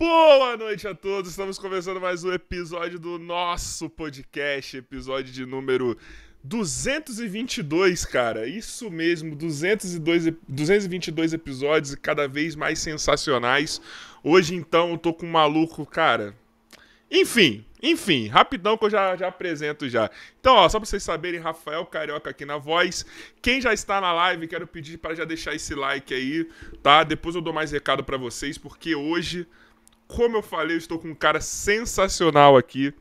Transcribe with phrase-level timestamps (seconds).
[0.00, 5.94] Boa noite a todos, estamos começando mais um episódio do nosso podcast, episódio de número
[6.42, 8.46] 222, cara.
[8.46, 13.78] Isso mesmo, 202, 222 episódios e cada vez mais sensacionais.
[14.24, 16.34] Hoje, então, eu tô com um maluco, cara.
[17.10, 20.10] Enfim, enfim, rapidão que eu já, já apresento já.
[20.40, 23.04] Então, ó, só pra vocês saberem, Rafael Carioca aqui na voz.
[23.42, 26.48] Quem já está na live, quero pedir para já deixar esse like aí,
[26.82, 27.04] tá?
[27.04, 29.46] Depois eu dou mais recado para vocês, porque hoje,
[30.10, 32.92] como eu falei, eu estou com um cara sensacional aqui.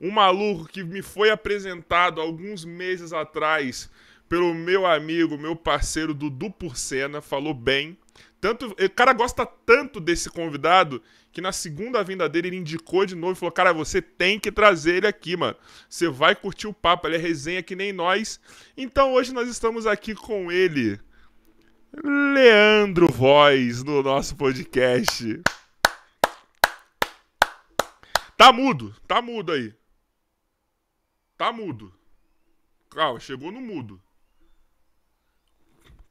[0.00, 3.90] Um maluco que me foi apresentado alguns meses atrás
[4.28, 7.96] pelo meu amigo, meu parceiro Dudu Porcena, falou bem.
[8.40, 11.02] Tanto, o cara gosta tanto desse convidado
[11.32, 14.50] que na segunda vinda dele ele indicou de novo e falou: Cara, você tem que
[14.50, 15.56] trazer ele aqui, mano.
[15.88, 18.40] Você vai curtir o papo, ele é resenha que nem nós.
[18.76, 20.98] Então hoje nós estamos aqui com ele,
[22.02, 25.42] Leandro Voz, no nosso podcast.
[28.36, 29.72] Tá mudo, tá mudo aí.
[31.36, 31.92] Tá mudo.
[32.90, 34.00] Calma, chegou no mudo.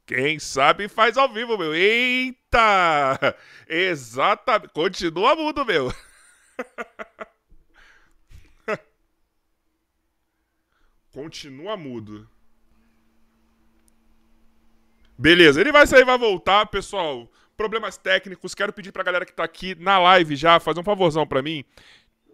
[0.06, 1.74] Quem sabe faz ao vivo, meu.
[1.74, 3.34] Eita!
[3.66, 4.72] Exatamente.
[4.72, 5.90] Continua mudo, meu.
[11.10, 12.28] Continua mudo.
[15.16, 17.30] Beleza, ele vai sair vai voltar, pessoal.
[17.56, 18.54] Problemas técnicos.
[18.54, 21.64] Quero pedir pra galera que tá aqui na live já fazer um favorzão pra mim.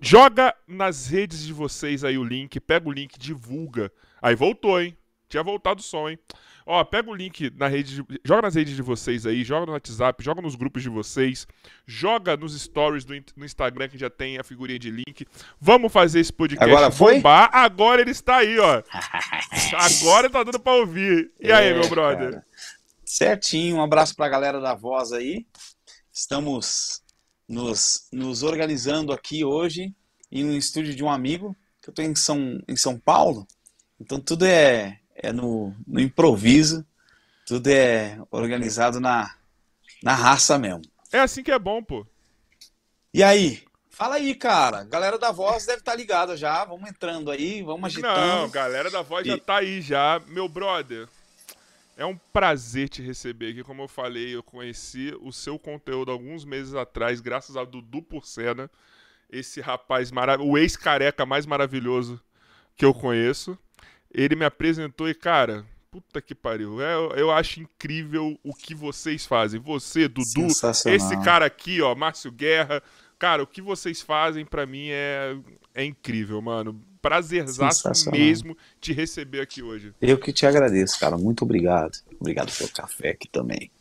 [0.00, 3.92] Joga nas redes de vocês aí o link, pega o link, divulga.
[4.22, 4.96] Aí voltou, hein?
[5.28, 6.18] Tinha voltado o som, hein?
[6.66, 9.72] Ó, pega o link na rede, de, joga nas redes de vocês aí, joga no
[9.72, 11.46] WhatsApp, joga nos grupos de vocês,
[11.86, 15.26] joga nos stories do, no Instagram que já tem a figurinha de link.
[15.60, 17.14] Vamos fazer esse podcast Agora foi?
[17.16, 17.50] bombar.
[17.52, 18.82] Agora ele está aí, ó.
[19.76, 21.30] Agora tá dando pra ouvir.
[21.40, 22.30] E aí, É, meu brother?
[22.30, 22.46] cara.
[23.04, 25.46] Certinho, um abraço pra galera da voz aí.
[26.12, 27.02] Estamos
[27.48, 29.92] nos, nos organizando aqui hoje
[30.30, 33.46] em um estúdio de um amigo, que eu tô em São, em São Paulo.
[34.00, 36.84] Então tudo é, é no, no improviso,
[37.46, 39.34] tudo é organizado na,
[40.02, 40.82] na raça mesmo.
[41.12, 42.06] É assim que é bom, pô.
[43.12, 43.64] E aí?
[43.90, 44.84] Fala aí, cara.
[44.84, 46.64] Galera da voz deve estar ligada já.
[46.64, 48.42] Vamos entrando aí, vamos agitando.
[48.42, 50.22] Não, galera da voz já E- tá aí já.
[50.28, 51.08] Meu brother,
[51.96, 53.64] é um prazer te receber aqui.
[53.64, 58.70] Como eu falei, eu conheci o seu conteúdo alguns meses atrás, graças a Dudu Porcena,
[59.32, 62.20] esse rapaz maravilhoso, o ex-careca mais maravilhoso
[62.76, 63.58] que eu conheço.
[64.12, 66.80] Ele me apresentou e, cara, puta que pariu.
[66.80, 69.60] Eu, eu acho incrível o que vocês fazem.
[69.60, 70.46] Você, Dudu,
[70.86, 72.82] esse cara aqui, ó, Márcio Guerra.
[73.18, 75.36] Cara, o que vocês fazem pra mim é,
[75.74, 76.80] é incrível, mano.
[77.02, 79.94] Prazerzaço mesmo te receber aqui hoje.
[80.00, 81.16] Eu que te agradeço, cara.
[81.16, 81.98] Muito obrigado.
[82.18, 83.70] Obrigado pelo café aqui também.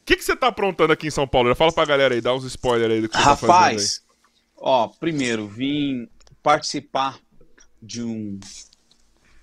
[0.00, 1.48] O que, que você tá aprontando aqui em São Paulo?
[1.48, 4.07] Já fala pra galera aí, dá uns spoilers aí do que você tá fazendo aí.
[4.60, 6.08] Ó, primeiro vim
[6.42, 7.18] participar
[7.80, 8.38] de um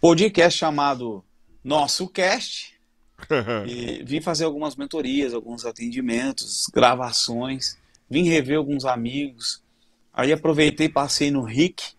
[0.01, 1.23] podcast chamado
[1.63, 2.73] Nosso Cast.
[3.65, 7.77] E vim fazer algumas mentorias, alguns atendimentos, gravações.
[8.09, 9.63] Vim rever alguns amigos.
[10.13, 11.93] Aí aproveitei e passei no Rick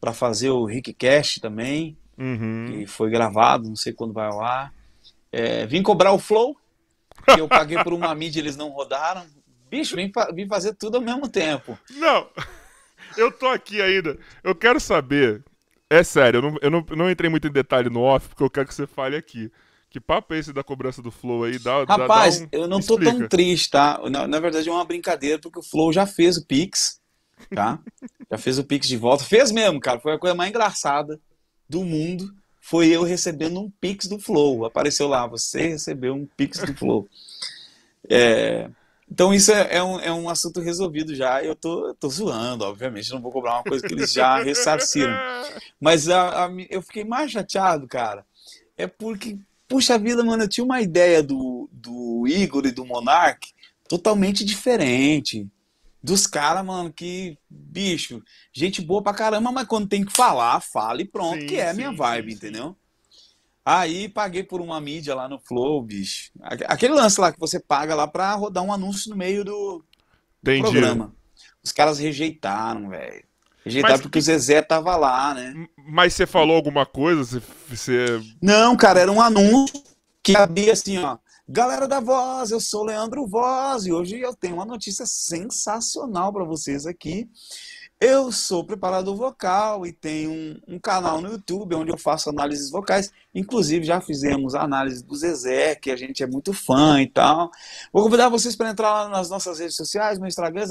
[0.00, 2.66] para fazer o Rick Cast também, Uhum.
[2.68, 4.72] que foi gravado, não sei quando vai ao ar.
[5.32, 6.56] É, vim cobrar o Flow,
[7.34, 9.26] que eu paguei por uma mídia e eles não rodaram.
[9.72, 11.78] Bicho, vim, vim fazer tudo ao mesmo tempo.
[11.92, 12.28] Não,
[13.16, 14.18] eu tô aqui ainda.
[14.44, 15.42] Eu quero saber.
[15.88, 18.50] É sério, eu não, eu não, não entrei muito em detalhe no off, porque eu
[18.50, 19.50] quero que você fale aqui.
[19.88, 21.58] Que papo é esse da cobrança do Flow aí?
[21.58, 23.28] Dá, dá- dá Rapaz, um- eu não tô tão explica.
[23.30, 23.98] triste, tá?
[24.10, 27.00] Na, na verdade é uma brincadeira, porque o Flow já fez o Pix,
[27.54, 27.78] tá?
[28.30, 29.24] já fez o Pix de volta.
[29.24, 30.00] Fez mesmo, cara.
[30.00, 31.18] Foi a coisa mais engraçada
[31.66, 32.30] do mundo.
[32.60, 34.64] Foi eu recebendo um Pix do Flow.
[34.66, 37.08] Apareceu lá, você recebeu um Pix do Flow.
[38.10, 38.68] É,
[39.12, 41.44] Então isso é, é um, é um assunto resolvido já.
[41.44, 43.10] Eu tô, tô zoando, obviamente.
[43.12, 45.20] Não vou cobrar uma coisa que eles já ressarciram.
[45.80, 48.24] Mas a- a eu fiquei mais chateado, cara.
[48.76, 49.38] É porque,
[49.68, 53.52] puxa vida, mano, eu tinha uma ideia do, do Igor e do Monark
[53.88, 55.46] totalmente diferente.
[56.02, 58.22] Dos caras, mano, que, bicho,
[58.52, 61.70] gente boa pra caramba, mas quando tem que falar, fala e pronto, Sim, que é
[61.70, 62.36] a minha sim, vibe, sim.
[62.36, 62.76] entendeu?
[63.64, 66.30] Aí paguei por uma mídia lá no Flow, bicho.
[66.42, 69.84] Aque- Aquele lance lá que você paga lá pra rodar um anúncio no meio do,
[70.42, 70.62] Entendi.
[70.62, 71.14] programa.
[71.62, 73.24] Os caras rejeitaram, velho.
[73.64, 75.54] Rejeitaram porque o Zezé tava lá, né?
[75.86, 77.22] Mas você falou alguma coisa?
[77.22, 79.80] Você, você- Não, cara, era um anúncio
[80.22, 81.18] que abria assim, ó.
[81.48, 86.32] Galera da Voz, eu sou o Leandro Voz e hoje eu tenho uma notícia sensacional
[86.32, 87.28] para vocês aqui.
[88.04, 92.68] Eu sou preparador vocal e tenho um, um, canal no YouTube onde eu faço análises
[92.68, 93.12] vocais.
[93.32, 97.48] Inclusive, já fizemos a análise do Zezé, que a gente é muito fã e tal.
[97.92, 100.66] Vou convidar vocês para entrar lá nas nossas redes sociais, no Instagram,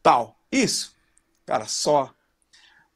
[0.00, 0.38] tal.
[0.52, 0.94] Isso.
[1.44, 2.08] Cara, só.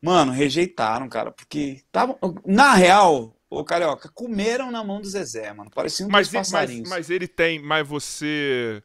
[0.00, 2.16] Mano, rejeitaram, cara, porque tava.
[2.46, 5.68] Na real, ô Carioca, comeram na mão do Zezé, mano.
[5.74, 6.88] Parecia um mas, passarinhos.
[6.88, 7.60] Mas, mas ele tem.
[7.60, 8.80] Mas você.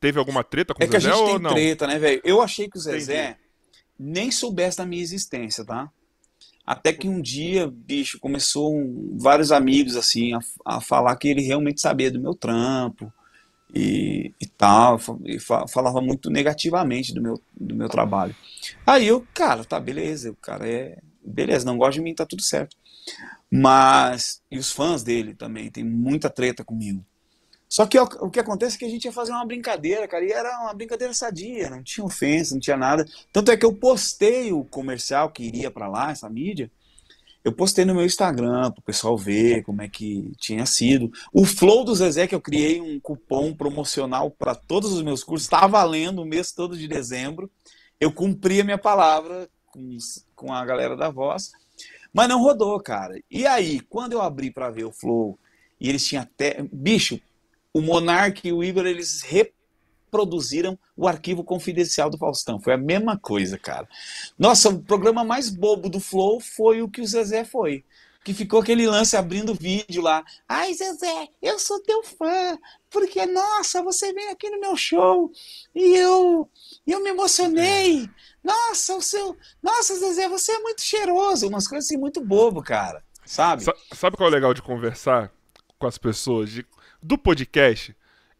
[0.00, 0.96] Teve alguma treta com é o Zezé?
[0.96, 1.50] É que a gente tem não?
[1.50, 2.22] treta, né, velho?
[2.24, 3.22] Eu achei que o Zezé.
[3.32, 3.47] Entendi
[3.98, 5.90] nem soubesse da minha existência, tá?
[6.64, 11.40] Até que um dia, bicho, começou um, vários amigos assim a, a, falar que ele
[11.40, 13.10] realmente sabia do meu trampo
[13.74, 18.36] e, e tal, e falava muito negativamente do meu, do meu trabalho.
[18.86, 20.98] Aí eu, cara, tá, beleza, o cara é.
[21.24, 22.76] Beleza, não gosta de mim, tá tudo certo.
[23.50, 24.42] Mas.
[24.50, 27.04] E os fãs dele também, tem muita treta comigo.
[27.68, 30.32] Só que o que acontece é que a gente ia fazer uma brincadeira, cara, e
[30.32, 33.06] era uma brincadeira sadia, não tinha ofensa, não tinha nada.
[33.30, 36.70] Tanto é que eu postei o comercial que iria para lá, essa mídia,
[37.44, 41.12] eu postei no meu Instagram para o pessoal ver como é que tinha sido.
[41.32, 45.46] O Flow do Zezé, que eu criei um cupom promocional para todos os meus cursos,
[45.46, 47.50] está valendo o mês todo de dezembro.
[48.00, 49.96] Eu cumpri a minha palavra com,
[50.34, 51.52] com a galera da voz,
[52.12, 53.18] mas não rodou, cara.
[53.30, 55.38] E aí, quando eu abri para ver o Flow,
[55.80, 56.62] e eles tinham até.
[56.72, 57.20] Bicho,
[57.72, 62.60] o Monark e o Igor, eles reproduziram o arquivo confidencial do Faustão.
[62.60, 63.88] Foi a mesma coisa, cara.
[64.38, 67.84] Nossa, o programa mais bobo do Flow foi o que o Zezé foi.
[68.24, 70.24] Que ficou aquele lance abrindo vídeo lá.
[70.46, 72.58] Ai, Zezé, eu sou teu fã.
[72.90, 75.30] Porque, nossa, você veio aqui no meu show
[75.74, 76.48] e eu,
[76.86, 78.08] eu me emocionei.
[78.42, 79.36] Nossa, o seu.
[79.62, 81.48] Nossa, Zezé, você é muito cheiroso.
[81.48, 83.02] Umas coisas assim muito bobo, cara.
[83.24, 83.62] Sabe?
[83.94, 85.30] Sabe qual é o legal de conversar
[85.78, 86.50] com as pessoas?
[86.50, 86.66] De
[87.02, 87.94] do podcast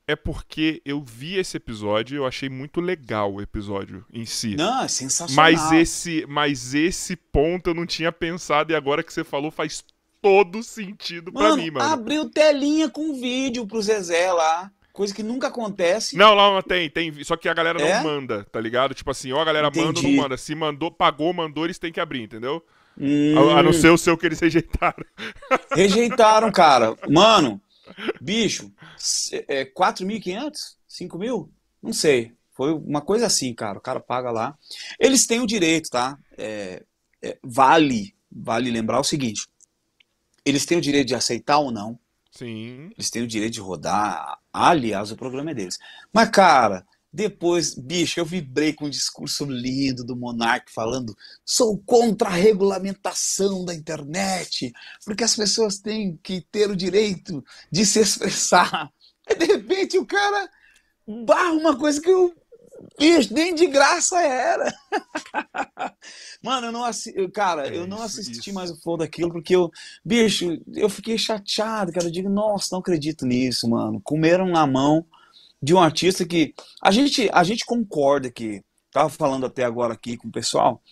[0.07, 4.57] é porque eu vi esse episódio e eu achei muito legal o episódio em si.
[4.57, 5.53] Não, é sensacional.
[5.53, 9.85] Mas esse, mas esse ponto eu não tinha pensado e agora que você falou faz
[10.23, 11.93] todo sentido mano, pra mim, mano.
[11.93, 14.71] Abriu telinha com vídeo pro Zezé lá.
[14.95, 16.17] Coisa que nunca acontece.
[16.17, 17.23] Não, não, tem, tem.
[17.23, 17.95] Só que a galera é?
[17.95, 18.95] não manda, tá ligado?
[18.95, 19.87] Tipo assim, ou a galera Entendi.
[19.87, 20.37] manda ou não manda.
[20.37, 22.65] Se mandou, pagou, mandou, eles têm que abrir, entendeu?
[22.99, 23.53] Hum.
[23.55, 25.05] A, a não ser o seu que eles rejeitaram.
[25.71, 26.97] Rejeitaram, cara.
[27.09, 27.61] Mano,
[28.21, 28.73] Bicho,
[29.49, 30.77] é 4.500?
[30.87, 31.53] 5 mil?
[31.83, 32.33] Não sei.
[32.53, 33.79] Foi uma coisa assim, cara.
[33.79, 34.59] O cara paga lá.
[34.99, 36.19] Eles têm o direito, tá?
[36.37, 36.83] É,
[37.23, 39.47] é, vale, vale lembrar o seguinte:
[40.45, 41.99] eles têm o direito de aceitar ou não.
[42.33, 42.91] Sim.
[42.97, 44.39] Eles têm o direito de rodar.
[44.53, 45.79] Aliás, o programa é deles.
[46.13, 52.29] Mas, cara, depois, bicho, eu vibrei com um discurso lindo do Monark falando: sou contra
[52.29, 54.73] a regulamentação da internet,
[55.05, 58.91] porque as pessoas têm que ter o direito de se expressar.
[59.29, 60.49] E de repente o cara
[61.07, 62.35] barra uma coisa que eu.
[62.97, 64.73] Bicho, nem de graça era.
[66.41, 68.55] Mano, eu não assisti, cara, é, eu não assisti isso.
[68.55, 69.69] mais o flow daquilo porque eu,
[70.05, 72.07] bicho, eu fiquei chateado, cara.
[72.07, 74.01] Eu digo, nossa, não acredito nisso, mano.
[74.01, 75.05] Comeram na mão
[75.63, 78.63] de um artista que a gente, a gente concorda que
[78.93, 80.83] tava falando até agora aqui com o pessoal.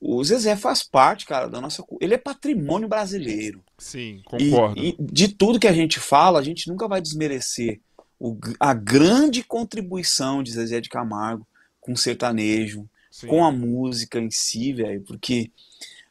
[0.00, 1.82] O Zezé faz parte, cara, da nossa.
[2.00, 3.64] Ele é patrimônio brasileiro.
[3.78, 4.78] Sim, concordo.
[4.78, 7.80] E, e de tudo que a gente fala, a gente nunca vai desmerecer
[8.18, 11.46] o, a grande contribuição de Zezé de Camargo
[11.80, 13.26] com o sertanejo, Sim.
[13.28, 15.50] com a música em si, velho, porque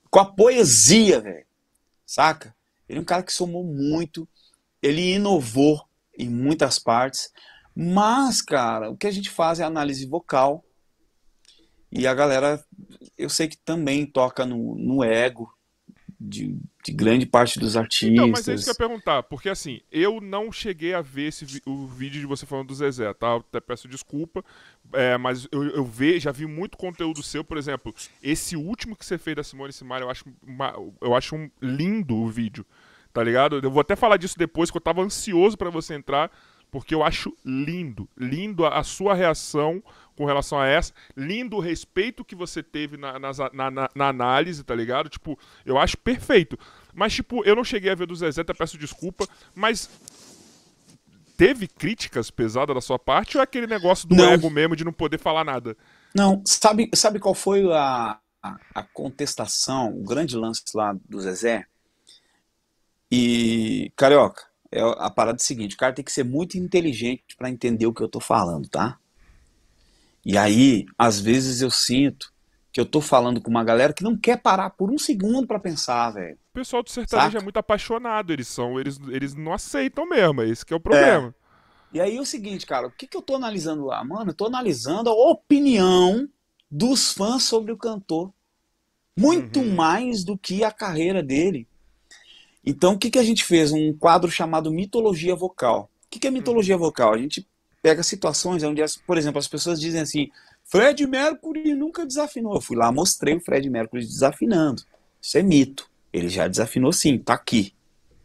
[0.10, 1.46] com a poesia, velho,
[2.06, 2.56] saca?
[2.88, 4.28] Ele é um cara que somou muito,
[4.82, 5.84] ele inovou
[6.18, 7.32] em muitas partes.
[7.76, 10.64] Mas, cara, o que a gente faz é análise vocal.
[11.92, 12.64] E a galera,
[13.18, 15.52] eu sei que também toca no, no ego
[16.20, 18.12] de, de, grande parte dos artistas.
[18.12, 21.28] Então, mas é isso que eu ia perguntar, porque assim, eu não cheguei a ver
[21.28, 23.36] esse, o vídeo de você falando do Zezé, tá?
[23.36, 24.44] até peço desculpa,
[24.94, 29.18] é, mas eu, eu já vi muito conteúdo seu, por exemplo, esse último que você
[29.18, 32.66] fez da Simone Simaria, eu acho, uma, eu acho um lindo o vídeo,
[33.12, 33.60] tá ligado?
[33.62, 36.32] Eu vou até falar disso depois, que eu tava ansioso para você entrar,
[36.74, 39.82] porque eu acho lindo, lindo a, a, sua reação
[40.16, 44.64] com relação a essa, lindo o respeito que você teve na, na, na, na, análise,
[44.64, 45.08] tá ligado?
[45.08, 46.58] Tipo, eu acho perfeito.
[46.92, 49.88] Mas, tipo, eu não cheguei a ver do Zezé, até peço desculpa, mas
[51.38, 54.32] teve críticas pesadas da sua parte ou é aquele negócio do não.
[54.32, 55.78] ego mesmo de não poder falar nada?
[56.16, 61.68] Não, sabe, sabe qual foi a, a, a contestação, o grande lance lá do Zezé?
[63.12, 64.42] E, Carioca,
[64.74, 67.94] é a parada é seguinte, o cara tem que ser muito inteligente para entender o
[67.94, 68.98] que eu tô falando, tá?
[70.26, 72.32] E aí, às vezes eu sinto
[72.72, 75.60] que eu tô falando com uma galera que não quer parar por um segundo para
[75.60, 76.36] pensar, velho.
[76.52, 77.38] O pessoal do sertanejo Saca?
[77.40, 80.80] é muito apaixonado, eles são, eles, eles não aceitam mesmo, é esse que é o
[80.80, 81.36] problema.
[81.40, 81.44] É.
[81.98, 84.04] E aí é o seguinte, cara, o que, que eu tô analisando lá?
[84.04, 86.28] Mano, eu tô analisando a opinião
[86.70, 88.34] dos fãs sobre o cantor.
[89.16, 89.76] Muito Uhum.
[89.76, 91.68] mais do que a carreira dele.
[92.66, 93.72] Então, o que, que a gente fez?
[93.72, 95.90] Um quadro chamado Mitologia Vocal.
[96.06, 97.14] O que, que é mitologia vocal?
[97.14, 97.48] A gente
[97.82, 100.30] pega situações onde, as- por exemplo, as pessoas dizem assim:
[100.64, 102.54] Fred Mercury nunca desafinou.
[102.56, 104.84] Eu fui lá, mostrei o Fred Mercury desafinando.
[105.20, 105.90] Isso é mito.
[106.14, 107.74] Ele já desafinou sim, tá aqui.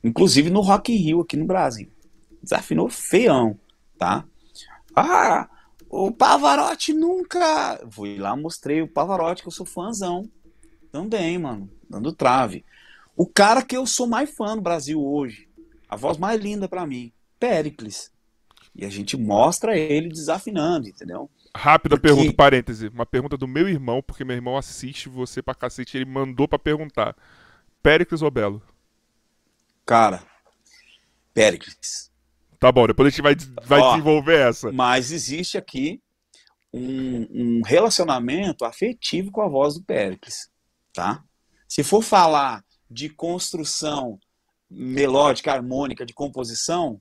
[0.05, 1.89] Inclusive no Rock in Rio, aqui no Brasil.
[2.43, 3.59] Desafinou feião,
[3.99, 4.25] tá?
[4.95, 5.49] Ah,
[5.89, 7.81] o Pavarotti nunca.
[7.91, 10.29] Fui lá, mostrei o Pavarotti, que eu sou fãzão.
[10.93, 11.71] Também, mano.
[11.89, 12.65] Dando trave.
[13.19, 15.49] O cara que eu sou mais fã no Brasil hoje.
[15.89, 17.13] A voz mais linda pra mim.
[17.41, 18.13] Pericles.
[18.77, 21.29] E a gente mostra ele desafinando, entendeu?
[21.53, 22.87] Rápida Porque- pergunta, parêntese.
[22.89, 25.97] Uma pergunta do meu irmão, porque meu irmão assiste você pra cacete.
[25.97, 27.17] Ele mandou pra perguntar:
[27.83, 28.63] Péricles ou Belo?
[29.85, 30.23] Cara,
[31.35, 32.13] Pericles.
[32.61, 33.35] Tá bom, depois a gente vai,
[33.65, 33.91] vai Ó.
[33.93, 34.71] desenvolver essa.
[34.71, 36.01] Mas existe aqui
[36.73, 40.51] um, um relacionamento afetivo com a voz do Pericles,
[40.93, 41.25] tá?
[41.67, 44.19] Se for falar de construção
[44.71, 47.01] melódica, harmônica, de composição,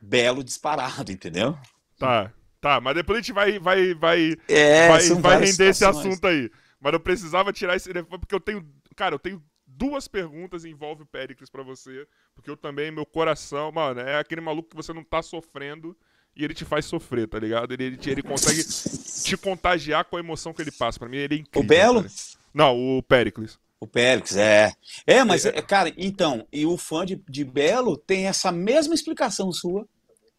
[0.00, 1.56] belo disparado, entendeu?
[1.98, 6.06] Tá, tá, mas depois a gente vai, vai, vai, É, vai, vai render esse situações.
[6.06, 6.50] assunto aí.
[6.80, 8.66] Mas eu precisava tirar esse elefante, porque eu tenho.
[8.94, 12.06] Cara, eu tenho duas perguntas que envolvem o Péricles pra você.
[12.34, 15.96] Porque eu também, meu coração, mano, é aquele maluco que você não tá sofrendo
[16.36, 17.72] e ele te faz sofrer, tá ligado?
[17.72, 20.98] Ele, ele, ele consegue te contagiar com a emoção que ele passa.
[20.98, 21.62] Pra mim, ele é incrível.
[21.62, 22.02] O Belo?
[22.02, 22.14] cara.
[22.52, 23.58] Não, o Péricles.
[23.80, 24.72] O Péricles, é.
[25.06, 29.52] É, mas, é, cara, então, e o fã de, de Belo tem essa mesma explicação
[29.52, 29.86] sua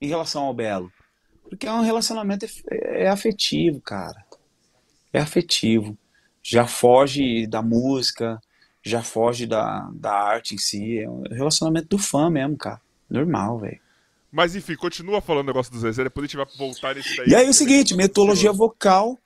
[0.02, 0.92] em relação ao Belo.
[1.50, 4.26] Porque é um relacionamento ef- é afetivo, cara.
[5.14, 5.98] É afetivo.
[6.42, 8.42] Já foge da música,
[8.84, 11.00] já foge da, da arte em si.
[11.00, 12.82] É um relacionamento do fã mesmo, cara.
[13.10, 13.80] Normal, velho.
[14.32, 17.30] Mas enfim, continua falando o negócio do Zezé, depois a gente vai voltar nesse daí.
[17.30, 19.20] E aí é o seguinte, metodologia vocal, o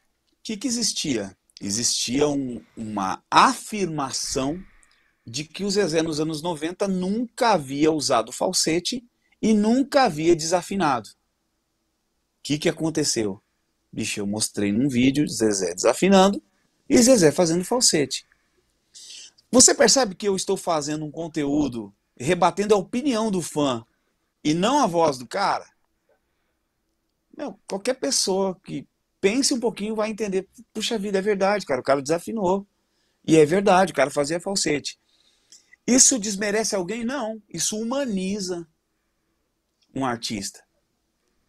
[0.43, 1.35] que que existia?
[1.61, 4.61] Existia um- uma afirmação
[5.25, 9.05] de que o Zezé nos anos 90 nunca havia usado falsete
[9.39, 11.07] e nunca havia desafinado.
[11.07, 11.13] O
[12.43, 13.41] que que aconteceu?
[13.93, 16.41] Bicho, eu mostrei num vídeo Zezé desafinando
[16.89, 18.25] e Zezé fazendo falsete.
[19.51, 23.85] Você percebe que eu estou fazendo um conteúdo rebatendo a opinião do fã
[24.43, 25.69] e não a voz do cara?
[27.37, 28.87] Meu, qualquer pessoa que
[29.21, 30.47] pense um pouquinho vai entender.
[30.73, 31.79] Puxa vida, é verdade, cara.
[31.79, 32.67] O cara desafinou.
[33.25, 34.99] E é verdade, o cara fazia falsete.
[35.85, 37.05] Isso desmerece alguém?
[37.05, 37.41] Não.
[37.47, 38.67] Isso humaniza
[39.95, 40.59] um artista.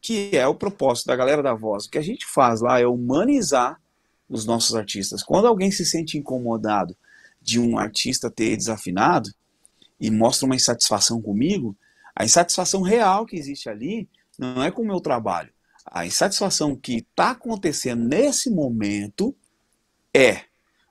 [0.00, 1.86] Que é o propósito da galera da voz.
[1.86, 3.80] O que a gente faz lá é humanizar
[4.28, 5.22] os nossos artistas.
[5.22, 6.96] Quando alguém se sente incomodado
[7.40, 9.30] de um artista ter desafinado
[9.98, 11.76] e mostra uma insatisfação comigo,
[12.14, 15.52] a insatisfação real que existe ali não é com o meu trabalho.
[15.86, 19.34] A insatisfação que está acontecendo nesse momento
[20.14, 20.42] é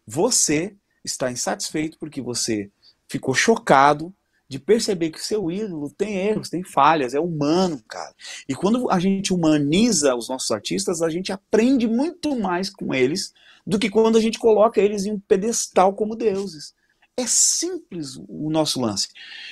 [0.06, 2.70] você está insatisfeito porque você
[3.08, 4.14] ficou chocado
[4.52, 8.14] de perceber que seu ídolo tem erros, tem falhas, é humano, cara.
[8.50, 13.34] E quando a gente humaniza os nossos artistas, a gente aprende muito mais com eles
[13.66, 16.74] do que quando a gente coloca eles em um pedestal como deuses.
[17.16, 19.08] É simples o nosso lance.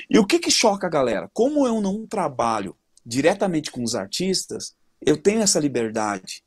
[0.10, 1.30] E o que que choca a galera?
[1.34, 6.44] Como eu não trabalho diretamente com os artistas, eu tenho essa liberdade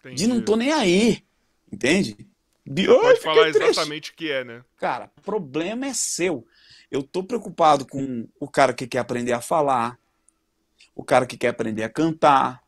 [0.00, 0.16] Entendi.
[0.16, 1.24] de não tô nem aí,
[1.72, 2.16] entende?
[2.64, 4.64] De, Pode "Ai, falar triste." exatamente o que é, né?
[4.76, 6.46] Cara, problema é seu.
[6.90, 9.98] Eu tô preocupado com o cara que quer aprender a falar,
[10.94, 12.62] o cara que quer aprender a cantar,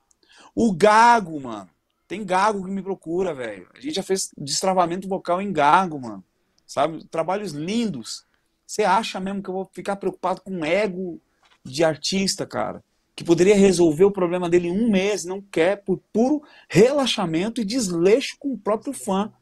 [0.55, 1.71] o gago, mano.
[2.07, 3.69] Tem gago que me procura, velho.
[3.75, 6.25] A gente já fez destravamento vocal em gago, mano.
[6.67, 7.05] Sabe?
[7.05, 8.27] Trabalhos lindos.
[8.67, 11.21] Você acha mesmo que eu vou ficar preocupado com ego
[11.65, 12.83] de artista, cara?
[13.19, 17.65] Que poderia resolver o problema dele em um mês, não quer, por puro relaxamento e
[17.65, 19.33] desleixo com o próprio fã.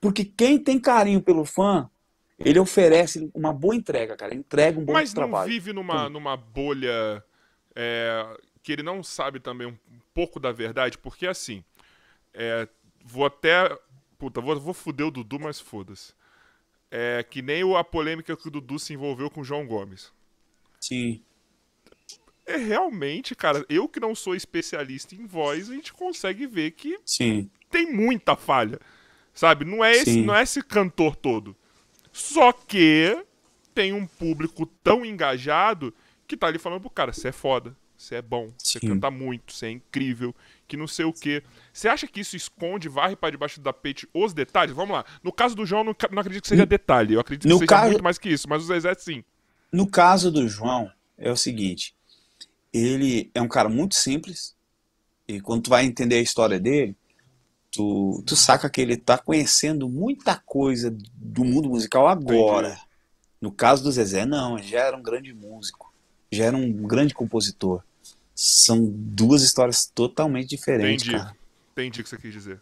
[0.00, 1.88] Porque quem tem carinho pelo fã,
[2.40, 4.34] ele oferece uma boa entrega, cara.
[4.34, 5.48] Entrega um bom Mas não trabalho.
[5.48, 7.22] vive numa, numa bolha
[7.76, 9.78] é, que ele não sabe também um
[10.12, 11.62] pouco da verdade, porque assim,
[12.34, 12.66] é,
[13.04, 13.78] vou até.
[14.18, 16.14] Puta, vou, vou fuder o Dudu, mas foda-se.
[16.90, 20.12] É que nem a polêmica que o Dudu se envolveu com o João Gomes.
[20.80, 21.22] Sim.
[22.52, 26.98] É realmente, cara, eu que não sou especialista em voz, a gente consegue ver que
[27.04, 27.48] Sim.
[27.70, 28.78] tem muita falha.
[29.32, 29.64] Sabe?
[29.64, 30.22] Não é esse, Sim.
[30.24, 31.56] não é esse cantor todo.
[32.12, 33.24] Só que
[33.74, 35.94] tem um público tão engajado
[36.26, 39.52] que tá ali falando pro cara, você é foda, você é bom, você canta muito,
[39.52, 40.34] você é incrível,
[40.66, 41.42] que não sei o quê.
[41.72, 44.74] Você acha que isso esconde, varre pra debaixo da pente os detalhes?
[44.74, 45.04] Vamos lá.
[45.22, 47.14] No caso do João, não, não acredito que seja detalhe.
[47.14, 49.22] Eu acredito que No seja caso- muito mais que isso, mas o Zezé sim.
[49.72, 51.94] No caso do João, é o seguinte:
[52.72, 54.54] ele é um cara muito simples,
[55.26, 56.96] e quando tu vai entender a história dele,
[57.70, 62.78] tu, tu saca que ele tá conhecendo muita coisa do mundo musical agora.
[63.40, 65.92] No caso do Zezé, não, ele já era um grande músico,
[66.30, 67.82] já era um grande compositor.
[68.34, 71.22] São duas histórias totalmente diferentes, Entendi.
[71.22, 71.36] cara.
[71.72, 72.60] Entendi o que você quis dizer.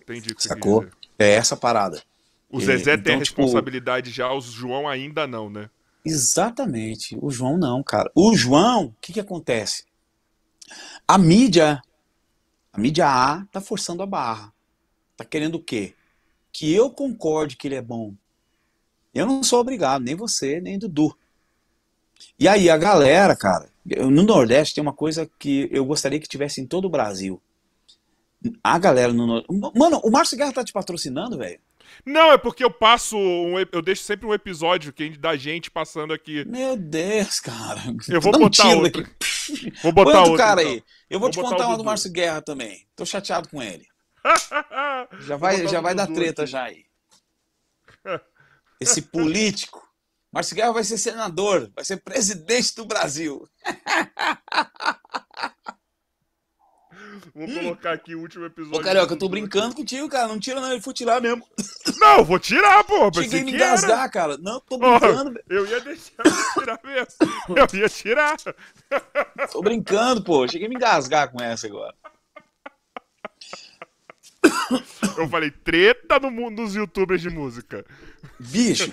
[0.00, 0.82] Entendi o que você Sacou?
[0.82, 0.98] quis dizer.
[1.18, 2.02] É essa parada.
[2.50, 5.68] O Zezé tem a então, tipo- responsabilidade já, o João ainda não, né?
[6.04, 7.18] Exatamente.
[7.20, 8.10] O João não, cara.
[8.14, 9.84] O João, o que que acontece?
[11.06, 11.82] A mídia,
[12.72, 14.52] a mídia A tá forçando a barra.
[15.16, 15.94] Tá querendo o quê?
[16.52, 18.14] Que eu concorde que ele é bom.
[19.14, 21.16] Eu não sou obrigado, nem você, nem Dudu.
[22.38, 26.60] E aí a galera, cara, no Nordeste tem uma coisa que eu gostaria que tivesse
[26.60, 27.40] em todo o Brasil.
[28.62, 29.52] A galera no Nordeste.
[29.76, 31.60] Mano, o Márcio Guerra tá te patrocinando, velho?
[32.04, 33.16] Não, é porque eu passo.
[33.16, 36.44] um eu deixo sempre um episódio que da gente passando aqui.
[36.46, 37.80] Meu Deus, cara.
[38.08, 39.02] Eu vou Dá um botar tiro outro.
[39.02, 39.16] daqui.
[39.82, 40.36] Vou Põe botar outro outro.
[40.46, 40.72] cara então.
[40.74, 40.84] aí.
[41.08, 41.84] Eu vou, Vou te contar uma do.
[41.84, 42.86] Márcio Guerra também.
[42.94, 43.86] Tô chateado com ele.
[45.26, 46.50] Já vai, já vai dar treta aqui.
[46.52, 46.84] já aí.
[48.78, 49.82] Esse político.
[50.30, 53.48] Márcio Guerra vai ser senador, vai ser presidente do Brasil.
[57.34, 58.78] Vou colocar aqui o último episódio.
[58.78, 60.28] Ô, Carioca, eu tô brincando contigo, cara.
[60.28, 61.46] Não tira não, ele foi tirar mesmo.
[61.98, 63.10] Não, vou tirar, pô.
[63.14, 63.64] Cheguei a me era.
[63.64, 64.36] engasgar, cara.
[64.38, 65.44] Não, tô brincando, velho.
[65.48, 67.66] eu ia deixar de tirar mesmo.
[67.72, 68.36] Eu ia tirar.
[69.50, 70.46] Tô brincando, pô.
[70.46, 71.94] Cheguei a me engasgar com essa agora.
[75.16, 77.84] Eu falei, treta no mundo dos youtubers de música.
[78.38, 78.92] Bicho.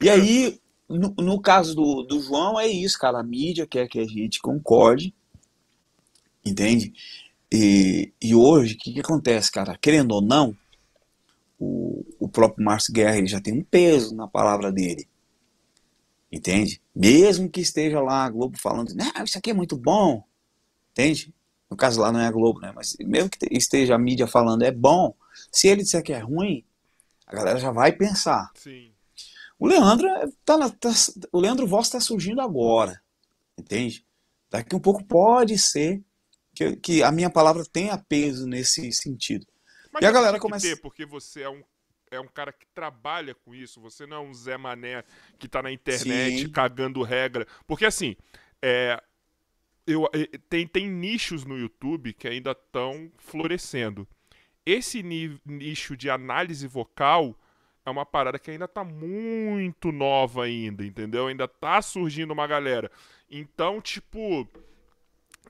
[0.00, 3.18] E aí, no, no caso do, do João, é isso, cara.
[3.18, 5.14] A mídia quer que a gente concorde.
[6.44, 6.92] Entende?
[7.52, 9.78] E, e hoje, o que, que acontece, cara?
[9.80, 10.56] Querendo ou não,
[11.58, 15.08] o, o próprio Márcio Guerra ele já tem um peso na palavra dele.
[16.30, 16.82] Entende?
[16.94, 20.24] Mesmo que esteja lá a Globo falando, não, isso aqui é muito bom.
[20.90, 21.32] Entende?
[21.70, 22.72] No caso lá não é a Globo, né?
[22.74, 25.14] Mas mesmo que esteja a mídia falando é bom,
[25.50, 26.64] se ele disser que é ruim,
[27.26, 28.50] a galera já vai pensar.
[28.54, 28.90] Sim.
[29.58, 30.92] O Leandro é- tá, na- tá-
[31.32, 33.00] o Leandro Voss está surgindo agora,
[33.56, 34.04] entende?
[34.50, 36.02] Daqui um pouco pode ser
[36.54, 39.46] que, que a minha palavra tenha peso nesse sentido.
[39.92, 41.62] Mas E a galera começa- ter, porque você é um,
[42.10, 43.80] é um cara que trabalha com isso.
[43.80, 45.04] Você não é um Zé Mané
[45.38, 46.50] que tá na internet Sim.
[46.50, 47.46] cagando regra.
[47.66, 48.16] Porque assim,
[48.62, 49.00] é,
[49.86, 54.06] eu, é, tem, tem nichos no YouTube que ainda estão florescendo.
[54.66, 57.38] Esse ni- nicho de análise vocal
[57.86, 61.26] é uma parada que ainda tá muito nova ainda, entendeu?
[61.26, 62.90] Ainda tá surgindo uma galera.
[63.30, 64.48] Então, tipo,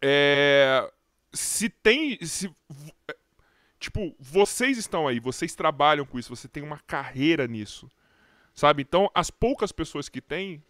[0.02, 0.90] é,
[1.34, 2.92] se tem, se v-
[3.78, 7.90] tipo, vocês estão aí, vocês trabalham com isso, você tem uma carreira nisso.
[8.54, 8.82] Sabe?
[8.82, 10.62] Então, as poucas pessoas que têm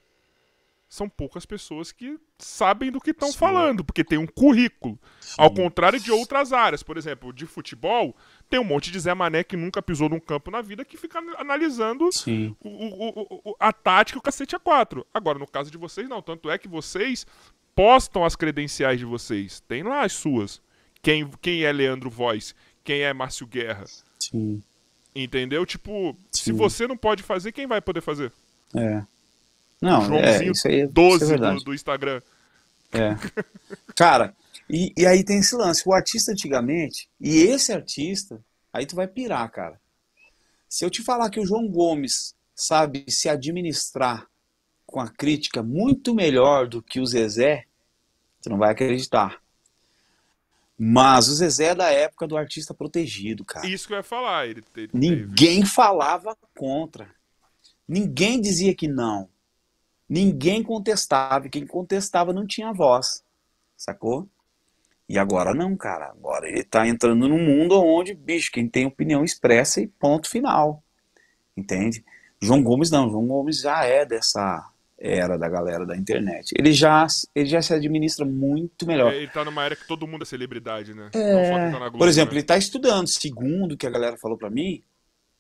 [0.89, 3.39] são poucas pessoas que sabem do que estão Sim.
[3.39, 4.97] falando, porque tem um currículo.
[5.37, 8.15] Ao contrário de outras áreas, por exemplo, de futebol,
[8.49, 11.19] tem um monte de Zé Mané que nunca pisou num campo na vida que fica
[11.37, 12.55] analisando Sim.
[12.61, 15.05] o- o- o- a tática e o cacete a quatro.
[15.13, 16.23] Agora, no caso de vocês, não.
[16.23, 17.27] Tanto é que vocês
[17.75, 19.61] postam as credenciais de vocês.
[19.61, 20.61] Tem lá as suas.
[21.03, 22.55] Quem, quem é Leandro Voz?
[22.83, 23.85] Quem é Márcio Guerra?
[24.19, 24.63] Sim.
[25.15, 25.65] Entendeu?
[25.65, 26.53] Tipo, se Sim.
[26.53, 28.33] você não pode fazer, quem vai poder fazer?
[28.75, 29.03] É.
[29.81, 32.23] Não, é, Joãozinho isso aí, isso é 12 do, do Instagram.
[32.93, 33.17] É.
[33.95, 34.35] Cara,
[34.69, 35.83] e, e aí tem esse lance.
[35.87, 38.41] O artista antigamente, e esse artista,
[38.73, 39.81] aí tu vai pirar, cara.
[40.69, 44.27] Se eu te falar que o João Gomes sabe se administrar
[44.95, 47.65] com a crítica muito melhor do que o Zezé,
[48.41, 49.43] tu não vai acreditar.
[50.79, 53.67] Mas o Zezé é da época do artista protegido, cara.
[53.67, 54.45] Isso que eu ia falar.
[54.45, 54.91] Ele, ele teve.
[54.97, 57.11] Ninguém falava contra.
[57.89, 59.29] Ninguém dizia que não.
[60.09, 61.49] Ninguém contestava.
[61.49, 63.25] E quem contestava não tinha voz.
[63.77, 64.29] Sacou?
[65.09, 66.07] E agora não, cara.
[66.11, 70.85] Agora ele tá entrando num mundo onde, bicho, quem tem opinião expressa e ponto final.
[71.57, 72.05] Entende?
[72.41, 73.11] João Gomes não.
[73.11, 74.71] João Gomes já é dessa
[75.07, 76.55] era da galera da internet.
[76.59, 79.13] Ele já, ele já se administra muito melhor.
[79.13, 81.11] É, ele tá numa era que todo mundo é celebridade, né?
[81.13, 81.35] É.
[81.35, 82.37] Não só quem tá na Globo, Por exemplo, né?
[82.37, 83.07] ele está estudando.
[83.07, 84.83] Segundo o que a galera falou para mim,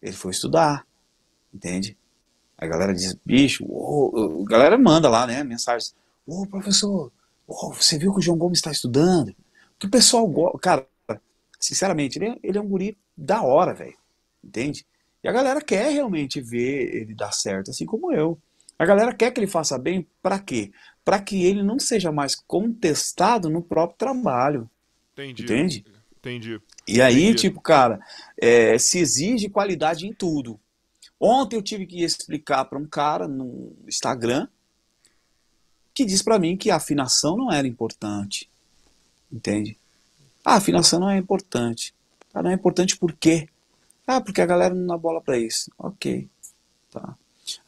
[0.02, 0.86] ele foi estudar.
[1.52, 1.96] Entende?
[2.58, 5.96] A galera diz, bicho, ô, a galera manda lá, né, mensagens.
[6.26, 7.10] Ô, professor,
[7.46, 9.34] você viu que o João Gomes está estudando?
[9.78, 10.58] Que o pessoal gosta.
[10.58, 10.86] Cara,
[11.58, 13.96] sinceramente, ele é, ele é um guri da hora, velho.
[14.44, 14.84] Entende?
[15.22, 18.38] E a galera quer realmente ver ele dar certo, assim como eu.
[18.78, 20.72] A galera quer que ele faça bem, para quê?
[21.04, 24.70] Para que ele não seja mais contestado no próprio trabalho.
[25.12, 25.42] Entendi.
[25.42, 25.84] Entende?
[26.18, 26.60] Entendi.
[26.88, 27.42] E aí, Entendi.
[27.42, 28.00] tipo, cara,
[28.36, 30.58] é, se exige qualidade em tudo.
[31.20, 34.48] Ontem eu tive que explicar para um cara no Instagram
[35.94, 38.50] que disse para mim que a afinação não era importante.
[39.32, 39.78] Entende?
[40.44, 41.94] A afinação não é importante.
[42.32, 43.48] Ah, não é importante por quê?
[44.06, 45.70] Ah, porque a galera não dá bola pra isso.
[45.78, 46.28] Ok.
[46.90, 47.16] Tá.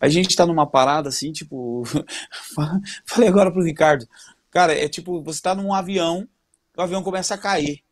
[0.00, 1.82] A gente tá numa parada assim, tipo.
[3.04, 4.06] Falei agora pro Ricardo.
[4.50, 6.28] Cara, é tipo, você tá num avião,
[6.76, 7.84] o avião começa a cair.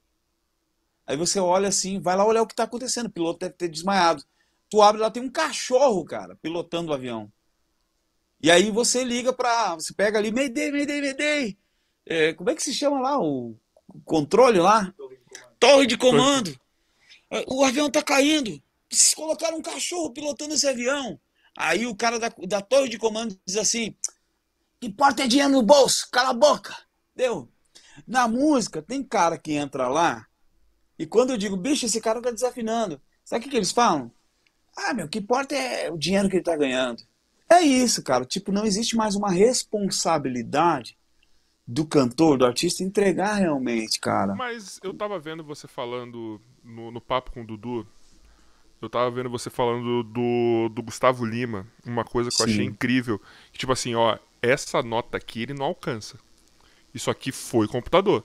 [1.06, 3.06] Aí você olha assim, vai lá olhar o que tá acontecendo.
[3.06, 4.24] O piloto deve ter desmaiado.
[4.70, 7.30] Tu abre lá, tem um cachorro, cara, pilotando o avião.
[8.42, 9.74] E aí você liga pra.
[9.74, 11.58] Você pega ali, Mayday, Mayday, Mayday.
[12.06, 13.18] É, como é que se chama lá?
[13.18, 13.56] O
[14.04, 14.92] controle lá?
[15.58, 16.58] Torre de comando.
[17.30, 18.62] É, o avião tá caindo.
[18.90, 21.18] Vocês colocaram um cachorro pilotando esse avião.
[21.56, 23.94] Aí o cara da, da torre de comando diz assim:
[24.80, 26.76] que importa é dinheiro no bolso, cala a boca.
[27.14, 27.48] Deu?
[28.06, 30.26] Na música, tem cara que entra lá
[30.98, 34.10] e quando eu digo, bicho, esse cara tá desafinando, sabe o que, que eles falam?
[34.76, 37.02] Ah, meu, que importa é o dinheiro que ele tá ganhando.
[37.48, 38.24] É isso, cara.
[38.24, 40.96] Tipo, não existe mais uma responsabilidade
[41.66, 44.34] do cantor, do artista, entregar realmente, cara.
[44.34, 47.86] Mas eu tava vendo você falando no, no papo com o Dudu,
[48.84, 52.42] eu tava vendo você falando do, do Gustavo Lima, uma coisa que Sim.
[52.42, 53.20] eu achei incrível.
[53.52, 56.18] Que, tipo assim, ó, essa nota aqui ele não alcança.
[56.94, 58.24] Isso aqui foi computador.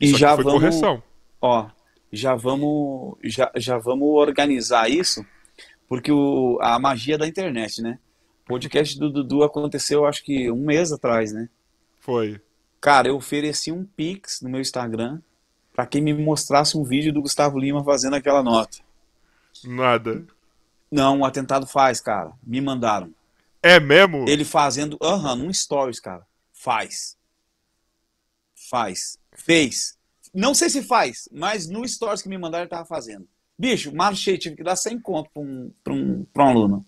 [0.00, 1.02] Isso e já foi vamos, correção.
[1.40, 1.68] Ó,
[2.12, 5.24] já vamos, já, já vamos organizar isso,
[5.88, 7.98] porque o, a magia da internet, né?
[8.44, 11.48] O podcast do Dudu aconteceu, acho que um mês atrás, né?
[11.98, 12.40] Foi.
[12.80, 15.20] Cara, eu ofereci um Pix no meu Instagram
[15.72, 18.78] para quem me mostrasse um vídeo do Gustavo Lima fazendo aquela nota.
[19.64, 20.26] Nada.
[20.90, 22.32] Não, o atentado faz, cara.
[22.42, 23.14] Me mandaram.
[23.62, 24.28] É mesmo?
[24.28, 24.98] Ele fazendo.
[25.00, 26.26] Aham, uhum, num stories, cara.
[26.52, 27.16] Faz.
[28.54, 29.18] Faz.
[29.32, 29.98] Fez.
[30.34, 33.28] Não sei se faz, mas no stories que me mandaram ele tava fazendo.
[33.58, 36.86] Bicho, marchei, tive que dar 100 conto pra um, pra um, pra um aluno.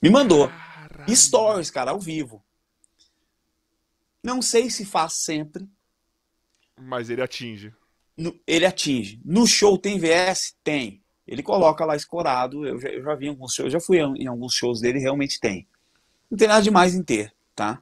[0.00, 0.48] Me mandou.
[0.48, 1.14] Caramba.
[1.14, 2.44] Stories, cara, ao vivo.
[4.22, 5.66] Não sei se faz sempre.
[6.80, 7.74] Mas ele atinge.
[8.16, 9.20] No, ele atinge.
[9.24, 10.54] No show tem VS?
[10.62, 11.01] Tem.
[11.32, 12.66] Ele coloca lá escorado.
[12.66, 15.66] Eu já, eu já vi alguns shows, já fui em alguns shows dele, realmente tem.
[16.30, 17.80] Não tem nada demais em ter, tá?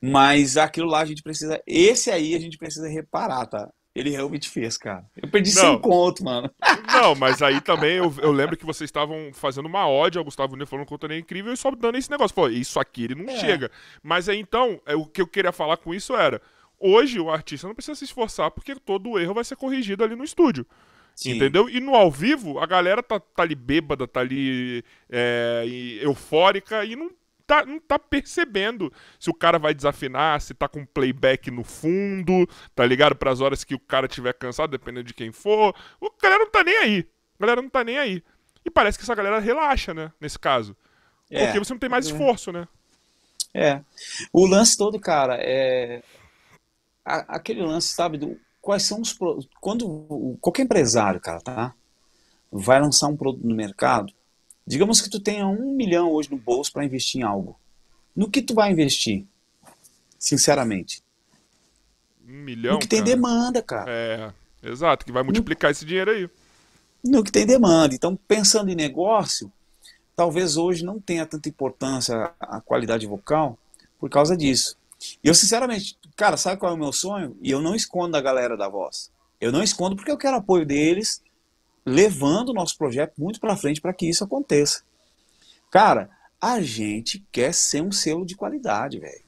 [0.00, 1.62] Mas aquilo lá a gente precisa.
[1.64, 3.70] Esse aí a gente precisa reparar, tá?
[3.94, 5.04] Ele realmente fez, cara.
[5.16, 6.50] Eu perdi não, 100 conto, mano.
[6.92, 10.54] Não, mas aí também eu, eu lembro que vocês estavam fazendo uma ódio ao Gustavo
[10.54, 12.34] Nunes falando que o é incrível e só dando esse negócio.
[12.34, 13.38] Pô, isso aqui ele não é.
[13.38, 13.70] chega.
[14.02, 16.40] Mas aí então, é, o que eu queria falar com isso era:
[16.78, 20.16] hoje o artista não precisa se esforçar porque todo o erro vai ser corrigido ali
[20.16, 20.66] no estúdio.
[21.14, 21.32] Sim.
[21.32, 21.68] Entendeu?
[21.68, 25.64] E no ao vivo, a galera tá, tá ali bêbada, tá ali é,
[26.00, 27.10] eufórica e não
[27.46, 32.48] tá, não tá percebendo se o cara vai desafinar, se tá com playback no fundo,
[32.74, 33.14] tá ligado?
[33.14, 35.74] Para as horas que o cara tiver cansado, dependendo de quem for.
[36.00, 37.08] O galera não tá nem aí.
[37.38, 38.22] A galera não tá nem aí.
[38.64, 40.12] E parece que essa galera relaxa, né?
[40.20, 40.76] Nesse caso.
[41.30, 41.44] É.
[41.44, 42.10] Porque você não tem mais é.
[42.10, 42.66] esforço, né?
[43.54, 43.80] É.
[44.32, 46.02] O lance todo, cara, é.
[47.04, 49.18] Aquele lance, sabe, do quais são os
[49.60, 51.74] quando qualquer empresário, cara, tá,
[52.50, 54.12] vai lançar um produto no mercado,
[54.64, 57.58] digamos que tu tenha um milhão hoje no bolso para investir em algo,
[58.14, 59.26] no que tu vai investir,
[60.18, 61.02] sinceramente?
[62.24, 62.74] Um milhão.
[62.74, 63.90] No que tem demanda, cara.
[63.90, 66.30] É, exato, que vai multiplicar no, esse dinheiro aí.
[67.04, 67.94] No que tem demanda.
[67.94, 69.52] Então, pensando em negócio,
[70.14, 73.58] talvez hoje não tenha tanta importância a qualidade vocal
[73.98, 74.76] por causa disso.
[75.22, 77.36] E eu, sinceramente, cara, sabe qual é o meu sonho?
[77.42, 79.10] E eu não escondo da galera da voz.
[79.40, 81.22] Eu não escondo porque eu quero apoio deles,
[81.84, 84.82] levando o nosso projeto muito para frente para que isso aconteça.
[85.70, 86.10] Cara,
[86.40, 89.22] a gente quer ser um selo de qualidade, velho.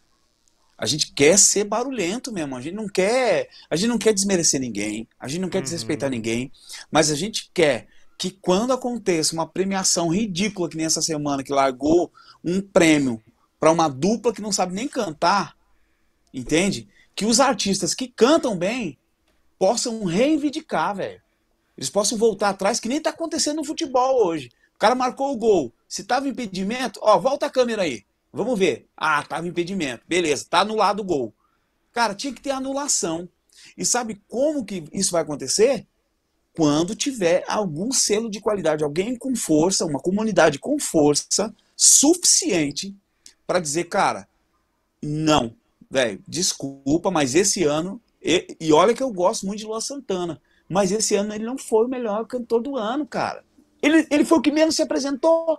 [0.76, 2.56] A gente quer ser barulhento mesmo.
[2.56, 5.08] A gente não quer, a gente não quer desmerecer ninguém.
[5.18, 5.64] A gente não quer uhum.
[5.64, 6.50] desrespeitar ninguém.
[6.90, 7.86] Mas a gente quer
[8.18, 12.12] que quando aconteça uma premiação ridícula que nem essa semana que largou
[12.44, 13.22] um prêmio
[13.58, 15.56] para uma dupla que não sabe nem cantar,
[16.34, 16.88] Entende?
[17.14, 18.98] Que os artistas que cantam bem
[19.56, 21.22] possam reivindicar, velho.
[21.78, 24.50] Eles possam voltar atrás, que nem tá acontecendo no futebol hoje.
[24.74, 25.72] O cara marcou o gol.
[25.88, 28.04] Se tava impedimento, ó, volta a câmera aí.
[28.32, 28.88] Vamos ver.
[28.96, 30.02] Ah, tava impedimento.
[30.08, 31.32] Beleza, tá anulado o gol.
[31.92, 33.28] Cara, tinha que ter anulação.
[33.78, 35.86] E sabe como que isso vai acontecer?
[36.52, 42.94] Quando tiver algum selo de qualidade, alguém com força, uma comunidade com força suficiente
[43.46, 44.28] para dizer, cara,
[45.00, 45.54] não,
[45.94, 48.00] velho, desculpa, mas esse ano.
[48.20, 50.40] E, e, olha que eu gosto muito de Luan Santana.
[50.68, 53.44] Mas esse ano ele não foi o melhor cantor do ano, cara.
[53.80, 55.58] Ele, ele foi o que menos se apresentou.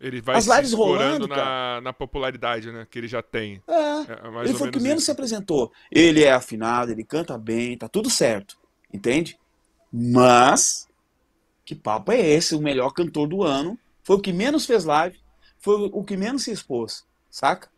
[0.00, 2.86] Ele vai As lives rolando na, na, popularidade, né?
[2.88, 3.60] Que ele já tem.
[3.66, 5.06] É, é ele foi o que menos isso.
[5.06, 5.72] se apresentou.
[5.90, 8.56] Ele é afinado, ele canta bem, tá tudo certo.
[8.94, 9.36] Entende?
[9.92, 10.86] Mas,
[11.64, 12.54] que papo é esse?
[12.54, 13.76] O melhor cantor do ano.
[14.04, 15.18] Foi o que menos fez live.
[15.58, 17.04] Foi o que menos se expôs.
[17.28, 17.68] Saca?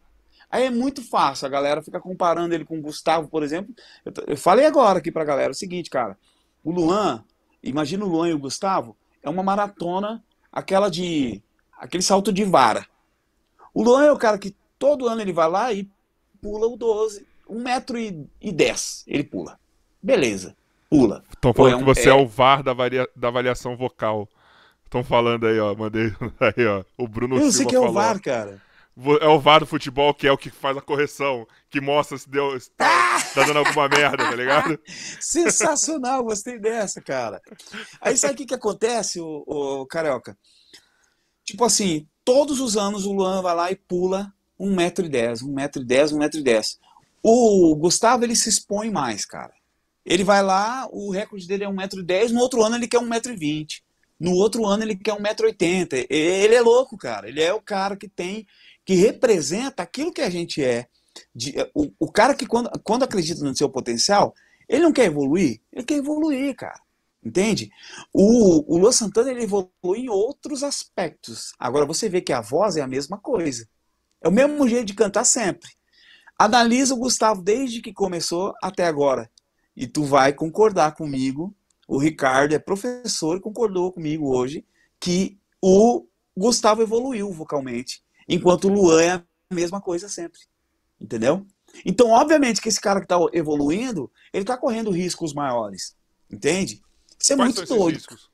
[0.50, 3.72] Aí é muito fácil, a galera fica comparando ele com o Gustavo, por exemplo.
[4.04, 6.18] Eu, eu falei agora aqui pra galera o seguinte, cara.
[6.64, 7.24] O Luan,
[7.62, 11.40] imagina o Luan e o Gustavo, é uma maratona, aquela de.
[11.78, 12.84] aquele salto de vara.
[13.72, 15.88] O Luan é o cara que todo ano ele vai lá e
[16.42, 19.58] pula o 12, 1 metro e, e 10, ele pula.
[20.02, 20.56] Beleza,
[20.88, 21.22] pula.
[21.32, 22.12] Estão falando é um, que você é...
[22.12, 23.08] é, o VAR da, varia...
[23.14, 24.28] da avaliação vocal.
[24.84, 25.72] Estão falando aí, ó.
[25.76, 26.82] Mandei aí, ó.
[26.98, 28.60] O Bruno Eu não sei que é o VAR, cara.
[29.20, 32.28] É o VAR do futebol que é o que faz a correção, que mostra se
[32.28, 32.58] deu.
[32.58, 34.78] Se tá, tá dando alguma merda, tá ligado?
[35.20, 37.40] Sensacional, gostei dessa, cara.
[38.00, 40.36] Aí sabe o que, que acontece, o, o Carioca?
[41.44, 46.78] Tipo assim, todos os anos o Luan vai lá e pula 1,10m, 1,10m, 1,10m.
[47.22, 49.52] O Gustavo, ele se expõe mais, cara.
[50.04, 53.82] Ele vai lá, o recorde dele é 1,10m, no outro ano ele quer 1,20m.
[54.18, 56.06] No outro ano ele quer 1,80m.
[56.10, 57.26] Ele é louco, cara.
[57.26, 58.46] Ele é o cara que tem,
[58.84, 60.86] que representa aquilo que a gente é.
[61.34, 64.34] De, o, o cara que quando, quando acredita no seu potencial,
[64.68, 66.80] ele não quer evoluir, ele quer evoluir, cara.
[67.22, 67.70] Entende?
[68.12, 71.52] O, o Luan Santana ele evolui em outros aspectos.
[71.58, 73.68] Agora você vê que a voz é a mesma coisa.
[74.22, 75.68] É o mesmo jeito de cantar sempre.
[76.38, 79.30] Analisa o Gustavo desde que começou até agora.
[79.76, 81.54] E tu vai concordar comigo.
[81.86, 84.64] O Ricardo é professor e concordou comigo hoje
[84.98, 90.40] que o Gustavo evoluiu vocalmente, enquanto o Luan é a mesma coisa sempre.
[91.00, 91.46] Entendeu?
[91.84, 95.96] Então, obviamente que esse cara que está evoluindo, ele está correndo riscos maiores.
[96.30, 96.82] Entende?
[97.18, 97.96] Isso é Quais muito doido.
[97.96, 98.30] Riscos?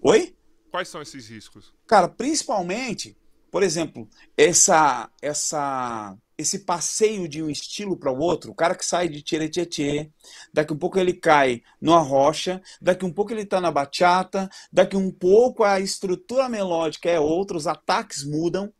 [0.00, 0.36] Oi?
[0.70, 1.74] Quais são esses riscos?
[1.86, 3.16] Cara, principalmente,
[3.50, 8.86] por exemplo, essa essa esse passeio de um estilo para o outro, o cara que
[8.86, 10.08] sai de Tcheretchê,
[10.54, 14.96] daqui um pouco ele cai numa rocha, daqui um pouco ele está na bachata, daqui
[14.96, 18.72] um pouco a estrutura melódica é outra, os ataques mudam,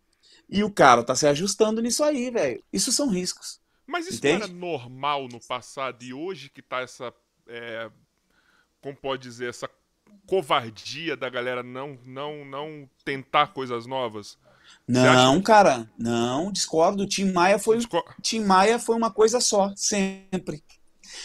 [0.49, 2.63] e o cara tá se ajustando nisso aí, velho.
[2.73, 3.61] Isso são riscos.
[3.87, 4.45] Mas isso Entende?
[4.45, 7.13] era normal no passado e hoje que tá essa
[7.47, 7.91] é,
[8.81, 9.69] como pode dizer, essa
[10.27, 14.39] covardia da galera não não não tentar coisas novas?
[14.87, 17.07] Não, cara, não, discordo.
[17.07, 18.03] Tim Maia foi Discor...
[18.23, 20.63] Tim Maia foi uma coisa só, sempre.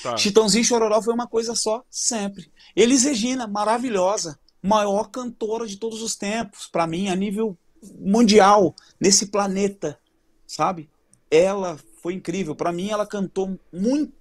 [0.02, 0.16] Tá.
[0.16, 2.52] Chitãozinho Chororó foi uma coisa só, sempre.
[2.76, 7.58] Elis Regina, maravilhosa, maior cantora de todos os tempos, para mim, a nível
[8.00, 10.00] mundial, nesse planeta,
[10.46, 10.90] sabe?
[11.30, 12.56] Ela foi incrível.
[12.56, 14.14] Para mim, ela cantou muito,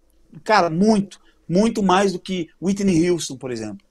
[0.45, 1.21] cara, muito
[1.53, 3.87] muito mais do que Whitney Houston, por exemplo.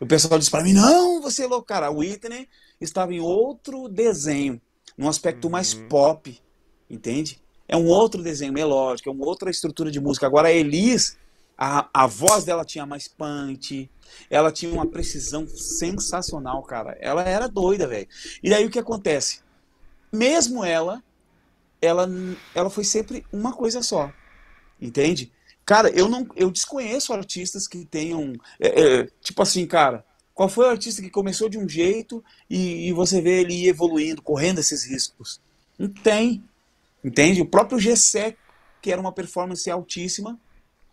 [0.00, 1.88] O pessoal diz para mim: não, você é louco, cara.
[1.88, 2.48] A Whitney
[2.80, 4.58] estava em outro desenho,
[4.96, 5.50] num aspecto uhum.
[5.50, 6.40] mais pop,
[6.88, 7.38] entende?
[7.68, 10.26] É um outro desenho melódico, é uma outra estrutura de música.
[10.26, 11.18] Agora a Elis,
[11.56, 13.90] a, a voz dela tinha mais punch,
[14.28, 16.96] ela tinha uma precisão sensacional, cara.
[17.00, 18.08] Ela era doida, velho.
[18.42, 19.40] E daí o que acontece?
[20.12, 21.02] Mesmo ela,
[21.80, 22.08] ela,
[22.54, 24.12] ela foi sempre uma coisa só,
[24.80, 25.32] entende?
[25.64, 30.66] Cara, eu não, eu desconheço artistas que tenham, é, é, tipo assim, cara, qual foi
[30.66, 34.84] o artista que começou de um jeito e, e você vê ele evoluindo, correndo esses
[34.84, 35.40] riscos?
[35.78, 36.42] Não tem,
[37.04, 37.40] entende?
[37.40, 38.36] O próprio Gessé,
[38.80, 40.38] que era uma performance altíssima,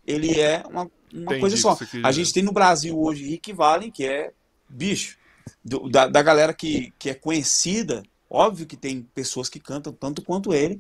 [0.10, 1.78] ele é uma, uma coisa só.
[2.04, 4.32] A gente tem no Brasil hoje Rick Valen, que é
[4.68, 5.18] bicho,
[5.64, 10.22] do, da, da galera que, que é conhecida, óbvio que tem pessoas que cantam tanto
[10.22, 10.80] quanto ele,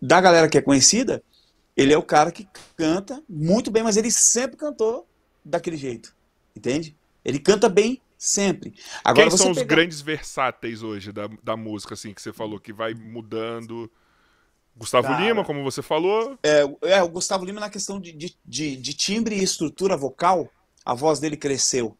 [0.00, 1.22] da galera que é conhecida,
[1.76, 5.06] ele é o cara que canta muito bem, mas ele sempre cantou
[5.44, 6.14] daquele jeito.
[6.54, 6.96] Entende?
[7.24, 8.74] Ele canta bem sempre.
[9.04, 12.72] Agora, Quem são os grandes versáteis hoje da, da música, assim, que você falou, que
[12.72, 13.90] vai mudando?
[14.78, 16.38] Gustavo cara, Lima, como você falou.
[16.42, 20.48] É, é, o Gustavo Lima, na questão de, de, de, de timbre e estrutura vocal,
[20.84, 21.96] a voz dele cresceu.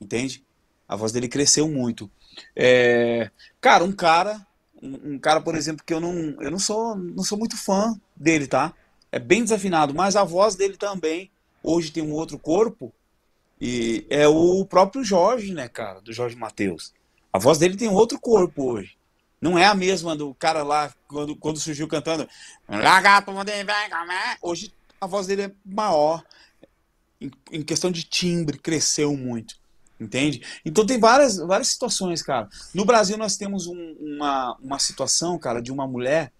[0.00, 0.44] Entende?
[0.88, 2.10] A voz dele cresceu muito.
[2.54, 3.30] É,
[3.60, 4.44] cara, um cara,
[4.82, 7.98] um, um, cara, por exemplo, que eu não, eu não sou, não sou muito fã
[8.16, 8.74] dele, tá?
[9.14, 11.30] é bem desafinado, mas a voz dele também
[11.62, 12.92] hoje tem um outro corpo
[13.60, 16.92] e é o próprio Jorge, né, cara, do Jorge Mateus.
[17.32, 18.96] A voz dele tem outro corpo hoje.
[19.44, 22.26] Não é a mesma do cara lá quando, quando surgiu cantando.
[24.40, 26.24] Hoje a voz dele é maior.
[27.20, 29.56] Em, em questão de timbre, cresceu muito.
[30.00, 30.40] Entende?
[30.64, 32.48] Então tem várias, várias situações, cara.
[32.72, 36.32] No Brasil nós temos um, uma, uma situação, cara, de uma mulher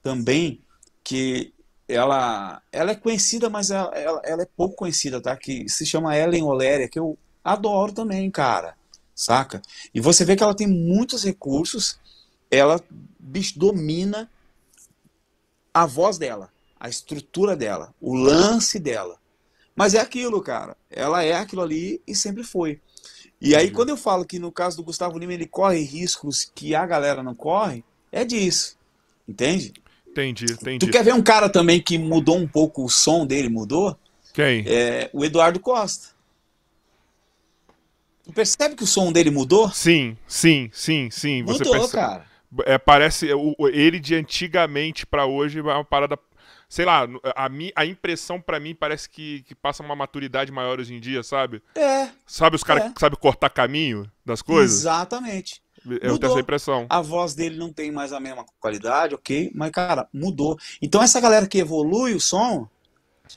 [0.00, 0.60] também
[1.02, 1.52] que
[1.88, 5.36] ela, ela é conhecida, mas ela, ela, ela, é pouco conhecida, tá?
[5.36, 8.76] Que se chama Ellen Oléria, que eu adoro também, cara.
[9.12, 9.60] Saca?
[9.92, 11.98] E você vê que ela tem muitos recursos,
[12.54, 12.80] ela
[13.18, 14.30] bicho, domina
[15.72, 19.18] a voz dela, a estrutura dela, o lance dela.
[19.74, 20.76] Mas é aquilo, cara.
[20.88, 22.80] Ela é aquilo ali e sempre foi.
[23.40, 26.74] E aí, quando eu falo que no caso do Gustavo Lima ele corre riscos que
[26.74, 28.78] a galera não corre, é disso.
[29.28, 29.74] Entende?
[30.08, 30.86] Entendi, entendi.
[30.86, 33.98] Tu quer ver um cara também que mudou um pouco o som dele, mudou?
[34.32, 34.64] Quem?
[34.66, 36.14] É, o Eduardo Costa.
[38.22, 39.70] Tu percebe que o som dele mudou?
[39.70, 41.42] Sim, sim, sim, sim.
[41.42, 41.92] Mudou, Você percebe...
[41.92, 42.33] cara.
[42.64, 46.18] É, parece o, ele de antigamente pra hoje é uma parada.
[46.68, 50.80] Sei lá, a, mi, a impressão pra mim parece que, que passa uma maturidade maior
[50.80, 51.62] hoje em dia, sabe?
[51.74, 52.08] É.
[52.26, 52.90] Sabe os caras É.
[52.90, 54.78] que sabem cortar caminho das coisas?
[54.80, 55.62] Exatamente.
[55.86, 56.30] Eu tenho Mudou.
[56.30, 56.86] essa impressão.
[56.88, 59.50] A voz dele não tem mais a mesma qualidade, ok?
[59.54, 60.58] Mas, cara, mudou.
[60.80, 62.66] Então, essa galera que evolui o som,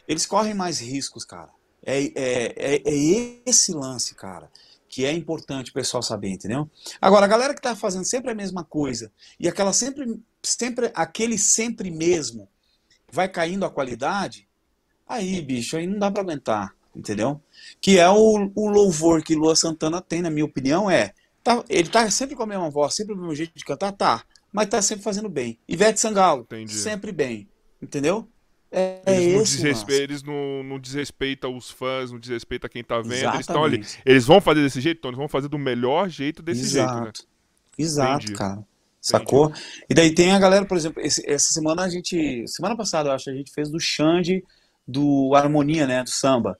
[0.07, 1.49] eles correm mais riscos, cara.
[1.85, 4.49] É, é, é, é esse lance, cara,
[4.89, 6.69] que é importante o pessoal saber, entendeu?
[7.01, 11.37] Agora, a galera que tá fazendo sempre a mesma coisa, e aquela sempre, sempre aquele
[11.37, 12.47] sempre mesmo,
[13.11, 14.47] vai caindo a qualidade,
[15.07, 17.41] aí, bicho, aí não dá pra aguentar, entendeu?
[17.81, 21.87] Que é o, o louvor que Lua Santana tem, na minha opinião, é Tá- ele
[21.87, 24.25] tá sempre com a mesma voz, sempre com o mesmo jeito de cantar, tá.
[24.51, 25.57] Mas tá sempre fazendo bem.
[25.65, 26.73] Ivete Sangalo, Entendi.
[26.73, 27.47] sempre bem.
[27.81, 28.27] Entendeu?
[28.77, 29.93] É, é Eles, não, esse desrespe...
[29.93, 33.13] eles não, não desrespeitam os fãs, não desrespeitam quem tá vendo.
[33.29, 33.83] Eles, estão ali.
[34.05, 34.99] Eles vão fazer desse jeito?
[34.99, 36.99] Então eles vão fazer do melhor jeito desse jeito, né?
[37.01, 37.27] Exato.
[37.77, 38.33] Exato, Entendi.
[38.37, 38.65] cara.
[39.01, 39.51] Sacou?
[39.89, 42.45] E daí tem a galera, por exemplo, esse- essa semana a gente.
[42.47, 44.43] Semana passada, eu acho, a gente fez do Xande
[44.87, 46.03] do Harmonia, né?
[46.03, 46.57] Do samba.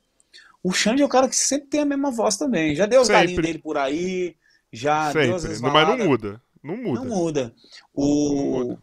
[0.63, 2.75] O Xande é o cara que sempre tem a mesma voz também.
[2.75, 3.21] Já deu os Sempre.
[3.21, 4.35] galinhos dele por aí,
[4.71, 5.59] já deu as Sempre.
[5.61, 6.41] Não, mas não muda.
[6.63, 6.99] Não muda.
[6.99, 7.53] Não muda.
[7.95, 8.79] Não O, muda.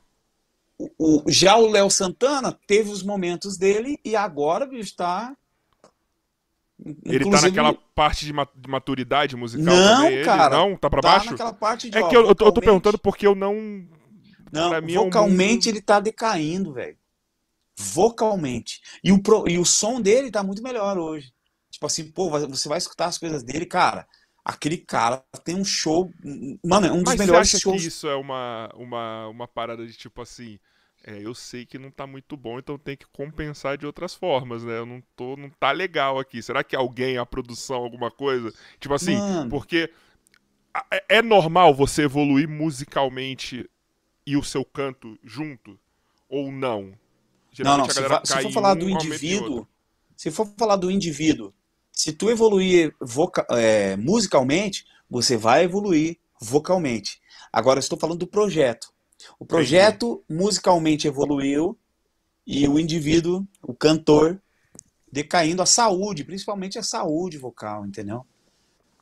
[0.78, 5.34] O, o- já o Léo Santana teve os momentos dele e agora, bicho, tá.
[7.04, 10.12] Ele tá inclusive, naquela parte de ma- de maturidade musical Não, também?
[10.14, 10.24] ele?
[10.24, 10.56] cara.
[10.56, 10.76] Não?
[10.76, 11.30] Tá pra tá baixo?
[11.30, 11.96] naquela parte de.
[11.96, 13.54] É ó, que eu, tô, eu tô vocalmente- perguntando porque eu não.
[14.52, 16.96] Não, mim é um vocalmente ele tá decaindo, velho.
[17.76, 18.80] Vocalmente.
[19.02, 21.32] E o, pro- e o som dele tá muito melhor hoje.
[21.70, 24.06] Tipo assim, pô, você vai escutar as coisas dele, cara.
[24.44, 26.12] Aquele cara tem um show.
[26.64, 27.82] Mano, é um dos Mas você melhores acha shows.
[27.82, 30.58] que isso é uma, uma, uma parada de tipo assim.
[31.06, 34.64] É, eu sei que não tá muito bom, então tem que compensar de outras formas,
[34.64, 34.78] né?
[34.78, 36.42] Eu não tô, não tá legal aqui.
[36.42, 38.54] Será que alguém, a produção, alguma coisa?
[38.80, 39.50] Tipo assim, Mano.
[39.50, 39.90] porque
[40.90, 43.68] é- é normal você evoluir musicalmente
[44.26, 45.78] e o seu canto junto?
[46.28, 46.98] Ou não?
[47.60, 49.66] Não, Geralmente não, a se, fa- se for falar um, do indivíduo,
[50.16, 51.54] se for falar do indivíduo,
[51.94, 57.20] se tu evoluir voca- é, musicalmente, você vai evoluir vocalmente.
[57.52, 58.92] Agora eu estou falando do projeto.
[59.38, 61.78] O projeto musicalmente evoluiu
[62.46, 64.42] e o indivíduo, o cantor,
[65.10, 68.26] decaindo a saúde, principalmente a saúde vocal, entendeu?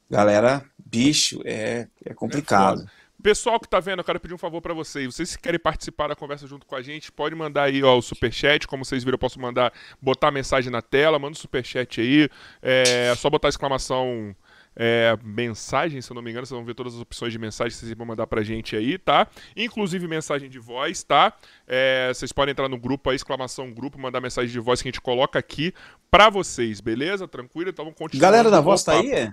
[0.08, 2.80] Galera, bicho, é, é complicado.
[2.80, 2.92] foda.
[3.22, 5.14] Pessoal que tá vendo, eu quero pedir um favor pra vocês.
[5.14, 8.02] Vocês que querem participar da conversa junto com a gente, pode mandar aí ó, o
[8.02, 8.66] superchat.
[8.66, 11.18] Como vocês viram, eu posso mandar, botar a mensagem na tela.
[11.18, 12.28] Manda o superchat aí.
[12.60, 14.34] É só botar exclamação
[14.74, 16.46] é, mensagem, se eu não me engano.
[16.46, 18.98] Vocês vão ver todas as opções de mensagem que vocês vão mandar pra gente aí,
[18.98, 19.28] tá?
[19.56, 21.32] Inclusive mensagem de voz, tá?
[21.66, 24.90] É, vocês podem entrar no grupo aí, exclamação grupo, mandar mensagem de voz que a
[24.90, 25.72] gente coloca aqui
[26.10, 27.28] pra vocês, beleza?
[27.28, 27.70] Tranquilo?
[27.70, 28.30] Então vamos continuar.
[28.30, 29.32] Galera da voz tá aí?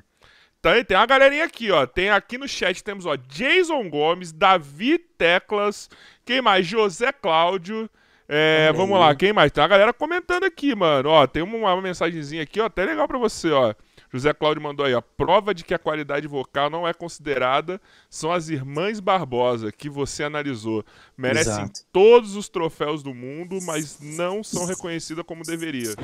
[0.61, 1.85] Tem, tem uma galerinha aqui, ó.
[1.85, 5.89] Tem aqui no chat, temos, ó, Jason Gomes, Davi Teclas,
[6.25, 6.65] quem mais?
[6.67, 7.89] José Cláudio.
[8.27, 9.51] É, vamos lá, quem mais?
[9.51, 11.09] Tem uma galera comentando aqui, mano.
[11.09, 13.73] Ó, tem uma, uma mensagenzinha aqui, ó, até legal pra você, ó.
[14.11, 15.01] José Cláudio mandou aí, ó.
[15.01, 20.23] Prova de que a qualidade vocal não é considerada são as Irmãs Barbosa, que você
[20.23, 20.83] analisou.
[21.17, 21.81] Merecem Exato.
[21.91, 25.95] todos os troféus do mundo, mas não são reconhecidas como deveria.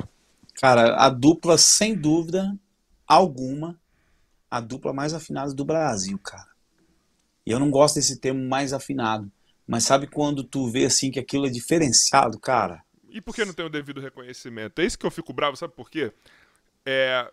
[0.55, 2.55] Cara, a dupla, sem dúvida
[3.07, 3.79] alguma,
[4.55, 6.47] a dupla mais afinada do Brasil, cara.
[7.45, 9.29] E eu não gosto desse termo mais afinado.
[9.67, 12.81] Mas sabe quando tu vê assim que aquilo é diferenciado, cara?
[13.09, 14.79] E por que não tem o devido reconhecimento?
[14.79, 16.13] É isso que eu fico bravo, sabe por quê?
[16.85, 17.29] É.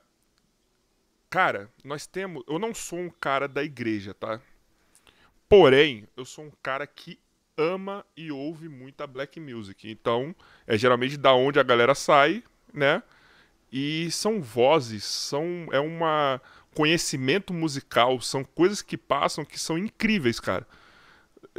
[1.30, 2.42] Cara, nós temos.
[2.48, 4.40] Eu não sou um cara da igreja, tá?
[5.48, 7.20] Porém, eu sou um cara que
[7.56, 9.88] ama e ouve muita black music.
[9.88, 10.34] Então,
[10.66, 12.42] é geralmente da onde a galera sai,
[12.74, 13.00] né?
[13.70, 16.40] E são vozes, são é uma
[16.74, 20.66] conhecimento musical, são coisas que passam que são incríveis, cara.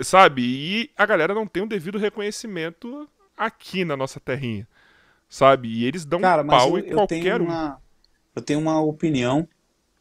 [0.01, 0.41] Sabe?
[0.43, 3.07] E a galera não tem o devido reconhecimento
[3.37, 4.67] aqui na nossa terrinha.
[5.29, 5.69] Sabe?
[5.69, 7.45] E eles dão Cara, pau eu, em eu qualquer tenho um.
[7.45, 7.81] uma,
[8.35, 9.47] eu tenho uma opinião,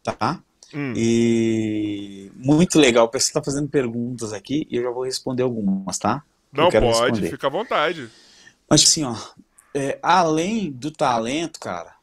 [0.03, 0.43] tá?
[0.75, 0.93] Hum.
[0.97, 3.07] E muito legal.
[3.07, 6.25] O pessoal tá fazendo perguntas aqui e eu já vou responder algumas, tá?
[6.57, 7.31] Eu Não pode, responder.
[7.31, 8.11] fica à vontade.
[8.69, 9.15] Mas assim, ó,
[9.75, 11.95] é, além do talento, cara,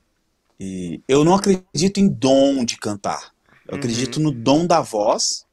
[0.60, 3.34] e eu não acredito em dom de cantar.
[3.68, 3.78] Eu Uhum.
[3.78, 5.46] acredito no dom da voz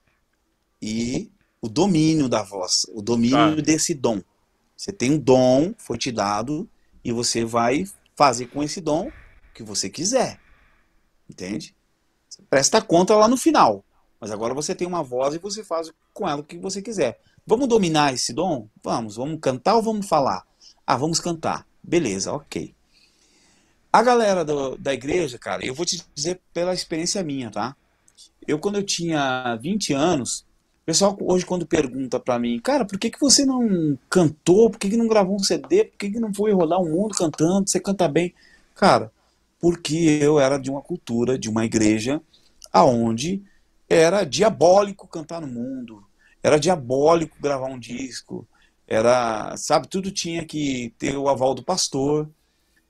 [0.83, 1.31] e
[1.63, 3.63] o domínio da voz, o domínio Tá.
[3.63, 4.23] desse dom.
[4.77, 6.71] Você tem um dom, foi te dado,
[7.05, 7.85] e você vai
[8.17, 9.15] fazer com esse dom o
[9.55, 10.41] que você quiser.
[11.31, 11.77] Entende?
[12.29, 13.85] Você presta conta lá no final.
[14.21, 17.21] Mas agora você tem uma voz e você faz com ela o que você quiser.
[17.47, 18.69] Vamos dominar esse dom?
[18.85, 19.17] Vamos.
[19.17, 20.45] Vamos cantar ou vamos falar?
[20.87, 21.67] Ah, vamos cantar.
[21.83, 22.76] Beleza, ok.
[23.97, 27.75] A galera do- da igreja, cara, eu vou te dizer pela experiência minha, tá?
[28.47, 30.41] eu quando eu tinha 20 anos,
[30.83, 34.71] o pessoal hoje quando pergunta pra mim, cara, por que, que você não cantou?
[34.71, 35.85] Por que, que não gravou um CD?
[35.85, 37.69] Por que, que não foi rodar o mundo cantando?
[37.71, 38.35] Você canta bem.
[38.75, 39.13] Cara,
[39.61, 42.21] porque eu era de uma cultura, de uma igreja,
[42.73, 43.43] aonde
[43.89, 46.05] era diabólico cantar no mundo,
[46.43, 48.47] era diabólico gravar um disco,
[48.87, 52.29] era, sabe, tudo tinha que ter o aval do pastor.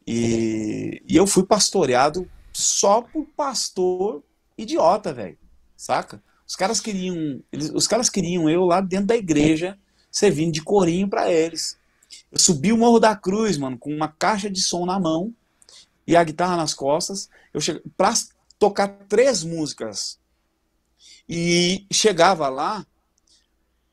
[0.07, 4.23] E, e eu fui pastoreado só por pastor
[4.57, 5.39] idiota, velho.
[5.77, 6.23] Saca?
[6.47, 9.79] Os caras queriam, eles, os caras queriam eu lá dentro da igreja,
[10.11, 11.77] servindo de corinho para eles.
[12.31, 15.35] Eu subi o Morro da Cruz, mano, com uma caixa de som na mão
[16.07, 17.29] e a guitarra nas costas.
[17.53, 18.15] Eu cheguei para
[18.59, 20.19] tocar três músicas.
[21.29, 22.87] E chegava lá,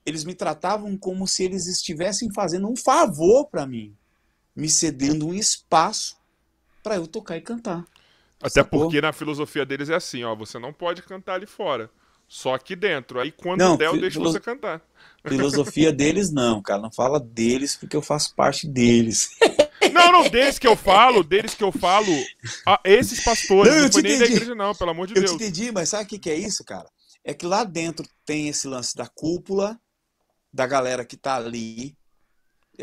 [0.06, 3.96] eles me tratavam como se eles estivessem fazendo um favor para mim,
[4.56, 6.18] me cedendo um espaço
[6.82, 7.86] para eu tocar e cantar.
[8.40, 8.82] Até Sacou?
[8.82, 11.90] porque na filosofia deles é assim, ó, você não pode cantar ali fora,
[12.28, 13.20] só aqui dentro.
[13.20, 14.82] Aí quando não, der, eu deixo você cantar.
[15.26, 19.30] Filosofia deles não, cara, não fala deles porque eu faço parte deles.
[19.92, 22.08] Não, não, deles que eu falo, deles que eu falo,
[22.66, 25.32] a, esses pastores, não, não foi nem da igreja não, pelo amor de eu Deus.
[25.32, 26.90] Eu te entendi, mas sabe o que, que é isso, cara?
[27.24, 29.78] É que lá dentro tem esse lance da cúpula,
[30.52, 31.96] da galera que tá ali.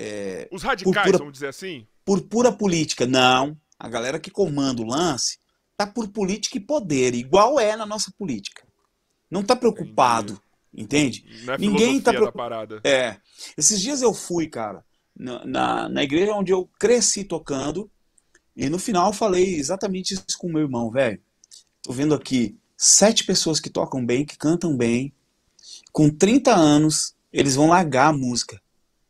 [0.03, 1.87] É, Os radicais, pura, vamos dizer assim?
[2.05, 3.07] Por pura política.
[3.07, 3.55] Não.
[3.79, 5.39] A galera que comanda o lance
[5.77, 8.67] tá por política e poder, igual é na nossa política.
[9.31, 10.41] Não tá preocupado,
[10.73, 11.21] Entendi.
[11.23, 11.45] entende?
[11.47, 12.81] Não é Ninguém tá preocupado.
[12.85, 13.17] É.
[13.57, 14.85] Esses dias eu fui, cara,
[15.17, 17.91] na, na, na igreja onde eu cresci tocando,
[18.57, 21.21] e no final falei exatamente isso com meu irmão, velho.
[21.83, 25.15] Tô vendo aqui sete pessoas que tocam bem, que cantam bem,
[25.93, 28.61] com 30 anos, eles vão largar a música.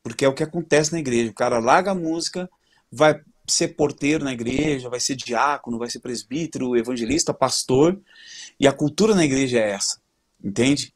[0.02, 1.30] Porque é o que acontece na igreja.
[1.30, 2.48] O cara larga a música,
[2.90, 8.00] vai ser porteiro na igreja, vai ser diácono, vai ser presbítero, evangelista, pastor.
[8.58, 10.00] E a cultura na igreja é essa.
[10.42, 10.94] Entende?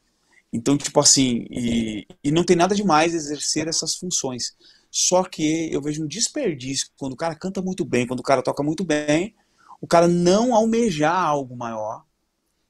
[0.53, 4.57] Então, tipo assim, e, e não tem nada demais exercer essas funções.
[4.91, 8.43] Só que eu vejo um desperdício quando o cara canta muito bem, quando o cara
[8.43, 9.35] toca muito bem,
[9.81, 12.05] o cara não almejar algo maior,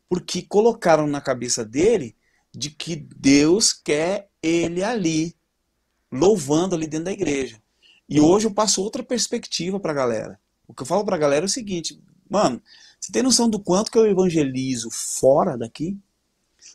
[0.08, 2.16] porque colocaram na cabeça dele
[2.50, 5.36] de que Deus quer ele ali,
[6.14, 7.60] louvando ali dentro da igreja.
[8.08, 10.40] E hoje eu passo outra perspectiva para a galera.
[10.66, 12.62] O que eu falo para a galera é o seguinte, mano,
[13.00, 15.98] você tem noção do quanto que eu evangelizo fora daqui?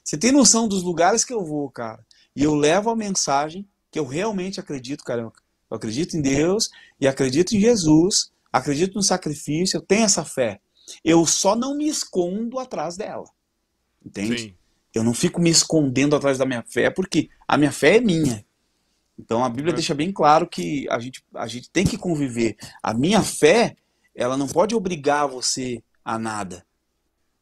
[0.04, 2.06] Você tem noção dos lugares que eu vou, cara?
[2.36, 5.22] E eu levo a mensagem que eu realmente acredito, cara.
[5.22, 5.34] Eu
[5.72, 6.70] acredito em Deus
[7.00, 10.60] e acredito em Jesus, acredito no sacrifício, eu tenho essa fé.
[11.04, 13.26] Eu só não me escondo atrás dela.
[14.04, 14.42] Entende?
[14.42, 14.56] Sim.
[14.94, 18.46] Eu não fico me escondendo atrás da minha fé, porque a minha fé é minha.
[19.20, 19.76] Então a Bíblia é.
[19.76, 22.56] deixa bem claro que a gente, a gente tem que conviver.
[22.82, 23.76] A minha fé,
[24.16, 26.66] ela não pode obrigar você a nada.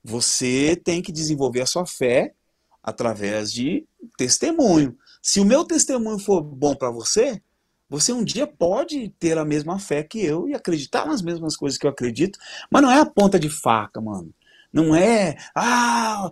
[0.03, 2.34] Você tem que desenvolver a sua fé
[2.82, 3.86] através de
[4.17, 4.97] testemunho.
[5.21, 7.41] Se o meu testemunho for bom para você,
[7.89, 11.78] você um dia pode ter a mesma fé que eu e acreditar nas mesmas coisas
[11.78, 12.39] que eu acredito,
[12.71, 14.34] mas não é a ponta de faca, mano.
[14.72, 16.30] Não é, ah,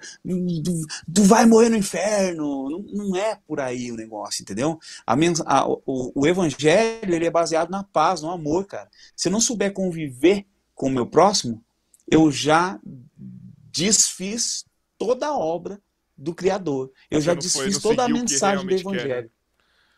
[1.14, 2.70] tu, vai morrer no inferno.
[2.70, 4.78] Não, não, é por aí o negócio, entendeu?
[5.06, 5.16] A,
[5.46, 8.90] a, o, o, evangelho ele é baseado na paz, no amor, cara.
[9.16, 11.64] Se eu não souber conviver com o meu próximo,
[12.10, 12.80] eu já
[13.72, 14.66] desfiz
[14.98, 15.82] toda a obra
[16.18, 16.92] do Criador.
[17.10, 19.30] Eu Você já desfiz foi, toda a mensagem do evangelho.
[19.30, 19.32] Quer.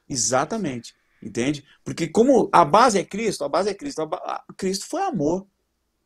[0.10, 0.96] Exatamente.
[1.22, 1.66] Entende?
[1.84, 4.02] Porque como a base é Cristo, a base é Cristo.
[4.02, 5.48] A, a, Cristo foi amor.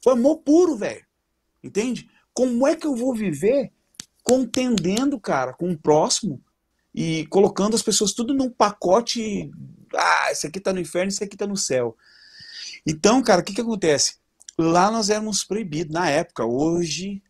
[0.03, 1.05] Foi amor puro, velho.
[1.63, 2.09] Entende?
[2.41, 3.71] Como é que eu vou viver
[4.23, 6.41] contendendo, cara, com o próximo
[6.91, 9.51] e colocando as pessoas tudo num pacote.
[9.95, 11.95] Ah, esse aqui tá no inferno, esse aqui tá no céu.
[12.83, 14.15] Então, cara, o que que acontece?
[14.57, 16.43] Lá nós éramos proibidos na época.
[16.43, 17.21] Hoje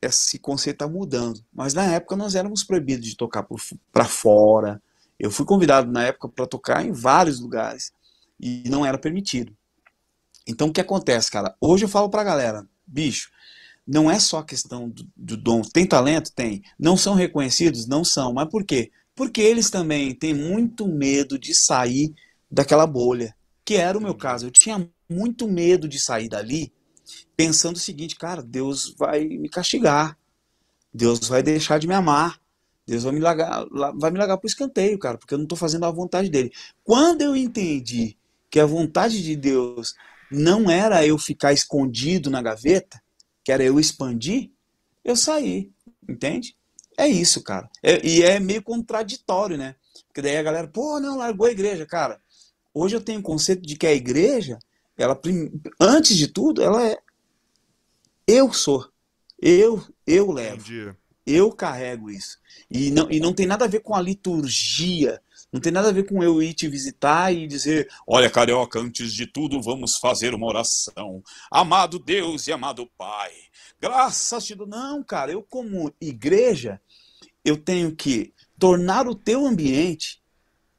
[0.00, 1.44] esse conceito tá mudando.
[1.52, 3.46] Mas na época nós éramos proibidos de tocar
[3.92, 4.82] para fora.
[5.18, 7.92] Eu fui convidado na época para tocar em vários lugares
[8.40, 9.54] e não era permitido.
[10.46, 11.54] Então o que acontece, cara?
[11.60, 13.30] Hoje eu falo pra galera, bicho,
[13.92, 15.62] não é só questão do, do dom.
[15.62, 16.30] Tem talento?
[16.32, 16.62] Tem.
[16.78, 17.88] Não são reconhecidos?
[17.88, 18.32] Não são.
[18.32, 18.92] Mas por quê?
[19.16, 22.14] Porque eles também têm muito medo de sair
[22.48, 23.34] daquela bolha.
[23.64, 24.46] Que era o meu caso.
[24.46, 26.72] Eu tinha muito medo de sair dali
[27.36, 30.16] pensando o seguinte, cara, Deus vai me castigar.
[30.94, 32.40] Deus vai deixar de me amar.
[32.86, 33.66] Deus vai me largar,
[33.98, 36.52] vai me largar pro escanteio, cara, porque eu não estou fazendo a vontade dele.
[36.84, 38.16] Quando eu entendi
[38.48, 39.96] que a vontade de Deus
[40.30, 43.02] não era eu ficar escondido na gaveta,
[43.50, 44.52] que era eu expandir,
[45.04, 45.72] eu saí,
[46.08, 46.56] entende?
[46.96, 47.68] É isso, cara.
[47.82, 49.74] É, e é meio contraditório, né?
[50.06, 51.84] Porque daí a galera, pô, não, largou a igreja.
[51.84, 52.20] Cara,
[52.72, 54.56] hoje eu tenho o conceito de que a igreja,
[54.96, 55.20] ela,
[55.80, 56.96] antes de tudo, ela é.
[58.24, 58.88] Eu sou.
[59.42, 60.60] Eu, eu levo.
[60.60, 60.94] Entendi.
[61.26, 62.38] Eu carrego isso.
[62.70, 65.20] E não, e não tem nada a ver com a liturgia.
[65.52, 69.12] Não tem nada a ver com eu ir te visitar e dizer: Olha, carioca, antes
[69.12, 71.22] de tudo, vamos fazer uma oração.
[71.50, 73.32] Amado Deus e amado Pai,
[73.80, 74.66] graças te dou.
[74.66, 76.80] Não, cara, eu, como igreja,
[77.44, 80.22] eu tenho que tornar o teu ambiente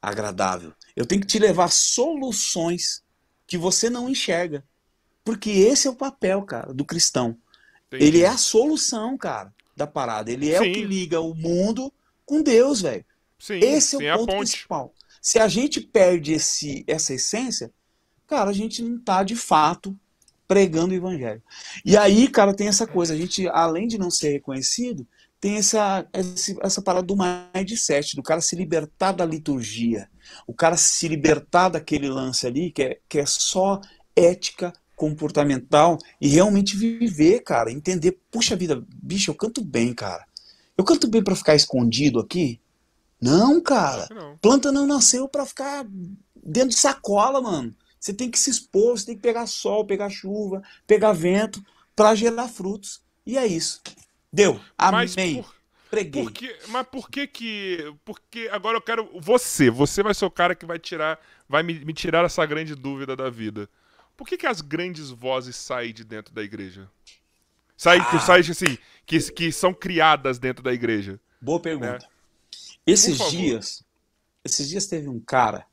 [0.01, 0.73] agradável.
[0.95, 3.03] Eu tenho que te levar soluções
[3.45, 4.63] que você não enxerga.
[5.23, 7.37] Porque esse é o papel, cara, do cristão.
[7.87, 8.05] Entendi.
[8.05, 10.31] Ele é a solução, cara, da parada.
[10.31, 10.71] Ele é sim.
[10.71, 11.93] o que liga o mundo
[12.25, 13.05] com Deus, velho.
[13.65, 14.93] Esse é o ponto principal.
[15.21, 17.71] Se a gente perde esse, essa essência,
[18.27, 19.97] cara, a gente não tá de fato
[20.47, 21.41] pregando o evangelho.
[21.85, 25.07] E aí, cara, tem essa coisa, a gente, além de não ser reconhecido,
[25.39, 26.05] tem essa,
[26.61, 30.07] essa parada do mindset, do cara se libertar da liturgia,
[30.45, 33.81] o cara se libertar daquele lance ali que é, que é só
[34.15, 40.25] ética comportamental e realmente viver, cara, entender, puxa vida, bicho, eu canto bem, cara.
[40.77, 42.59] Eu canto bem para ficar escondido aqui?
[43.21, 44.07] Não, cara.
[44.09, 44.37] Não.
[44.37, 45.85] Planta não nasceu para ficar
[46.35, 47.75] dentro de sacola, mano.
[47.99, 51.63] Você tem que se expor, você tem que pegar sol, pegar chuva, pegar vento
[51.95, 53.01] para gerar frutos.
[53.25, 53.79] E é isso.
[54.33, 54.59] Deu.
[54.75, 55.45] Amém.
[55.91, 56.23] Preguei.
[56.23, 57.93] Por que, mas por que que.
[58.05, 59.09] Porque agora eu quero.
[59.19, 61.19] Você, você vai ser o cara que vai tirar.
[61.47, 63.69] Vai me, me tirar essa grande dúvida da vida.
[64.15, 66.89] Por que, que as grandes vozes saem de dentro da igreja?
[67.75, 68.19] Saem, ah.
[68.19, 71.19] saem assim, que, que são criadas dentro da igreja.
[71.41, 71.93] Boa pergunta.
[71.93, 71.99] Né?
[72.85, 73.83] Esses dias,
[74.43, 75.65] esses dias teve um cara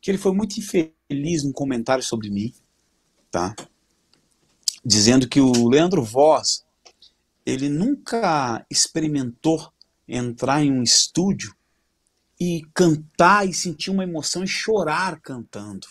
[0.00, 2.52] que ele foi muito infeliz num comentário sobre mim,
[3.30, 3.54] tá?
[4.84, 6.64] Dizendo que o Leandro Voz,
[7.46, 9.72] ele nunca experimentou
[10.08, 11.54] entrar em um estúdio
[12.40, 15.86] e cantar e sentir uma emoção e chorar cantando.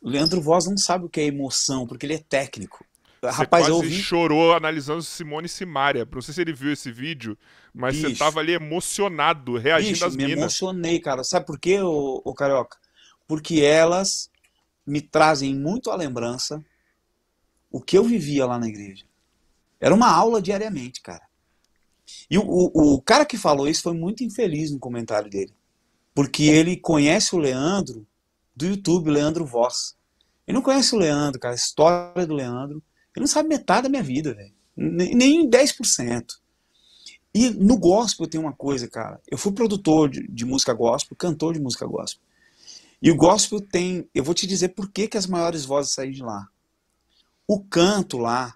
[0.00, 2.86] O Leandro Voz não sabe o que é emoção, porque ele é técnico.
[3.20, 3.94] Você Rapaz, quase ouvi...
[3.94, 6.06] chorou analisando Simone Simaria.
[6.10, 7.36] Não sei se ele viu esse vídeo,
[7.74, 8.10] mas Bicho.
[8.10, 10.36] você tava ali emocionado, reagindo Bicho, às me minas.
[10.36, 11.24] me emocionei, cara.
[11.24, 12.76] Sabe por quê, ô, ô, Carioca?
[13.26, 14.30] Porque elas
[14.86, 16.64] me trazem muito à lembrança
[17.70, 19.04] o que eu vivia lá na igreja.
[19.80, 21.22] Era uma aula diariamente, cara.
[22.30, 25.52] E o, o, o cara que falou isso foi muito infeliz no comentário dele.
[26.14, 28.06] Porque ele conhece o Leandro
[28.54, 29.96] do YouTube, Leandro Voss.
[30.46, 32.82] Ele não conhece o Leandro, cara, a história do Leandro.
[33.16, 34.52] Ele não sabe metade da minha vida, velho.
[34.76, 36.36] Nem 10%.
[37.34, 39.20] E no gospel tem uma coisa, cara.
[39.26, 42.22] Eu fui produtor de, de, música gospel, cantor de música gospel.
[43.00, 44.06] E o gospel tem.
[44.14, 46.46] Eu vou te dizer por que, que as maiores vozes saem de lá.
[47.46, 48.54] O canto lá,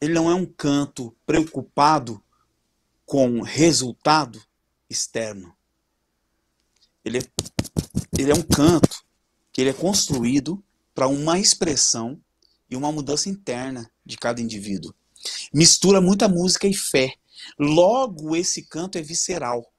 [0.00, 2.22] ele não é um canto preocupado
[3.04, 4.40] com resultado
[4.88, 5.54] externo.
[7.04, 7.22] Ele é,
[8.18, 9.04] ele é um canto
[9.52, 10.62] que ele é construído
[10.94, 12.20] para uma expressão
[12.70, 14.94] e uma mudança interna de cada indivíduo.
[15.52, 17.14] Mistura muita música e fé.
[17.58, 19.70] Logo, esse canto é visceral.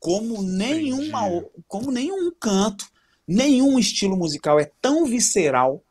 [0.00, 1.20] Como, nenhuma,
[1.66, 2.88] como nenhum canto,
[3.26, 5.82] nenhum estilo musical é tão visceral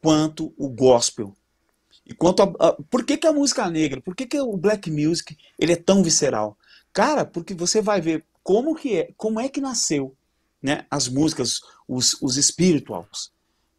[0.00, 1.34] quanto o gospel.
[2.06, 4.90] E quanto a, a, por que, que a música negra, por que, que o black
[4.90, 6.56] music ele é tão visceral?
[6.92, 10.16] Cara, porque você vai ver como que é, como é que nasceu
[10.62, 13.32] né, as músicas, os, os spirituals.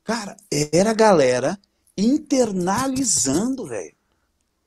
[0.04, 0.36] Cara,
[0.72, 1.60] era a galera
[1.98, 3.94] internalizando, velho.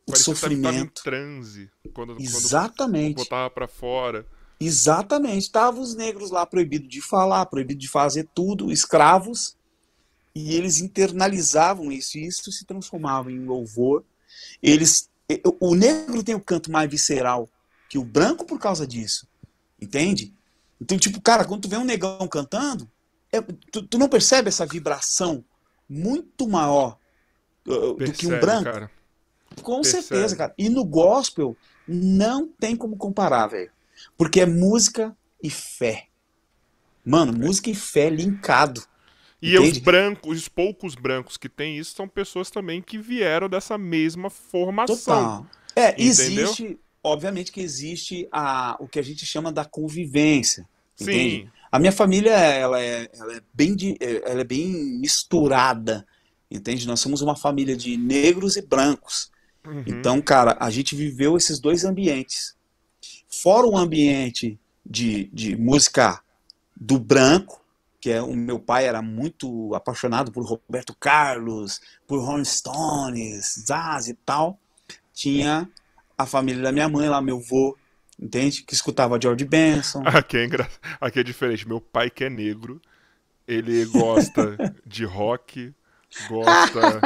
[0.07, 1.03] O Parecia sofrimento.
[1.03, 1.70] Que em transe.
[1.93, 3.14] Quando, Exatamente.
[3.14, 4.27] Quando botava pra fora.
[4.61, 5.39] Exatamente.
[5.39, 9.57] Estavam os negros lá proibidos de falar, proibido de fazer tudo, escravos.
[10.35, 14.05] E eles internalizavam isso, e isso se transformava em louvor.
[14.62, 15.09] Eles,
[15.59, 17.49] o negro tem o canto mais visceral
[17.89, 19.27] que o branco por causa disso.
[19.81, 20.35] Entende?
[20.81, 22.89] Então, tipo, cara, quando tu vê um negão cantando,
[23.33, 25.45] é, tu, tu, não percebe essa vibração
[25.89, 26.99] muito maior
[27.66, 28.64] Percebe, do que um branco?
[28.64, 28.90] Cara.
[29.62, 30.02] Com Percebe.
[30.04, 30.54] certeza, cara.
[30.56, 31.56] E no gospel
[31.86, 33.70] não tem como comparar, velho.
[34.16, 36.06] Porque é música e fé.
[37.04, 37.46] Mano, é.
[37.46, 38.82] música e fé linkado.
[39.40, 39.72] E entende?
[39.72, 44.30] os brancos, os poucos brancos que tem isso são pessoas também que vieram dessa mesma
[44.30, 44.96] formação.
[44.96, 45.46] Total.
[45.74, 46.08] É, entendeu?
[46.08, 50.68] existe obviamente que existe a, o que a gente chama da convivência.
[50.96, 51.04] Sim.
[51.04, 51.52] Entende?
[51.70, 53.76] A minha família ela é, ela é, bem,
[54.24, 56.06] ela é bem misturada,
[56.51, 56.86] entende?
[56.86, 59.30] Nós somos uma família de negros e brancos.
[59.66, 59.84] Uhum.
[59.86, 62.55] Então, cara, a gente viveu esses dois ambientes.
[63.28, 66.20] Fora o ambiente de, de música
[66.74, 67.61] do branco,
[68.01, 74.09] que é o meu pai era muito apaixonado por Roberto Carlos, por Rolling Stones, Zaz
[74.09, 74.59] e tal.
[75.12, 75.68] Tinha
[76.16, 77.76] a família da minha mãe lá, meu vô,
[78.20, 78.62] entende?
[78.62, 80.03] Que escutava George Benson.
[80.07, 80.68] Aqui é, engra...
[81.01, 81.66] Aqui é diferente.
[81.66, 82.80] Meu pai, que é negro,
[83.47, 85.74] ele gosta de rock,
[86.28, 87.00] gosta.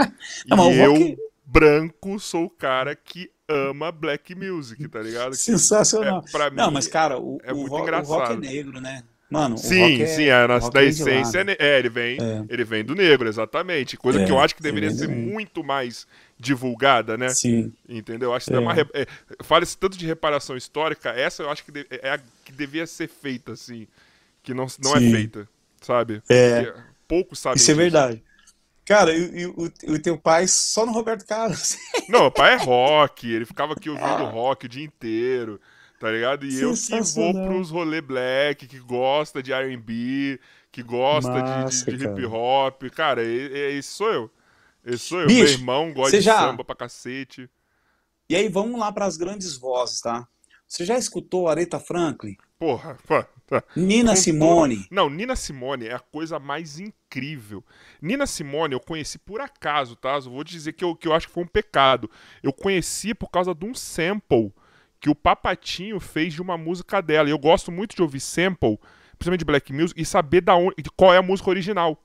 [0.46, 1.16] Não, e eu, rock...
[1.44, 5.34] branco, sou o cara que ama black music, tá ligado?
[5.34, 6.24] Sensacional.
[6.26, 8.18] É, pra Não, mim, mas cara, o, é o muito rock, o engraçado.
[8.18, 9.02] rock é negro, né?
[9.28, 12.18] Mano, o Sim, é, sim, é, na, rock da lá, essência, é, é, ele vem,
[12.20, 12.44] É.
[12.48, 13.96] ele vem do negro, exatamente.
[13.96, 16.04] Coisa É, que eu acho que deveria ser muito mais
[16.36, 17.28] divulgada, né?
[17.28, 17.72] Sim.
[17.88, 18.34] Entendeu?
[18.34, 18.56] Acho que É.
[18.56, 18.61] é.
[18.61, 19.06] uma re- é,
[19.44, 23.52] fala-se tanto de reparação histórica, essa eu acho que é a que devia ser feita,
[23.52, 23.86] assim,
[24.42, 25.48] que não, não é feita,
[25.80, 26.20] sabe?
[26.28, 26.64] É.
[26.64, 28.24] Porque poucos sabem Isso é verdade.
[28.91, 31.76] Cara, e, e o, o teu pai só no Roberto Carlos.
[32.11, 34.28] Não, o pai é rock, ele ficava aqui ouvindo Ah.
[34.28, 35.61] rock o dia inteiro,
[36.01, 36.45] tá ligado?
[36.45, 40.41] E eu que vou pros rolê black, que gosta de R&B,
[40.72, 42.16] que gosta de- Massa, de, de cara.
[42.20, 42.82] hip hop.
[42.93, 44.30] Cara, esse sou eu.
[44.84, 45.28] Esse sou eu.
[45.28, 47.49] Bicho, Meu irmão gosta de já- samba pra cacete.
[48.28, 50.26] E aí, vamos lá para as grandes vozes, tá?
[50.66, 52.36] Você já escutou Aretha Franklin?
[52.59, 53.24] Porra, pô.
[53.74, 54.86] Nina Com Simone?
[54.90, 57.64] Não, Nina Simone é a coisa mais incrível.
[58.01, 60.14] Nina Simone eu conheci por acaso, tá?
[60.14, 62.11] Eu vou dizer que eu, que eu acho que foi um pecado.
[62.42, 64.53] Eu conheci por causa de um sample
[65.01, 67.28] que o Papatinho fez de uma música dela.
[67.28, 68.78] E eu gosto muito de ouvir sample,
[69.18, 72.03] principalmente de black music, e saber da onde, de qual é a música original.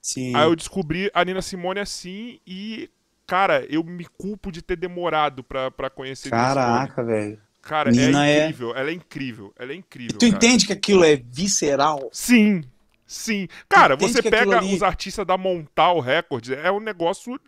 [0.00, 0.34] Sim.
[0.34, 2.90] Aí eu descobri a Nina Simone assim e,
[3.26, 6.54] cara, eu me culpo de ter demorado pra, pra conhecer Nina.
[6.54, 7.47] Caraca, velho.
[7.62, 10.18] Cara, Nina é é- incrível, ela é incrível, ela é incrível.
[10.18, 10.36] Tu cara.
[10.36, 12.08] entende que aquilo é visceral?
[12.12, 12.62] Sim,
[13.06, 13.46] sim.
[13.68, 17.38] Cara, você pega ali- os artistas da Montal Records, é um negócio.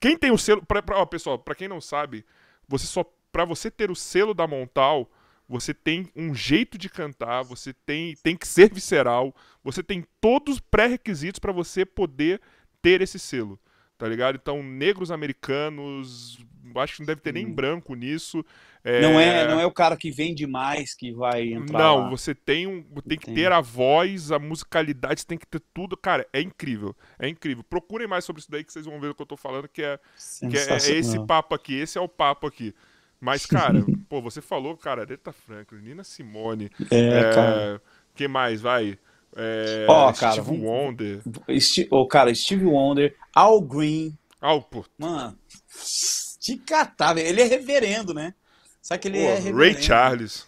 [0.00, 0.64] Quem tem o selo.
[0.64, 2.24] Pra, pra- ó, pessoal, pra quem não sabe,
[2.66, 3.04] você só.
[3.30, 5.10] Pra você ter o selo da Montal,
[5.48, 9.34] você tem um jeito de cantar, você tem, tem que ser visceral,
[9.64, 12.40] você tem todos os pré-requisitos pra você poder
[12.82, 13.58] ter esse selo.
[14.02, 14.34] Tá ligado?
[14.34, 16.44] Então, negros americanos.
[16.74, 18.44] Acho que não deve ter nem branco nisso.
[18.84, 22.10] Não é, não é o cara que vende mais que vai entrar Não, lá.
[22.10, 23.42] você tem um, tem que Entendi.
[23.42, 25.96] ter a voz, a musicalidade, tem que ter tudo.
[25.96, 26.96] Cara, é incrível.
[27.16, 27.62] É incrível.
[27.62, 29.82] Procurem mais sobre isso daí que vocês vão ver o que eu tô falando, que
[29.84, 30.00] é,
[30.50, 31.74] que é, é esse papo aqui.
[31.76, 32.74] Esse é o papo aqui.
[33.20, 36.72] Mas, cara, pô, você falou, cara, Aretha Franklin, Nina Simone.
[36.90, 37.82] É, cara.
[38.16, 38.60] Quem mais?
[38.60, 38.98] Vai.
[39.36, 41.22] É, Ó, cara, Steve Wonder.
[41.48, 45.38] Esti- Ô, cara, Steve Wonder, Al Green, Ah, pô, mano,
[46.40, 47.28] de catar, velho.
[47.28, 48.34] Ele é reverendo, né?
[48.80, 49.82] Sabe que ele pô, é Ray reverendo.
[49.82, 50.46] Charles.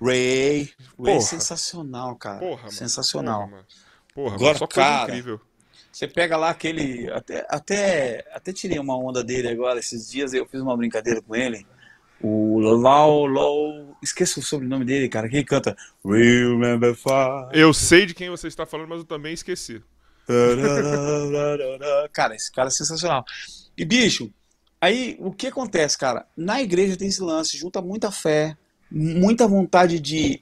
[0.00, 0.58] Ray.
[0.64, 1.10] Ray Porra.
[1.12, 2.40] é sensacional, cara.
[2.40, 2.72] Porra, mano.
[2.72, 3.40] sensacional.
[3.40, 3.66] Porra, mano.
[4.14, 5.40] Porra, Agora, só coisa cara, incrível.
[5.92, 7.08] Você pega lá aquele.
[7.12, 11.34] Até, até, até tirei uma onda dele agora, esses dias eu fiz uma brincadeira com
[11.36, 11.64] ele.
[12.26, 13.94] O Lau Low.
[14.02, 15.28] Esqueci o sobrenome dele, cara.
[15.28, 17.50] Quem canta Remember Far.
[17.52, 19.82] Eu sei de quem você está falando, mas eu também esqueci.
[22.14, 23.26] Cara, esse cara é sensacional.
[23.76, 24.32] E, bicho,
[24.80, 26.26] aí o que acontece, cara?
[26.34, 28.56] Na igreja tem esse lance, junta muita fé,
[28.90, 30.40] muita vontade de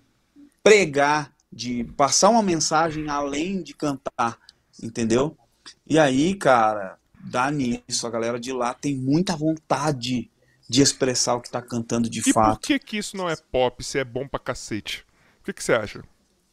[0.62, 4.39] pregar, de passar uma mensagem além de cantar,
[4.80, 5.37] entendeu?
[5.85, 8.07] E aí, cara, dá nisso.
[8.07, 10.30] A galera de lá tem muita vontade
[10.69, 12.59] de expressar o que tá cantando de E por fato.
[12.59, 15.05] que que isso não é pop se é bom pra cacete?
[15.41, 16.03] O que que você acha?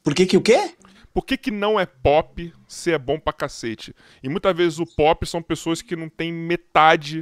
[0.04, 0.76] Por que que o quê?
[1.14, 3.96] Por que, que não é pop se é bom pra cacete?
[4.24, 7.22] E muitas vezes o pop são pessoas que não têm metade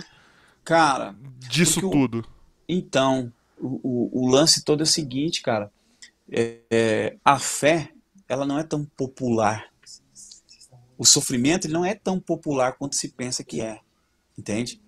[0.63, 1.15] Cara,
[1.49, 2.25] disso o- tudo.
[2.67, 3.79] Então, o,
[4.17, 5.71] o, o lance todo é o seguinte, cara.
[6.29, 7.91] É, é, a fé,
[8.27, 9.67] ela não é tão popular.
[10.97, 13.79] O sofrimento ele não é tão popular quanto se pensa que é.
[14.37, 14.81] Entende?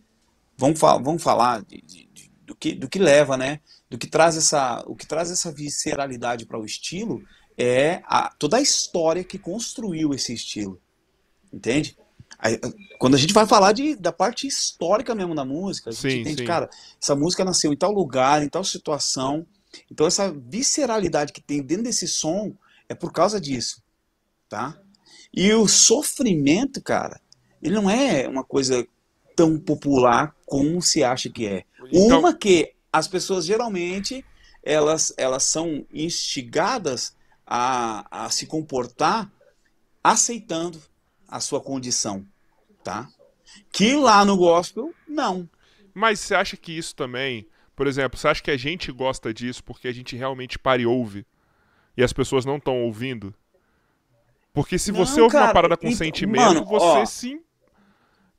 [0.59, 3.61] Vamos, vamos falar de, de- de- do, que, do que leva, né?
[3.89, 7.23] Do que traz essa, o que traz essa visceralidade para o estilo
[7.57, 10.79] é a, toda a história que construiu esse estilo.
[11.51, 11.97] Entende?
[12.37, 12.59] Aí,
[12.99, 16.19] quando a gente vai falar de, da parte histórica mesmo da música, a gente Sim,
[16.21, 16.45] entende, sim.
[16.45, 16.69] cara,
[17.01, 19.45] essa música nasceu em tal lugar, em tal situação.
[19.89, 22.53] Então essa visceralidade que tem dentro desse som
[22.89, 23.81] é por causa disso,
[24.49, 24.77] tá?
[25.33, 27.21] E o sofrimento, cara,
[27.61, 28.85] ele não é uma coisa
[29.39, 31.63] tão popular como se acha que é.
[31.93, 34.25] Então, Uma que as pessoas geralmente
[34.61, 37.15] elas, elas são instigadas
[37.47, 39.31] a, a se comportar
[40.03, 40.81] aceitando
[41.25, 42.25] a sua condição,
[42.83, 43.07] tá?
[43.71, 45.49] Que lá no gospel, não.
[45.93, 49.63] mas você acha que isso também, por exemplo, você acha que a gente gosta disso
[49.63, 51.25] porque a gente realmente para e ouve
[51.95, 53.33] e as pessoas não estão ouvindo?
[54.53, 57.05] Porque se Não, você ouve uma parada com então, sentimento, mano, você ó.
[57.05, 57.41] sim.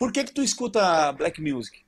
[0.00, 1.82] Por que que tu escuta black music?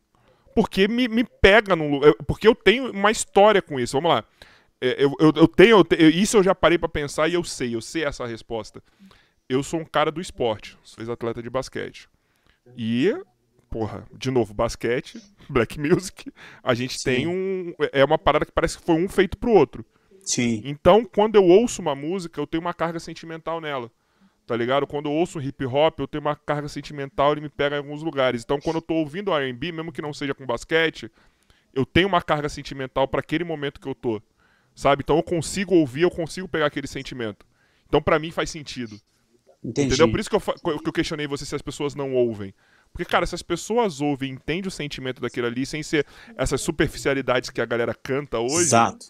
[0.55, 2.13] Porque me, me pega num lugar.
[2.27, 3.97] Porque eu tenho uma história com isso.
[3.97, 4.25] Vamos lá.
[4.83, 5.83] É, Eu, eu, eu tenho.
[5.99, 8.83] eu isso eu já parei pra pensar e eu sei, eu sei essa resposta.
[9.49, 12.07] Eu sou um cara do esporte, sou ex-atleta de basquete.
[12.77, 13.15] E,
[13.71, 16.31] porra, de novo, basquete, black music,
[16.63, 17.05] a gente Sim.
[17.05, 17.73] tem um.
[17.93, 19.87] É uma parada que parece que foi um feito pro outro.
[20.21, 20.61] Sim.
[20.67, 23.91] Então, quando eu ouço uma música, eu tenho uma carga sentimental nela.
[24.53, 24.87] Tá ligado?
[24.87, 28.03] Quando eu ouço hip hop, eu tenho uma carga sentimental e me pega em alguns
[28.03, 28.43] lugares.
[28.45, 31.11] Então, quando eu tô ouvindo R&B, mesmo que não seja com basquete,
[31.73, 34.21] eu tenho uma carga sentimental para aquele momento que eu tô.
[34.75, 35.03] Sabe?
[35.03, 37.47] Então eu consigo ouvir, eu consigo pegar aquele sentimento.
[37.89, 39.01] Então para mim faz sentido.
[39.65, 39.89] Entendi.
[39.89, 40.11] Entendeu?
[40.11, 40.41] Por isso que eu,
[40.81, 42.53] que eu questionei você se as pessoas não ouvem.
[42.93, 46.61] Porque, cara, se as pessoas ouvem e entendem o sentimento daquilo ali, sem ser essas
[46.61, 48.65] superficialidades que a galera canta hoje.
[48.65, 49.07] Exato.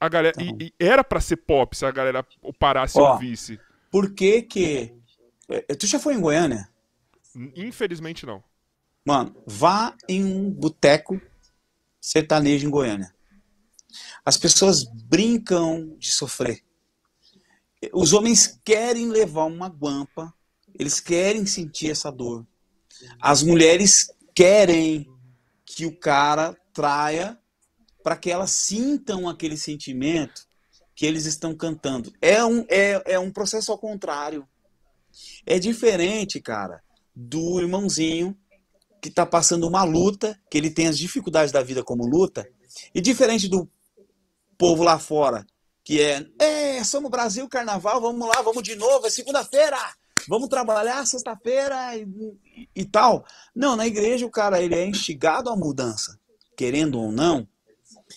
[0.00, 0.56] A galera, Então.
[0.60, 2.26] e, e era pra ser pop se a galera
[2.58, 3.60] parasse e ouvisse.
[3.96, 4.92] Por que que...
[5.48, 6.68] é, Tu já foi em Goiânia?
[7.56, 8.44] Infelizmente não.
[9.02, 11.18] Mano, vá em um boteco
[11.98, 13.10] sertanejo em Goiânia.
[14.22, 16.62] As pessoas brincam de sofrer.
[17.90, 20.30] Os homens querem levar uma guampa,
[20.78, 22.46] eles querem sentir essa dor.
[23.18, 25.10] As mulheres querem
[25.64, 27.40] que o cara traia
[28.04, 30.46] para que elas sintam aquele sentimento
[30.96, 32.10] que eles estão cantando.
[32.22, 34.48] É um, é, é um processo ao contrário.
[35.44, 36.82] É diferente, cara,
[37.14, 38.36] do irmãozinho
[39.00, 42.48] que está passando uma luta, que ele tem as dificuldades da vida como luta,
[42.94, 43.70] e diferente do
[44.56, 45.46] povo lá fora,
[45.84, 49.78] que é, é, somos Brasil, carnaval, vamos lá, vamos de novo, é segunda-feira,
[50.26, 53.24] vamos trabalhar sexta-feira e, e, tal.
[53.54, 56.18] Não, na igreja o cara ele é instigado à mudança,
[56.56, 57.46] querendo ou não,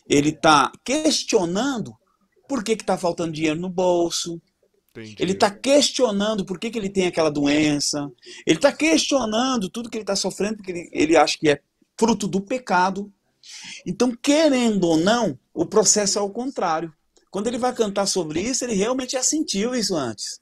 [0.07, 1.95] ele está questionando
[2.49, 4.41] por que está faltando dinheiro no bolso,
[4.89, 5.15] Entendi.
[5.19, 8.11] ele está questionando por que, que ele tem aquela doença.
[8.45, 11.61] Ele está questionando tudo que ele está sofrendo, porque ele, ele acha que é
[11.97, 13.13] fruto do pecado.
[13.85, 16.91] Então, querendo ou não, o processo é o contrário.
[17.29, 20.41] Quando ele vai cantar sobre isso, ele realmente já sentiu isso antes.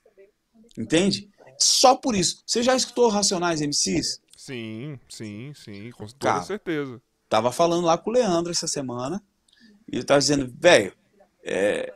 [0.77, 1.29] Entende?
[1.59, 2.41] Só por isso.
[2.45, 4.21] Você já escutou Racionais MCs?
[4.37, 6.43] Sim, sim, sim, com toda Cara.
[6.43, 7.01] certeza.
[7.27, 9.21] Tava falando lá com o Leandro essa semana.
[9.91, 10.93] E ele tava dizendo, velho,
[11.43, 11.93] é,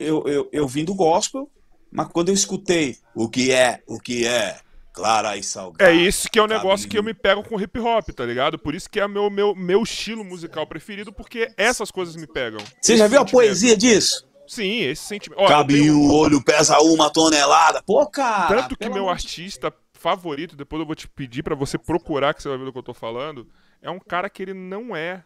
[0.00, 1.48] eu, eu, eu vim do gospel,
[1.92, 4.58] mas quando eu escutei o que é, o que é,
[4.92, 5.90] clara e salgada.
[5.90, 6.88] É isso que é o negócio Caminho.
[6.90, 8.58] que eu me pego com hip hop, tá ligado?
[8.58, 12.60] Por isso que é meu, meu, meu estilo musical preferido, porque essas coisas me pegam.
[12.80, 14.28] Você já viu a poesia disso?
[14.46, 15.40] Sim, esse sentimento.
[15.40, 17.82] Ó, Cabe tenho- um olho, pesa uma tonelada.
[17.86, 18.62] Pô, cara.
[18.62, 22.42] Tanto que meu amor artista favorito, depois eu vou te pedir pra você procurar, que
[22.42, 23.46] você vai ver do que eu tô falando,
[23.80, 25.22] é um cara que ele não é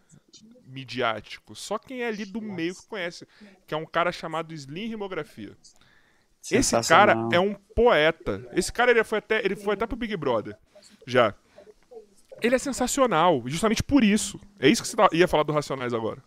[0.74, 1.54] midiático.
[1.54, 3.26] Só quem é ali do meio que conhece.
[3.66, 5.56] Que é um cara chamado Slim Rimografia.
[6.50, 8.46] Esse cara é um poeta.
[8.52, 10.56] Esse cara ele foi até, ele foi até pro Big Brother.
[11.06, 11.34] Já.
[12.42, 14.38] Ele é sensacional, justamente por isso.
[14.58, 16.22] É isso que você tá- ia falar do Racionais agora,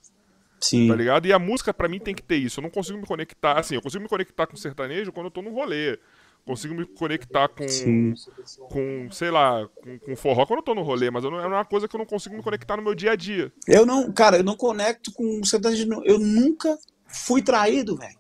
[0.60, 0.88] Sim.
[0.88, 1.28] tá ligado?
[1.28, 2.60] E a música pra mim tem que ter isso.
[2.60, 5.42] Eu não consigo me conectar, assim, eu consigo me conectar com sertanejo quando eu tô
[5.42, 6.00] num rolê.
[6.48, 8.14] Consigo me conectar com, Sim.
[8.70, 11.66] com sei lá, com, com forró quando eu tô no rolê, mas não, é uma
[11.66, 13.52] coisa que eu não consigo me conectar no meu dia a dia.
[13.68, 15.86] Eu não, cara, eu não conecto com sertanejo.
[16.06, 18.18] Eu nunca fui traído, velho.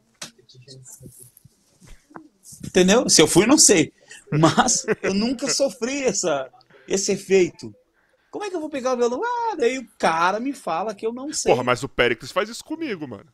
[2.66, 3.10] Entendeu?
[3.10, 3.94] Se eu fui, não sei.
[4.30, 6.52] Mas eu nunca sofri essa,
[6.86, 7.74] esse efeito.
[8.30, 9.22] Como é que eu vou pegar o violão?
[9.24, 11.50] Ah, daí o cara me fala que eu não sei.
[11.50, 13.32] Porra, mas o Pericles faz isso comigo, mano.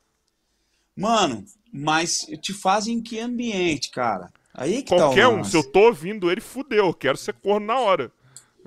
[0.96, 4.32] Mano, mas te fazem em que ambiente, cara?
[4.54, 7.66] Aí que Qualquer tá um, se eu tô ouvindo ele, fudeu, eu quero ser corno
[7.66, 8.12] na hora.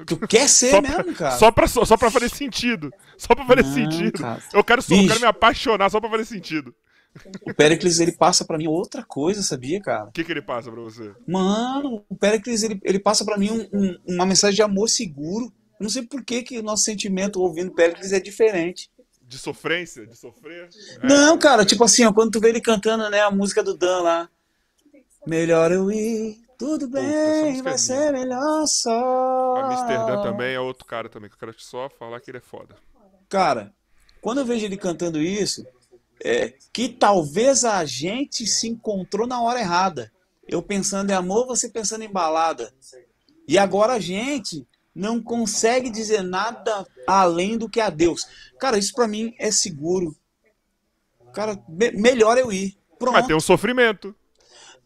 [0.06, 1.36] Tu quer ser Só mesmo, pra, cara?
[1.38, 2.92] só, pra, só, só pra fazer sentido.
[3.16, 4.18] Só pra fazer Não, sentido.
[4.20, 4.42] cara.
[4.52, 5.08] Eu quero, só, eu Bicho.
[5.08, 6.74] quero me apaixonar só pra fazer sentido.
[7.46, 10.04] O Pericles, ele passa pra mim outra coisa, sabia, cara?
[10.08, 11.12] O que, que ele passa pra você?
[11.26, 15.46] Mano, o Pericles, ele, ele passa pra mim um- um- uma mensagem de amor seguro.
[15.46, 18.90] Eu não sei por que, que o nosso sentimento ouvindo Pericles é diferente.
[19.22, 20.06] De sofrência?
[20.06, 20.68] De sofrer?
[21.02, 21.06] É.
[21.08, 24.02] Não, cara, tipo assim, ó, quando tu vê ele cantando, né, a música do Dan
[24.02, 24.28] lá.
[25.26, 29.56] Melhor eu ir, tudo Puta, bem, é vai ser melhor só.
[29.56, 32.76] Amsterdã também é outro cara também, que eu quero só falar que ele é foda.
[33.28, 33.74] Cara,
[34.20, 35.66] quando eu vejo ele cantando isso,
[36.22, 40.12] é que talvez a gente se encontrou na hora errada.
[40.46, 42.72] Eu pensando em amor, você pensando em balada.
[43.48, 48.26] E agora a gente não consegue dizer nada além do que a Deus.
[48.58, 50.16] Cara, isso pra mim é seguro.
[51.34, 52.78] Cara, me- melhor eu ir.
[52.98, 53.14] Pronto.
[53.14, 54.14] Mas tem um sofrimento.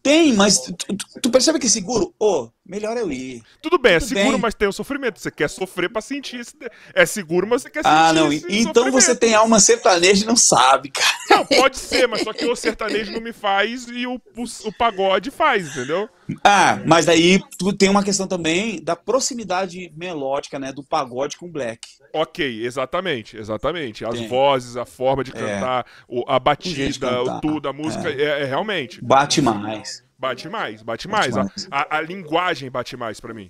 [0.03, 0.95] Tem, mas tu, tu-
[1.31, 2.13] percebe que seguro?
[2.19, 3.43] Ô, melhor eu ir.
[3.61, 4.39] Tudo bem, é Tudo seguro, bem.
[4.39, 5.19] mas tem o sofrimento.
[5.19, 6.55] Você quer sofrer pra sentir esse...
[6.93, 8.31] É seguro, mas você quer sentir Ah, não.
[8.31, 11.11] Então você tem alma sertaneja e não sabe, cara.
[11.29, 14.71] Não, pode ser, mas só que o sertanejo não me faz e o, o, o
[14.77, 16.09] pagode faz, entendeu?
[16.45, 21.45] Ah, mas daí tu tem uma questão também da proximidade melódica, né, do pagode com
[21.47, 21.81] o black.
[22.13, 24.05] Ok, exatamente, exatamente.
[24.05, 24.27] As Tem.
[24.29, 25.33] vozes, a forma de É.
[25.33, 29.03] cantar, o- a batida, o tudo, a música, é, é realmente.
[29.03, 30.03] Bate mais.
[30.21, 31.35] Bate mais, bate, Bate mais.
[31.37, 31.67] A- mais.
[31.71, 33.49] A, a linguagem bate mais pra mim.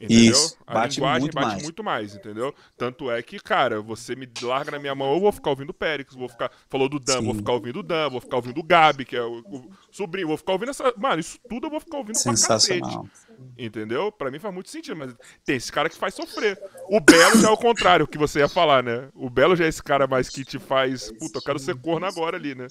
[0.00, 0.30] Entendeu?
[0.32, 1.62] Isso, a bate linguagem muito bate mais.
[1.64, 2.54] muito mais, entendeu?
[2.76, 5.74] Tanto é que, cara, você me larga na minha mão, eu vou ficar ouvindo o
[5.74, 6.52] Périx, vou ficar.
[6.70, 7.24] Falou do Dan, Sim.
[7.24, 10.28] vou ficar ouvindo o Dan, vou ficar ouvindo o Gabi, que é o, o sobrinho,
[10.28, 10.94] vou ficar ouvindo essa.
[10.96, 13.08] Mano, isso tudo eu vou ficar ouvindo pra Sensacional.
[13.08, 13.28] cacete.
[13.58, 14.12] Entendeu?
[14.12, 15.12] Pra mim faz muito sentido, mas
[15.44, 16.56] tem esse cara que faz sofrer.
[16.88, 19.08] O Belo já é o contrário, que você ia falar, né?
[19.14, 21.10] O Belo já é esse cara mais que te faz.
[21.18, 22.68] Puta, eu quero ser corno agora ali, né?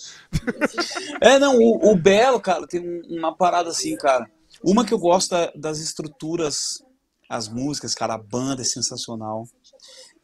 [1.21, 4.30] É, não, o, o Belo, cara, tem um- uma parada assim, cara.
[4.63, 6.84] Uma que eu gosto da- das estruturas,
[7.30, 9.47] as músicas, cara, a banda é sensacional.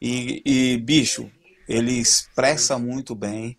[0.00, 1.30] E, e, bicho,
[1.68, 3.56] ele expressa muito bem,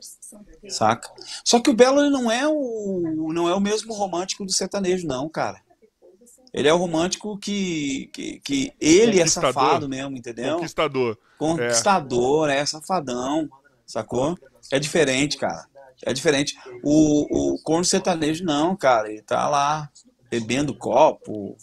[0.70, 1.12] saca?
[1.44, 5.08] Só que o Belo ele não é o não é o mesmo romântico do sertanejo,
[5.08, 5.64] não, cara.
[6.54, 10.56] Ele é o romântico que, que, que ele é safado mesmo, entendeu?
[10.56, 11.18] Conquistador.
[11.38, 13.50] Conquistador, é, safadão,
[13.86, 14.38] sacou?
[14.72, 15.68] É diferente, cara.
[16.06, 16.56] É diferente.
[16.82, 19.12] O, o corno sertanejo, não, cara.
[19.12, 19.90] Ele tá lá
[20.30, 21.58] bebendo copo,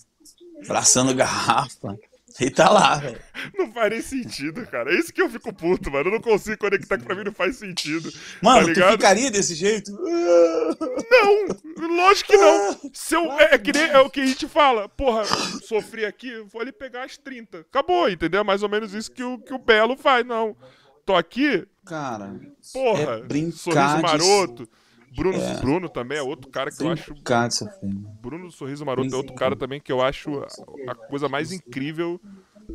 [0.64, 1.98] abraçando garrafa.
[2.40, 3.20] Ele tá lá, velho.
[3.58, 4.90] Não faz nem sentido, cara.
[4.90, 6.08] É isso que eu fico puto, mano.
[6.08, 8.10] Eu não consigo conectar que pra mim não faz sentido.
[8.40, 9.92] Mano, tá tu ficaria desse jeito?
[9.92, 12.80] Não, lógico que não.
[12.92, 14.88] Se eu, é, é que nem é o que a gente fala.
[14.88, 15.24] Porra,
[15.62, 17.60] sofri aqui, vou ali pegar as 30.
[17.60, 18.40] Acabou, entendeu?
[18.40, 20.24] É mais ou menos isso que o, que o Belo faz.
[20.26, 20.56] Não,
[21.04, 22.40] tô aqui, Cara,
[22.72, 24.68] porra, É brincar sorriso de-
[25.14, 27.14] Bruno, Bruno também é outro cara que eu acho.
[27.50, 27.90] sofrer.
[28.22, 31.52] Bruno do Sorriso Maroto é outro cara também que eu acho a, a coisa mais
[31.52, 32.20] incrível.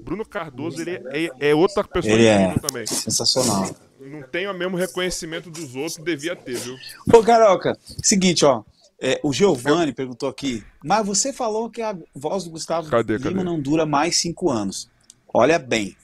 [0.04, 2.86] Bruno Cardoso, ele é, é outra pessoa Ele é também.
[2.86, 3.74] sensacional.
[4.00, 6.76] Não tem o mesmo reconhecimento dos outros, devia ter, viu?
[7.14, 8.64] Ô, Caroca, seguinte, ó.
[9.02, 13.32] é, o Giovanni perguntou aqui, mas você falou que a voz do Gustavo Cadê, Lima
[13.32, 13.44] cadê?
[13.44, 14.90] não dura mais cinco anos.
[15.34, 15.96] Olha bem,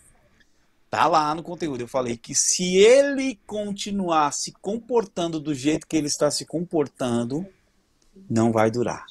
[0.93, 1.81] tá lá no conteúdo.
[1.81, 7.43] Eu falei que se ele continuar se comportando do jeito que ele está se comportando,
[8.29, 9.03] não vai durar.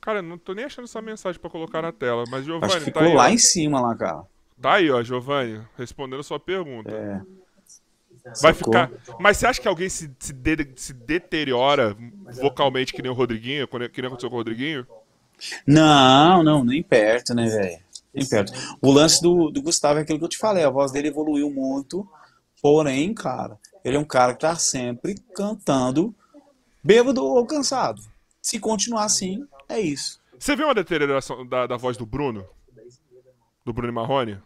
[0.00, 2.78] Cara, não tô nem achando essa mensagem pra colocar na tela, mas Acho Giovanni, que
[2.78, 3.28] tá ficou aí, lá ó.
[3.28, 4.22] em cima, lá, cara.
[4.58, 6.90] Tá aí, ó, Giovanni, respondendo a sua pergunta.
[6.90, 7.20] É.
[8.40, 8.90] Vai ficar.
[9.20, 11.94] Mas você acha que alguém se, se, de- se deteriora
[12.40, 14.86] vocalmente que nem o Rodriguinho, quando- que nem aconteceu com o Rodriguinho?
[15.66, 17.78] Não, não, nem perto, né, velho?
[18.14, 18.52] Nem perto.
[18.80, 21.50] O lance do, do Gustavo é aquilo que eu te falei, a voz dele evoluiu
[21.50, 22.08] muito,
[22.62, 26.14] porém, cara, ele é um cara que tá sempre cantando
[26.82, 28.00] bêbado ou cansado.
[28.40, 30.20] Se continuar assim, é isso.
[30.38, 32.46] Você viu uma deterioração da, da voz do Bruno?
[33.64, 34.38] Do Bruno Marrone?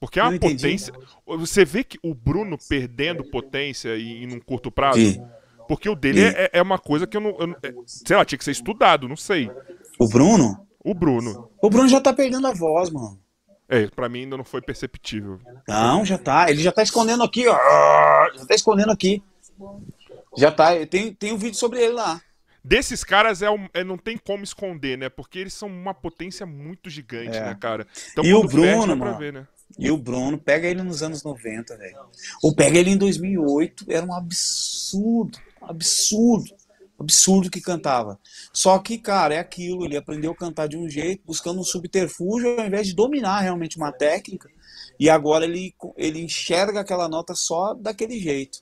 [0.00, 0.92] Porque é uma potência.
[1.26, 4.98] Você vê que o Bruno perdendo potência em, em um curto prazo?
[4.98, 5.20] Vi.
[5.68, 7.36] Porque o dele é, é uma coisa que eu não.
[7.38, 9.48] eu não- é- sei lá, tinha que ser estudado, não sei.
[9.98, 10.66] O Bruno?
[10.84, 11.48] O Bruno.
[11.62, 13.18] O Bruno já tá perdendo a voz, mano.
[13.68, 15.38] É, pra mim ainda não foi perceptível.
[15.66, 16.50] Não, já tá.
[16.50, 17.56] Ele já tá escondendo aqui, ó.
[18.36, 19.22] Já tá escondendo aqui.
[20.36, 20.70] Já tá.
[20.86, 22.20] Tem, tem um vídeo sobre ele lá.
[22.64, 25.08] Desses caras é, um- é- não tem como esconder, né?
[25.08, 27.46] Porque eles são uma potência muito gigante, É.
[27.46, 27.86] né, cara?
[28.12, 29.18] Então, E o perde, Bruno, pra mano?
[29.18, 29.46] ver, né?
[29.78, 31.96] E o Bruno, pega ele nos anos 90, velho.
[32.42, 36.44] Ou pega ele em 2008, era um absurdo, absurdo,
[37.02, 38.18] absurdo que cantava.
[38.52, 42.58] Só que, cara, é aquilo, ele aprendeu a cantar de um jeito, buscando um subterfúgio
[42.58, 44.48] ao invés de dominar realmente uma técnica.
[44.98, 48.60] E agora ele, ele enxerga aquela nota só daquele jeito.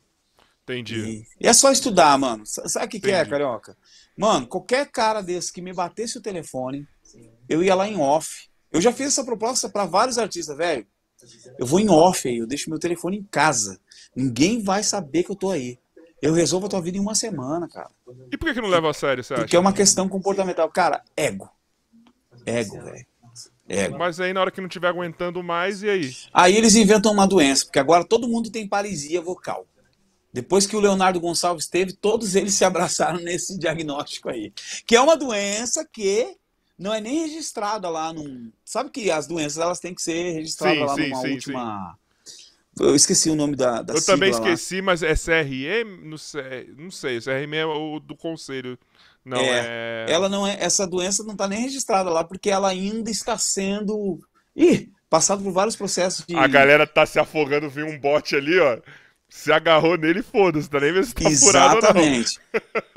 [0.62, 1.26] Entendi.
[1.41, 2.45] E, e é só estudar, mano.
[2.47, 3.76] Sabe o que, que é, carioca?
[4.16, 6.86] Mano, qualquer cara desse que me batesse o telefone,
[7.49, 8.49] eu ia lá em off.
[8.70, 10.86] Eu já fiz essa proposta pra vários artistas, velho.
[11.59, 13.80] Eu vou em off aí, eu deixo meu telefone em casa.
[14.14, 15.78] Ninguém vai saber que eu tô aí.
[16.23, 17.91] Eu resolvo a tua vida em uma semana, cara.
[18.31, 19.43] E por que, que não leva a sério, você acha?
[19.43, 20.68] Porque é uma questão comportamental.
[20.71, 21.51] Cara, ego.
[22.45, 23.07] Ego, velho.
[23.68, 23.99] Ego.
[23.99, 26.16] Mas aí na hora que não estiver aguentando mais, e aí?
[26.35, 29.64] Aí eles inventam uma doença, porque agora todo mundo tem paralisia vocal.
[30.33, 34.53] Depois que o Leonardo Gonçalves teve, todos eles se abraçaram nesse diagnóstico aí.
[34.87, 36.37] Que é uma doença que
[36.79, 38.51] não é nem registrada lá num.
[38.64, 41.99] Sabe que as doenças elas têm que ser registradas Sim, lá sim, numa sim, última.
[42.81, 44.55] Eu esqueci o nome da, da Eu também sigla lá.
[44.55, 46.03] esqueci, mas é CRM?
[46.03, 47.18] Não sei, não sei.
[47.18, 48.78] O CRM é o do conselho.
[49.24, 50.07] Não, é.
[50.09, 50.57] Ela não é.
[50.59, 54.18] Essa doença não está nem registrada lá, porque ela ainda está sendo.
[54.57, 56.35] Ih, passado por vários processos de.
[56.35, 58.78] A galera tá se afogando, viu um bot ali, ó.
[59.28, 61.31] Se agarrou nele, foda-se, tá nem vendo se tá.
[61.31, 62.41] Exatamente.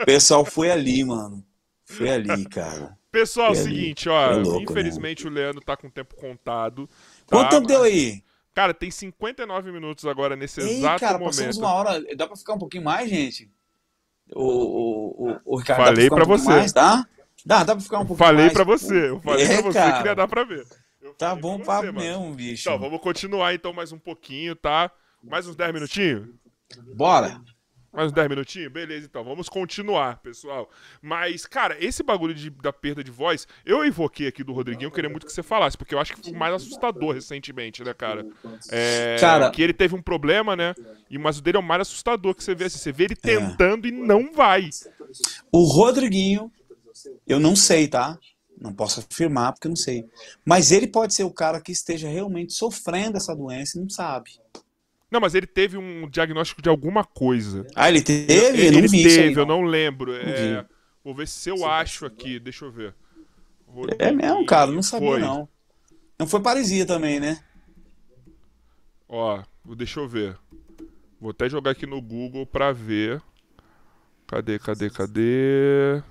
[0.02, 1.44] O pessoal foi ali, mano.
[1.86, 2.98] Foi ali, cara.
[3.12, 4.32] Pessoal, é o seguinte, ó.
[4.32, 6.88] É louco, infelizmente o Leandro tá com o tempo contado.
[7.28, 7.38] Tá?
[7.38, 8.24] Quanto tempo deu aí?
[8.54, 11.60] Cara, tem 59 minutos agora nesse Ei, exato cara, passamos momento.
[11.60, 12.16] uma hora.
[12.16, 13.50] Dá pra ficar um pouquinho mais, gente?
[14.34, 16.50] O, o, o, o Ricardo, Falei dá pra, pra um você.
[16.50, 16.72] Mais?
[16.74, 17.06] Dá?
[17.46, 18.54] Dá, dá pra ficar um pouquinho Falei mais.
[18.54, 20.02] pra você, eu falei É, pra você cara.
[20.02, 20.66] que ia dar pra ver.
[21.02, 22.00] Eu Tá falei bom pra papo você, mano.
[22.22, 22.70] mesmo, bicho.
[22.70, 24.90] Então, vamos continuar então mais um pouquinho, tá?
[25.24, 26.30] Mais uns 10 minutinhos?
[26.96, 27.42] Bora.
[27.94, 28.72] Mais uns 10 minutinhos?
[28.72, 29.24] Beleza, então.
[29.24, 30.68] Vamos continuar, pessoal.
[31.02, 34.92] Mas, cara, esse bagulho de, da perda de voz, eu invoquei aqui do Rodriguinho, eu
[34.92, 37.94] queria muito que você falasse, porque eu acho que foi o mais assustador recentemente, né,
[37.94, 38.26] cara?
[38.72, 40.74] É, Cara- Que ele teve um problema, né?
[41.10, 42.66] E, mas o dele é o mais assustador que você vê.
[42.66, 44.70] Assim, você vê ele tentando e não vai.
[45.52, 46.52] O Rodriguinho,
[47.28, 48.18] eu não sei, tá?
[48.60, 50.06] Não posso afirmar porque eu não sei.
[50.46, 54.32] Mas ele pode ser o cara que esteja realmente sofrendo essa doença e não sabe.
[55.14, 57.68] Não, mas ele teve um diagnóstico de alguma coisa.
[57.76, 58.34] Ah, ele teve?
[58.34, 59.62] ele isso aí, teve, eu não.
[59.62, 60.12] lembro.
[60.12, 60.66] É,
[61.06, 62.96] vou ver se eu acho aqui, deixa eu ver.
[64.00, 65.20] É mesmo, cara, não sabia Foi.
[65.20, 65.48] não.
[66.18, 67.40] Não foi paresia também, né?
[69.08, 69.44] Ó,
[69.78, 70.36] deixa eu ver.
[71.22, 73.22] Vou até jogar aqui no Google pra ver.
[74.26, 76.02] Cadê, cadê, cadê?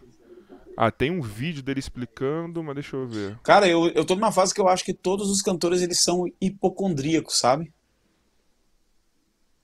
[0.77, 3.37] Ah, tem um vídeo dele explicando, mas deixa eu ver.
[3.43, 6.25] Cara, eu, eu tô numa fase que eu acho que todos os cantores eles são
[6.41, 7.73] hipocondríacos, sabe?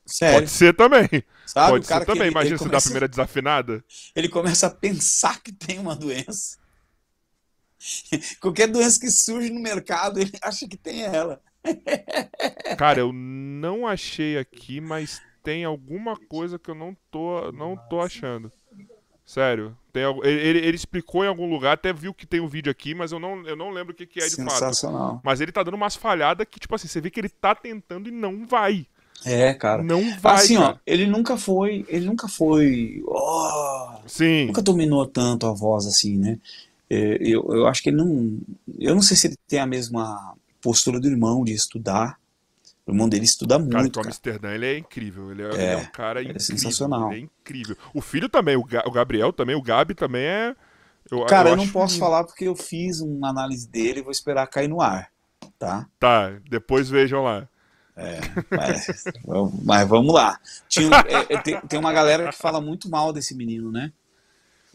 [0.08, 1.08] Sério, Pode ser também.
[1.46, 1.72] sabe?
[1.72, 2.28] Pode ser também.
[2.28, 3.84] ele, Imagina ele se dá a começa, primeira desafinada.
[4.14, 6.58] ele começa a pensar que tem uma doença.
[8.40, 11.40] Qualquer doença que surge no mercado, ele acha que tem ela.
[12.76, 18.00] Cara, eu não achei aqui, mas tem alguma coisa que eu não tô, não tô
[18.00, 18.52] achando.
[19.24, 19.76] Sério.
[19.92, 23.12] Tem, ele, ele- explicou em algum lugar, até viu que tem um vídeo aqui, mas
[23.12, 24.50] eu não, eu não lembro o que, que é de fato.
[24.52, 25.20] Sensacional.
[25.24, 28.08] Mas ele tá dando umas falhadas que, tipo assim, você vê que ele tá tentando
[28.08, 28.86] e não vai.
[29.24, 29.82] É, cara.
[29.82, 30.34] Não vai.
[30.36, 30.74] assim, cara.
[30.74, 34.46] ó, ele nunca foi, ele nunca foi, ó, Sim.
[34.46, 36.38] nunca dominou tanto a voz assim, né?
[36.90, 38.38] É, Eu, eu acho que ele não,
[38.78, 42.18] eu não sei se ele tem a mesma postura do irmão de estudar.
[42.86, 44.06] O irmão dele estuda Cara, muito, o cara.
[44.06, 45.30] Amsterdã, ele é incrível.
[45.30, 46.40] Ele é, É, ele é um cara ele é incrível.
[46.40, 47.10] sensacional.
[47.10, 47.76] Ele é incrível.
[47.94, 50.56] O filho também, o, Ga- o Gabriel também, o Gabi também é.
[51.10, 51.98] Eu, Cara, eu eu não posso lindo.
[51.98, 55.12] falar porque eu fiz uma análise dele e vou esperar cair no ar,
[55.58, 55.88] tá?
[55.98, 57.48] Tá, depois vejam lá.
[58.50, 59.04] Mas,
[59.64, 60.38] mas vamos lá.
[60.68, 63.92] Tinha, é, é, tem, tem uma galera que fala muito mal desse menino, né?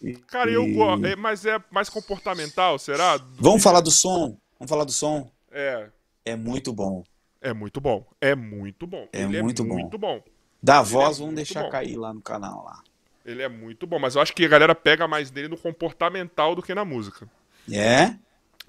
[0.02, 1.06] E- Cara, eu gosto.
[1.06, 3.18] É, mas é mais comportamental, será?
[3.18, 4.38] Do Vamos que- falar do som?
[4.60, 5.30] Vamos falar do som?
[5.52, 5.88] É.
[6.26, 7.04] É muito bom.
[7.42, 8.06] É muito bom.
[8.22, 9.08] É muito bom.
[9.14, 9.74] É Ele muito é bom.
[9.76, 10.22] muito bom.
[10.62, 11.70] Da Ele voz, é vamos deixar bom.
[11.70, 12.82] cair lá no canal lá.
[13.26, 14.00] Ele é muito bom.
[14.00, 17.28] Mas eu acho que a galera pega mais dele no comportamental do que na música.
[17.72, 18.16] É?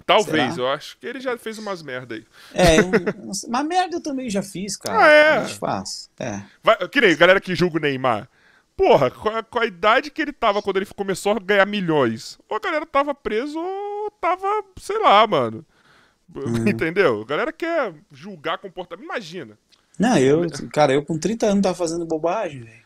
[0.05, 0.67] Talvez, Será?
[0.67, 2.25] eu acho que ele já fez umas merda aí.
[2.53, 2.91] É, eu,
[3.49, 5.03] mas merda eu também já fiz, cara.
[5.03, 5.29] Ah, é?
[5.37, 6.09] A gente faz.
[6.19, 6.41] É.
[6.63, 8.29] Vai, que nem galera que julga o Neymar.
[8.77, 12.37] Porra, com a, com a idade que ele tava quando ele começou a ganhar milhões,
[12.49, 14.47] ou a galera tava preso ou tava,
[14.79, 15.65] sei lá, mano.
[16.35, 16.67] Uhum.
[16.69, 17.21] Entendeu?
[17.21, 19.05] A galera quer julgar comportamento.
[19.05, 19.57] Imagina.
[19.97, 22.85] Não, eu, cara, eu com 30 anos tava fazendo bobagem, velho.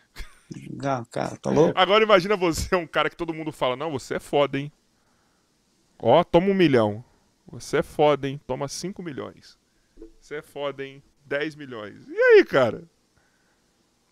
[1.12, 1.78] Cara, tá louco?
[1.78, 4.72] Agora imagina você, um cara que todo mundo fala, não, você é foda, hein?
[5.98, 7.04] Ó, toma um milhão.
[7.52, 8.40] Você é foda, hein?
[8.46, 9.58] Toma cinco milhões.
[10.20, 11.02] Você é foda, hein?
[11.26, 12.08] 10 milhões.
[12.08, 12.84] E aí, cara?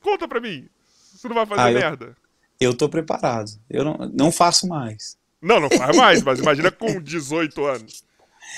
[0.01, 0.67] Conta pra mim.
[0.85, 2.17] Você não vai fazer Ah, eu- merda?
[2.59, 3.51] Eu tô preparado.
[3.69, 5.17] Eu não, não faço mais.
[5.41, 8.03] Não, não faz mais, mas imagina com 18 anos.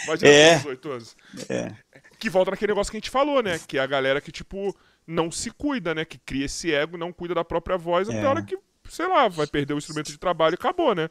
[0.06, 0.52] Imagina É.
[0.56, 1.18] com 18 anos.
[1.50, 1.74] É.
[2.18, 3.60] Que volta naquele negócio que a gente falou, né?
[3.60, 4.76] Que é a galera que, tipo,
[5.06, 6.06] não se cuida, né?
[6.06, 8.26] Que cria esse ego, não cuida da própria voz, até É.
[8.26, 8.58] a hora que,
[8.90, 11.10] sei lá, vai perder o instrumento de trabalho e acabou, né?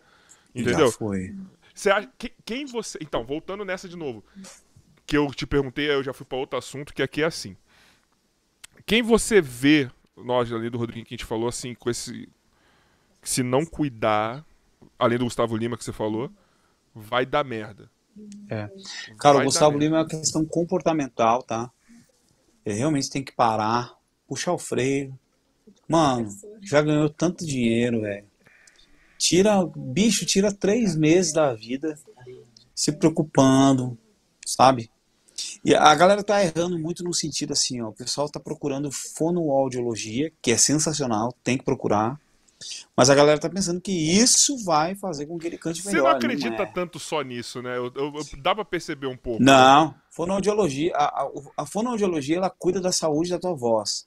[0.55, 0.87] Entendeu?
[0.91, 1.35] Já foi.
[1.79, 2.99] Você acha, que- quem você.
[3.01, 4.25] Então, voltando nessa de novo.
[5.07, 7.57] Que eu te perguntei, eu já fui pra outro assunto, que aqui é assim.
[8.85, 12.29] Quem você vê, nós ali do Rodrigo que a gente falou, assim, com esse.
[13.23, 14.45] Se não cuidar,
[14.99, 16.31] além do Gustavo Lima que você falou,
[16.93, 17.89] vai dar merda.
[18.51, 18.69] É.
[19.21, 21.71] Cara, Vai o Gustavo Lima é uma questão comportamental, tá?
[22.67, 23.95] Ele realmente tem que parar,
[24.27, 25.17] puxar o freio.
[25.89, 26.29] Mano,
[26.61, 28.27] já ganhou tanto dinheiro, velho.
[29.19, 31.99] Tira, bicho, tira três meses da vida
[32.75, 33.99] se preocupando,
[34.47, 34.91] sabe?
[35.65, 37.89] E a galera tá errando muito no sentido assim, ó.
[37.89, 42.19] O pessoal tá procurando fonoaudiologia, que é sensacional, tem que procurar.
[42.97, 46.05] Mas a galera tá pensando que isso vai fazer com que ele cante Você melhor.
[46.05, 46.67] não acredita é.
[46.67, 47.77] tanto só nisso, né?
[47.77, 49.41] Eu, eu- eu- dá pra perceber um pouco.
[49.43, 54.07] Não, fonoaudiologia, a, a, a fonoaudiologia ela cuida da saúde da tua voz.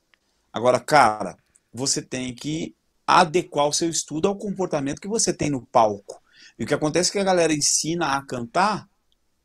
[0.51, 1.38] Agora, cara,
[1.74, 2.76] você tem que
[3.20, 6.22] adequar o seu estudo ao comportamento que você tem no palco.
[6.57, 8.88] E o que acontece é que a galera ensina a cantar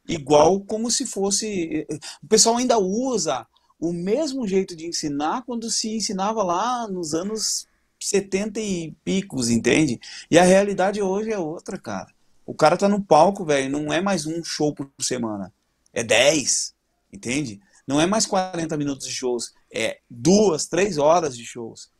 [0.09, 1.87] igual como se fosse.
[2.23, 3.47] O pessoal ainda usa
[3.81, 7.67] o mesmo jeito de ensinar quando se ensinava lá nos anos
[8.01, 10.01] 70 e picos, entende?
[10.31, 12.15] E a realidade hoje é outra, cara.
[12.45, 15.53] O cara tá no palco, velho, não é mais um show por semana
[15.97, 16.75] é 10,
[17.11, 17.59] entende?
[17.87, 21.91] Não é mais 40 minutos de shows, é duas, três horas de shows.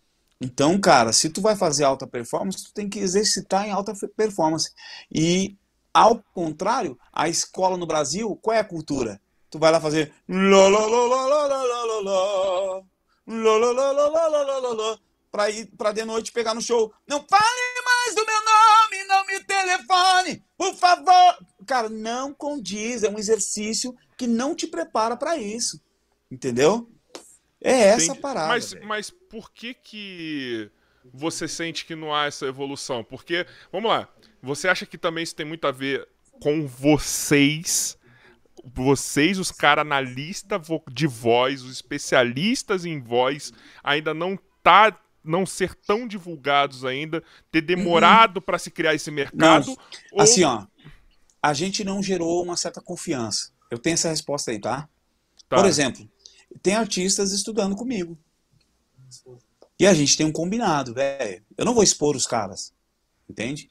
[0.41, 4.71] Então, cara, se tu vai fazer alta performance, tu tem que exercitar em alta performance.
[5.11, 5.57] E
[5.93, 9.21] ao contrário, a escola no Brasil, qual é a cultura?
[9.51, 10.13] Tu vai lá fazer
[15.31, 16.93] para ir para de noite pegar no show.
[17.07, 21.39] Não fale mais do meu nome, não me telefone, por favor.
[21.67, 25.81] Cara, não condiz, é um exercício que não te prepara para isso.
[26.31, 26.89] Entendeu?
[27.69, 28.49] É essa parada.
[28.49, 30.71] Mas, mas por que que
[31.13, 33.03] você sente que não há essa evolução?
[33.05, 34.09] Porque, vamos lá,
[34.43, 36.07] você acha que também isso tem muito a ver
[36.41, 37.97] com vocês,
[38.65, 43.53] vocês, os caras analista vo- de voz, os especialistas em voz,
[43.83, 49.67] ainda não tá não ser tão divulgados ainda, ter demorado pra se criar esse mercado?
[49.67, 49.77] Não,
[50.13, 50.67] ou- Assim, ó,
[51.43, 53.51] a gente não gerou uma certa confiança.
[53.69, 54.89] Eu tenho essa resposta aí, tá?
[55.49, 55.57] Tá.
[55.57, 56.09] Por exemplo,
[56.63, 58.17] tem artistas estudando comigo.
[59.79, 61.43] E a gente tem um combinado, velho.
[61.57, 62.73] Eu não vou expor os caras.
[63.29, 63.71] Entende?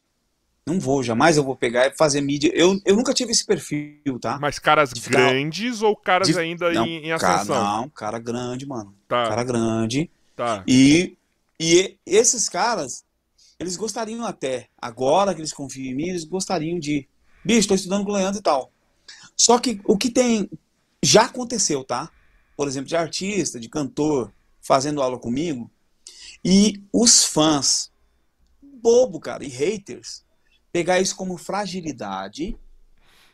[0.67, 2.51] Não vou, jamais eu vou pegar e fazer mídia.
[2.53, 4.39] Eu, eu nunca tive esse perfil, tá?
[4.39, 7.63] Mas caras ficar- grandes ou caras de- ainda não, em, em cara, ascensão?
[7.63, 8.95] não, cara grande, mano.
[9.07, 10.09] Tá, Cara grande.
[10.35, 10.63] tá.
[10.67, 11.15] E,
[11.59, 13.03] e esses caras,
[13.59, 17.07] eles gostariam até, agora que eles confiam em mim, eles gostariam de.
[17.43, 18.71] Bicho, estou estudando com o Leandro e tal.
[19.37, 20.49] Só que o que tem.
[21.03, 22.09] Já aconteceu, tá?
[22.55, 24.31] Por exemplo, de artista, de cantor,
[24.61, 25.69] fazendo aula comigo,
[26.43, 27.91] e os fãs,
[28.61, 30.23] bobo, cara, e haters,
[30.71, 32.57] pegar isso como fragilidade,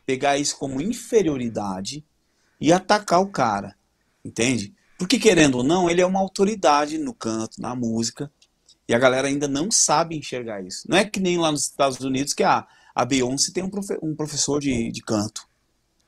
[0.04, 2.04] pegar isso como inferioridade
[2.60, 3.76] e atacar o cara.
[4.24, 4.74] Entende?
[4.98, 8.30] Porque, querendo ou não, ele é uma autoridade no canto, na música,
[8.88, 10.88] e a galera ainda não sabe enxergar isso.
[10.88, 13.98] Não é que nem lá nos Estados Unidos que a, a Beyoncé tem um, profe-
[14.02, 15.46] um professor de, de canto.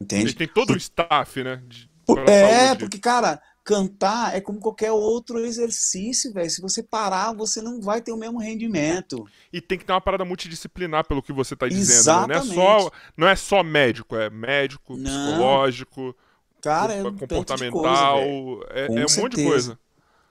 [0.01, 0.35] Ele Entende?
[0.35, 1.63] tem todo o staff, né?
[1.67, 2.79] de- Por- é, saúde.
[2.81, 6.51] porque, cara, cantar é como qualquer outro exercício, velho.
[6.51, 9.27] Se você parar, você não vai ter o mesmo rendimento.
[9.53, 12.29] E tem que ter uma parada multidisciplinar, pelo que você tá dizendo.
[12.29, 12.35] Né?
[12.35, 12.55] Não, é Exatamente.
[12.55, 15.05] só, não é só médico, é médico, Não.
[15.29, 16.15] psicológico,
[16.61, 18.67] Cara, é um coisa, comportamental, velho.
[18.71, 19.79] é, é um monte de coisa.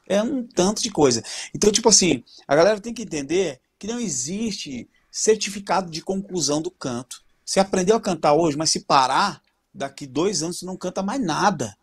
[0.07, 1.23] É um tanto de coisa.
[1.55, 6.71] Então, tipo assim, a galera tem que entender que não existe certificado de conclusão do
[6.71, 7.21] canto.
[7.45, 9.41] Você aprendeu a cantar hoje, mas se parar,
[9.73, 11.75] daqui dois anos você não canta mais nada.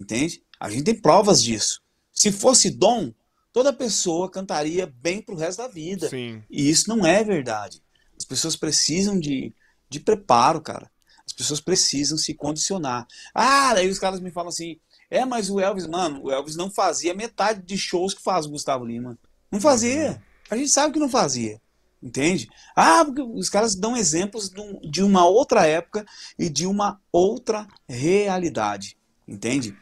[0.00, 0.42] Entende?
[0.58, 1.80] A gente tem provas disso.
[2.12, 3.12] Se fosse dom,
[3.52, 6.08] toda pessoa cantaria bem pro resto da vida.
[6.08, 6.42] Sim.
[6.50, 7.82] E isso não é verdade.
[8.18, 9.54] As pessoas precisam de,
[9.88, 10.90] de preparo, cara.
[11.26, 13.06] As pessoas precisam se condicionar.
[13.34, 14.78] Ah, daí os caras me falam assim:
[15.10, 18.50] é, mas o Elvis, mano, o Elvis não fazia metade de shows que faz o
[18.50, 19.18] Gustavo Lima.
[19.50, 20.22] Não fazia.
[20.50, 21.60] A gente sabe que não fazia.
[22.04, 22.50] Entende?
[22.76, 23.02] Ah,
[23.34, 26.04] os caras dão exemplos de um- uma outra época
[26.38, 28.98] e de uma outra realidade.
[29.26, 29.74] Entende?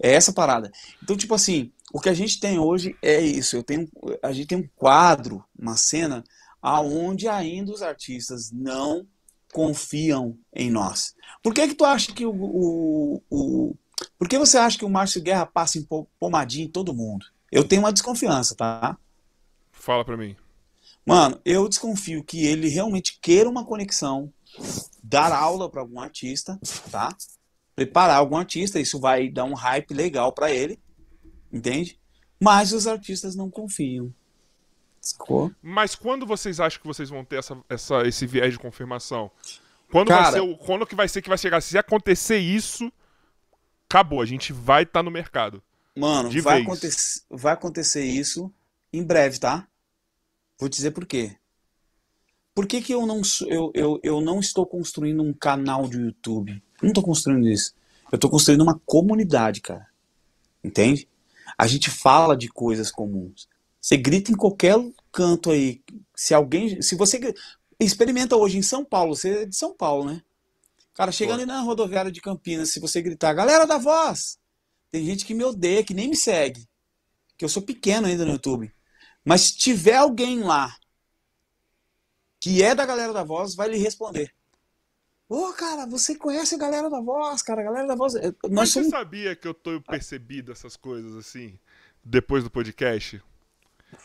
[0.00, 0.70] É essa parada.
[1.02, 3.56] Então, tipo assim, o que a gente tem hoje é isso.
[3.56, 3.88] Eu tenho,
[4.22, 6.22] a gente tem um quadro, uma cena,
[6.62, 9.04] aonde ainda os artistas não
[9.52, 11.12] confiam em nós.
[11.42, 13.76] Por que que tu acha que o, o, o-
[14.16, 17.26] por que você acha que o Márcio Guerra passa em po- pomadinha em todo mundo?
[17.50, 18.96] Eu tenho uma desconfiança, tá?
[19.72, 20.36] Fala pra mim.
[21.08, 24.32] Mano, eu desconfio que ele realmente queira uma conexão,
[25.02, 26.58] dar aula para algum artista,
[26.90, 27.08] tá?
[27.74, 30.78] Preparar algum artista, isso vai dar um hype legal para ele,
[31.52, 31.98] entende?
[32.40, 34.12] Mas os artistas não confiam.
[35.00, 35.50] Sacou?
[35.62, 39.30] Mas quando vocês acham que vocês vão ter essa, essa- esse viés de confirmação?
[39.90, 41.60] Quando, Cara- vai ser o, quando que vai ser que vai chegar?
[41.62, 42.92] Se acontecer isso,
[43.88, 44.20] acabou.
[44.20, 45.62] A gente vai estar no mercado.
[45.96, 46.66] Mano, vai, vez.
[46.66, 48.52] acontecer, vai acontecer isso
[48.92, 49.66] em breve, tá?
[50.58, 51.36] Vou te dizer por quê.
[52.54, 56.52] Por que, que eu, não, eu, eu, eu não estou construindo um canal de YouTube?
[56.52, 57.72] Eu não estou construindo isso.
[58.10, 59.86] Eu estou construindo uma comunidade, cara.
[60.62, 61.08] Entende?
[61.56, 63.48] A gente fala de coisas comuns.
[63.80, 64.76] Você grita em qualquer
[65.12, 65.80] canto aí.
[66.16, 66.82] Se alguém.
[66.82, 67.32] Se você.
[67.78, 69.14] Experimenta hoje em São Paulo.
[69.14, 70.20] Você é de São Paulo, né?
[70.94, 74.36] Cara, chegando ali na rodoviária de Campinas, se você gritar, galera da voz!
[74.90, 76.68] Tem gente que me odeia, que nem me segue.
[77.36, 78.72] Que eu sou pequeno ainda no YouTube.
[79.28, 80.74] Mas se tiver alguém lá
[82.40, 84.32] que é da galera da voz, vai lhe responder.
[85.28, 87.60] Ô, cara, você conhece a galera da voz, cara?
[87.60, 88.14] A galera da voz.
[88.14, 88.88] Mas Nós você somos.
[88.88, 91.58] sabia que eu tô percebido essas coisas assim,
[92.02, 93.22] depois do podcast?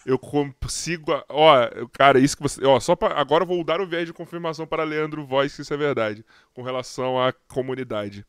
[0.05, 1.13] Eu consigo.
[1.29, 1.55] Ó,
[1.93, 2.65] cara, isso que você.
[2.65, 5.61] Ó, só pra, agora eu vou dar o viés de confirmação para Leandro Voz, que
[5.61, 8.25] isso é verdade, com relação à comunidade.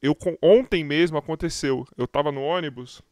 [0.00, 1.86] Eu, ontem mesmo aconteceu.
[1.98, 3.02] Eu tava no ônibus,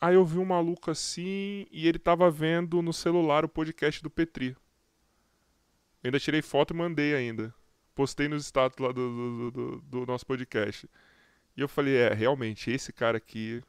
[0.00, 4.10] aí eu vi um maluco assim, e ele tava vendo no celular o podcast do
[4.10, 4.56] Petri.
[6.02, 7.52] Eu ainda tirei foto e mandei ainda.
[7.94, 10.88] Postei nos status lá do, do- do- do nosso podcast.
[11.56, 13.60] E eu falei, é, realmente, esse cara aqui.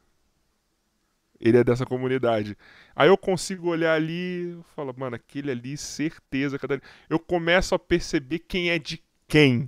[1.40, 2.56] Ele é dessa comunidade.
[2.94, 6.58] Aí eu consigo olhar ali e falo, mano, aquele ali, certeza.
[6.58, 6.82] dali.
[7.08, 9.66] Eu começo a perceber quem é de quem,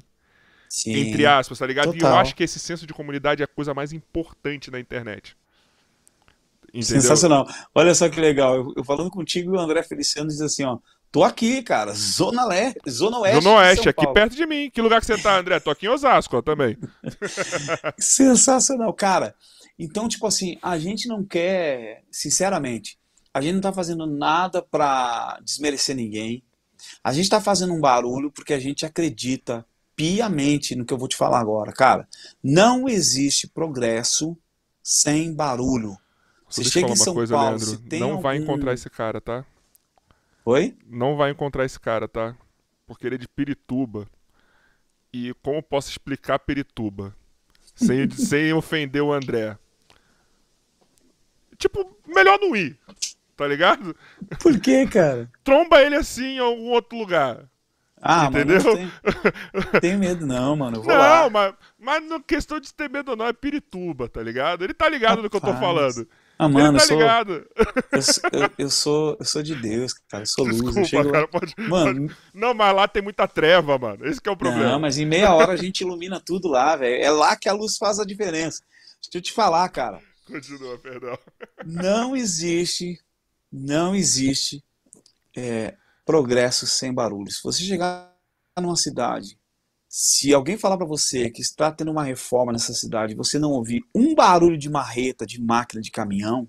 [0.69, 0.93] Sim.
[0.93, 1.87] entre aspas, tá ligado?
[1.87, 2.19] E eu total.
[2.19, 5.37] acho que esse senso de comunidade é a coisa mais importante na internet.
[6.73, 7.03] Entendeu?
[7.03, 7.47] Sensacional.
[7.74, 8.57] Olha só que legal.
[8.57, 10.78] Eu, eu falando contigo, o André Feliciano diz assim, ó.
[11.11, 11.93] Tô aqui, cara.
[11.93, 13.43] Zona Leste, Zona Oeste.
[13.43, 14.70] Zona Oeste, aqui perto de mim.
[14.70, 15.61] Que lugar que você tá, André?
[15.61, 16.78] Tô aqui em Osasco ó, também.
[18.01, 19.35] Sensacional, cara.
[19.78, 22.99] Então, tipo assim, a gente não quer, sinceramente,
[23.35, 26.43] a gente não tá fazendo nada pra desmerecer ninguém.
[27.05, 31.09] A gente tá fazendo um barulho porque a gente acredita piamente no que eu vou
[31.09, 31.73] te falar agora.
[31.73, 32.09] Cara,
[32.43, 34.36] não existe progresso
[34.82, 35.97] sem barulho.
[36.53, 38.23] Você chega em São coisa, Paulo, Leandro, não algum...
[38.23, 39.45] vai encontrar esse cara, tá?
[40.45, 40.77] Oi?
[40.87, 42.37] Não vai encontrar esse cara, tá?
[42.87, 44.07] Porque ele é de Pirituba.
[45.11, 47.15] E como posso explicar Pirituba?
[47.74, 49.57] Sem, sem ofender o André.
[51.57, 52.79] Tipo, melhor não ir.
[53.35, 53.97] Tá ligado?
[54.41, 55.31] Por que, cara?
[55.43, 57.49] Tromba ele assim em algum outro lugar.
[58.05, 58.62] Ah, Entendeu?
[58.62, 58.93] mano,
[59.55, 60.79] não tenho, medo não, mano.
[60.79, 61.31] Eu não, lá.
[61.31, 64.65] mas, mas não questão de ter medo não, é Pirituba, tá ligado?
[64.65, 65.24] Ele tá ligado Rapaz.
[65.24, 66.09] no que eu tô falando.
[66.44, 67.01] Ah, mano, tá eu sou.
[68.32, 70.23] Eu, eu, eu, sou, eu sou de Deus, cara.
[70.23, 70.56] Eu sou luz.
[70.56, 71.12] Desculpa, eu chego...
[71.12, 72.20] cara, pode, mano, pode...
[72.35, 74.06] Não, mas lá tem muita treva, mano.
[74.06, 74.73] Esse é o problema.
[74.73, 77.02] Não, mas em meia hora a gente ilumina tudo lá, velho.
[77.02, 78.62] É lá que a luz faz a diferença.
[79.02, 80.01] Deixa eu te falar, cara.
[80.27, 81.19] Continua, perdão.
[81.64, 82.98] Não existe,
[83.51, 84.64] não existe
[85.36, 85.74] é,
[86.05, 87.31] progresso sem barulho.
[87.31, 88.12] Se você chegar
[88.59, 89.39] numa cidade,
[89.94, 93.85] se alguém falar para você que está tendo uma reforma nessa cidade, você não ouvir
[93.94, 96.48] um barulho de marreta, de máquina, de caminhão,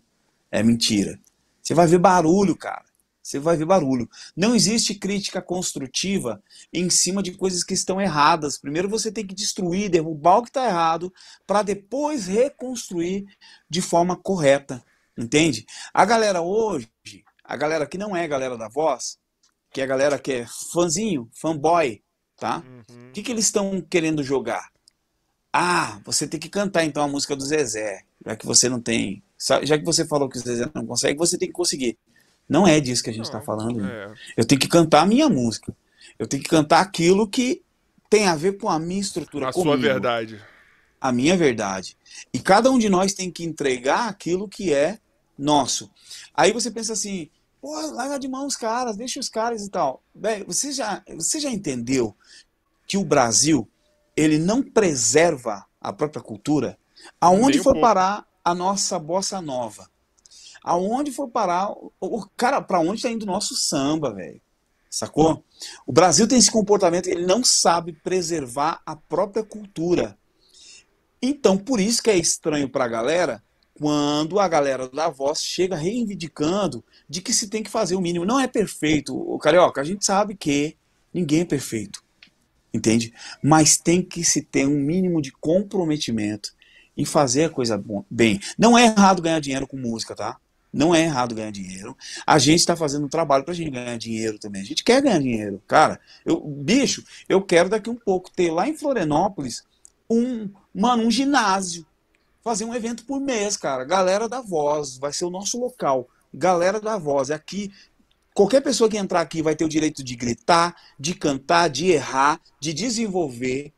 [0.50, 1.20] é mentira.
[1.62, 2.86] Você vai ver barulho, cara.
[3.22, 4.10] Você vai ver barulho.
[4.34, 6.42] Não existe crítica construtiva
[6.72, 8.58] em cima de coisas que estão erradas.
[8.58, 11.14] Primeiro você tem que destruir, derrubar o que está errado,
[11.46, 13.26] para depois reconstruir
[13.70, 14.82] de forma correta.
[15.18, 15.66] Entende?
[15.94, 16.88] A galera hoje,
[17.44, 19.18] a galera que não é a galera da voz,
[19.70, 22.02] que é a galera que é fãzinho, fanboy,
[22.38, 22.64] tá?
[22.90, 23.10] Uhum.
[23.10, 24.72] O que, que eles estão querendo jogar?
[25.52, 29.22] Ah, você tem que cantar então a música do Zezé, já que você não tem.
[29.38, 31.98] Já que você falou que o Zezé não consegue, você tem que conseguir.
[32.48, 33.86] Não é disso que a gente está falando.
[33.86, 34.14] É.
[34.36, 35.76] Eu tenho que cantar a minha música.
[36.18, 37.62] Eu tenho que cantar aquilo que
[38.10, 39.50] tem a ver com a minha estrutura.
[39.50, 40.42] A comigo, sua verdade.
[41.00, 41.98] A minha verdade.
[42.34, 45.00] E cada um de nós tem que entregar aquilo que é
[45.38, 45.90] nosso.
[46.34, 47.30] Aí você pensa assim,
[47.64, 50.04] Pô, larga de mão os caras, deixa os caras e tal.
[50.14, 52.14] Bem, você já, você já entendeu
[52.86, 53.66] que o Brasil
[54.18, 56.78] ele não preserva a própria cultura?
[57.22, 59.90] Aonde foi parar a nossa bossa nova?
[60.62, 62.62] Aonde foi parar o, o cara?
[62.62, 64.42] Para onde está indo o nosso samba, velho?
[64.90, 65.42] Sacou?
[65.88, 70.18] O Brasil tem esse comportamento, ele não sabe preservar a própria cultura.
[71.22, 73.42] Então, por isso que é estranho para a galera
[73.74, 78.26] quando a galera da voz chega reivindicando de que se tem que fazer o mínimo.
[78.26, 80.76] Não é perfeito, o carioca, a gente sabe que
[81.14, 82.04] ninguém é perfeito,
[82.74, 83.14] entende?
[83.42, 86.54] Mas tem que se ter um mínimo de comprometimento
[86.96, 88.40] em fazer a coisa bem.
[88.58, 90.38] Não é errado ganhar dinheiro com música, tá?
[90.72, 91.96] Não é errado ganhar dinheiro.
[92.26, 94.62] A gente está fazendo um trabalho para a gente ganhar dinheiro também.
[94.62, 95.62] A gente quer ganhar dinheiro.
[95.68, 99.64] Cara, eu, bicho, eu quero daqui um pouco ter lá em Florianópolis
[100.10, 101.86] um, mano, um ginásio
[102.44, 103.86] fazer um evento por mês, cara.
[103.86, 106.10] Galera da Voz, vai ser o nosso local.
[106.34, 107.72] Galera da Voz, é aqui.
[108.34, 112.42] Qualquer pessoa que entrar aqui vai ter o direito de gritar, de cantar, de errar,
[112.60, 113.72] de desenvolver,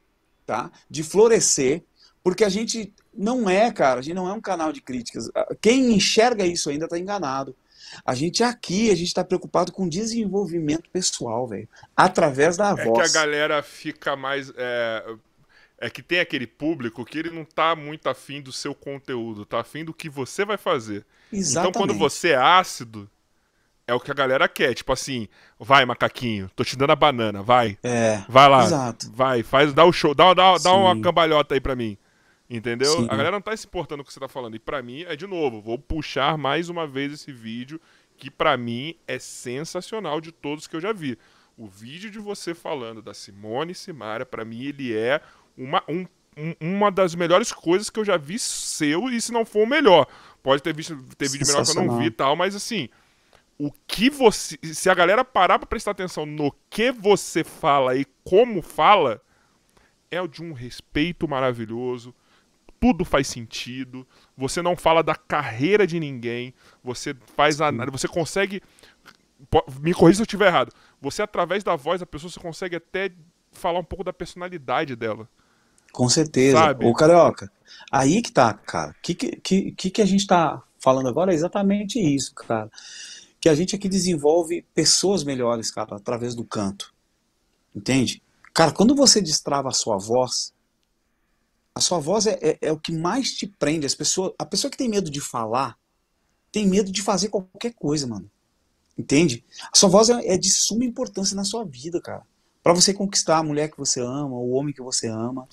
[0.45, 0.71] tá?
[0.89, 1.83] De florescer,
[2.23, 5.29] porque a gente não é, cara, a gente não é um canal de críticas.
[5.61, 7.55] Quem enxerga isso ainda está enganado.
[8.03, 11.69] A gente aqui, a gente está preocupado com desenvolvimento pessoal, velho.
[11.95, 12.87] Através da voz.
[12.87, 14.51] É que a galera fica mais.
[14.57, 15.15] É,
[15.77, 19.59] é que tem aquele público que ele não tá muito afim do seu conteúdo, tá
[19.59, 21.05] afim do que você vai fazer.
[21.31, 21.69] Exatamente.
[21.69, 23.09] Então quando você é ácido,
[23.87, 24.73] é o que a galera quer.
[24.73, 25.27] Tipo assim,
[25.59, 27.77] vai, macaquinho, tô te dando a banana, vai.
[27.83, 28.23] É.
[28.27, 28.63] Vai lá.
[28.63, 29.11] Exato.
[29.11, 31.97] Vai, faz, dá o show, dá, dá, dá uma cambalhota aí pra mim.
[32.49, 32.97] Entendeu?
[32.97, 33.05] Sim.
[33.05, 34.55] A galera não tá se importando com o que você tá falando.
[34.55, 37.81] E pra mim, é de novo, vou puxar mais uma vez esse vídeo,
[38.17, 41.17] que pra mim é sensacional de todos que eu já vi.
[41.57, 45.21] O vídeo de você falando da Simone Simaria, pra mim, ele é
[45.57, 46.05] uma, um,
[46.59, 50.07] uma das melhores coisas que eu já vi seu, e se não for o melhor.
[50.43, 52.89] Pode ter visto ter vídeo melhor que eu não vi e tal, mas assim,
[53.57, 54.57] o que você.
[54.61, 59.21] Se a galera parar pra prestar atenção no que você fala e como fala,
[60.11, 62.13] é de um respeito maravilhoso.
[62.79, 64.05] Tudo faz sentido.
[64.37, 66.53] Você não fala da carreira de ninguém.
[66.83, 68.61] Você faz a, Você consegue.
[69.79, 70.71] Me corrija se eu estiver errado.
[71.01, 73.11] Você, através da voz da pessoa, você consegue até
[73.51, 75.29] falar um pouco da personalidade dela.
[75.95, 76.57] Com certeza.
[76.57, 76.85] Sabe?
[76.85, 77.49] Ô, Carioca,
[77.89, 78.91] aí que tá, cara.
[78.91, 82.69] O que, que, que, que a gente tá falando agora é exatamente isso, cara.
[83.39, 86.93] Que a gente aqui desenvolve pessoas melhores, cara, através do canto.
[87.73, 88.21] Entende?
[88.53, 90.53] Cara, quando você destrava a sua voz,
[91.73, 93.85] a sua voz é, é, é, o que mais te prende.
[93.85, 95.77] As pessoas, a pessoa que tem medo de falar,
[96.51, 98.29] tem medo de fazer qualquer coisa, mano.
[98.97, 99.45] Entende?
[99.73, 102.25] A sua voz é, é de suma importância na sua vida, cara.
[102.65, 105.47] Para você conquistar a mulher que você ama, o homem que você ama,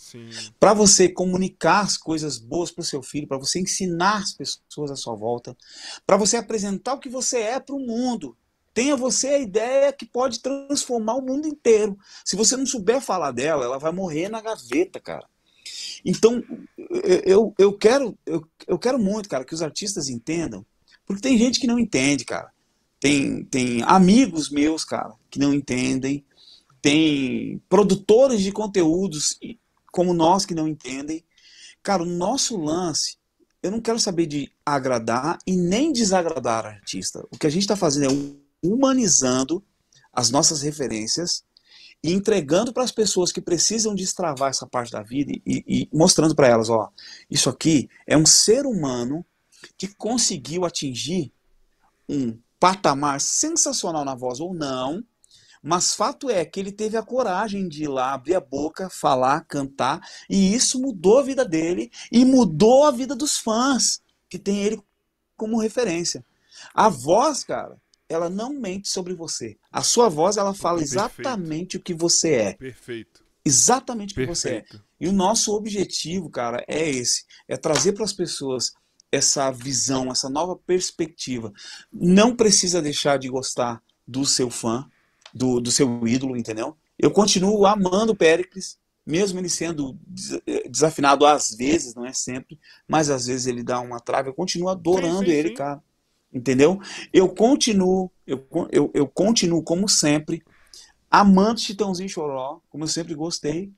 [0.58, 4.90] para você comunicar as coisas boas para o seu filho, para você ensinar as pessoas
[4.90, 5.54] à sua volta,
[6.06, 8.34] para você apresentar o que você é para o mundo.
[8.72, 11.98] Tenha você a ideia que pode transformar o mundo inteiro.
[12.24, 15.26] Se você não souber falar dela, ela vai morrer na gaveta, cara.
[16.02, 16.42] Então,
[17.26, 20.64] eu, eu, quero, eu, eu quero muito, cara, que os artistas entendam,
[21.04, 22.50] porque tem gente que não entende, cara.
[22.98, 26.24] Tem, tem amigos meus, cara, que não entendem.
[26.82, 29.38] Tem produtores de conteúdos
[29.92, 31.24] como nós que não entendem.
[31.82, 33.16] Cara, o nosso lance,
[33.62, 37.24] eu não quero saber de agradar e nem desagradar artista.
[37.30, 39.64] O que a gente está fazendo é humanizando
[40.12, 41.44] as nossas referências
[42.02, 46.34] e entregando para as pessoas que precisam destravar essa parte da vida e, e mostrando
[46.34, 46.90] para elas, ó,
[47.30, 49.24] isso aqui é um ser humano
[49.78, 51.32] que conseguiu atingir
[52.08, 55.04] um patamar sensacional na voz ou não,
[55.62, 59.42] mas fato é que ele teve a coragem de ir lá, abrir a boca, falar,
[59.42, 64.64] cantar, e isso mudou a vida dele e mudou a vida dos fãs que tem
[64.64, 64.82] ele
[65.36, 66.24] como referência.
[66.74, 69.56] A voz, cara, ela não mente sobre você.
[69.70, 71.00] A sua voz, ela fala Perfeito.
[71.00, 72.52] exatamente o que você é.
[72.54, 73.22] Perfeito.
[73.44, 74.68] Exatamente o que Perfeito.
[74.68, 74.80] você é.
[75.00, 78.72] E o nosso objetivo, cara, é esse: é trazer para as pessoas
[79.10, 81.52] essa visão, essa nova perspectiva.
[81.92, 84.88] Não precisa deixar de gostar do seu fã,
[85.34, 86.76] do, do seu ídolo, entendeu?
[86.98, 89.98] Eu continuo amando o Péricles, mesmo ele sendo
[90.46, 94.34] eh, desafinado às vezes, não é sempre, mas às vezes ele dá uma trave, eu
[94.34, 95.54] continuo adorando sim, sim, ele, sim.
[95.54, 95.82] cara.
[96.32, 96.80] Entendeu?
[97.12, 100.42] Eu continuo, eu, eu, eu continuo como sempre,
[101.10, 103.70] amando Chitãozinho Choró, como eu sempre gostei.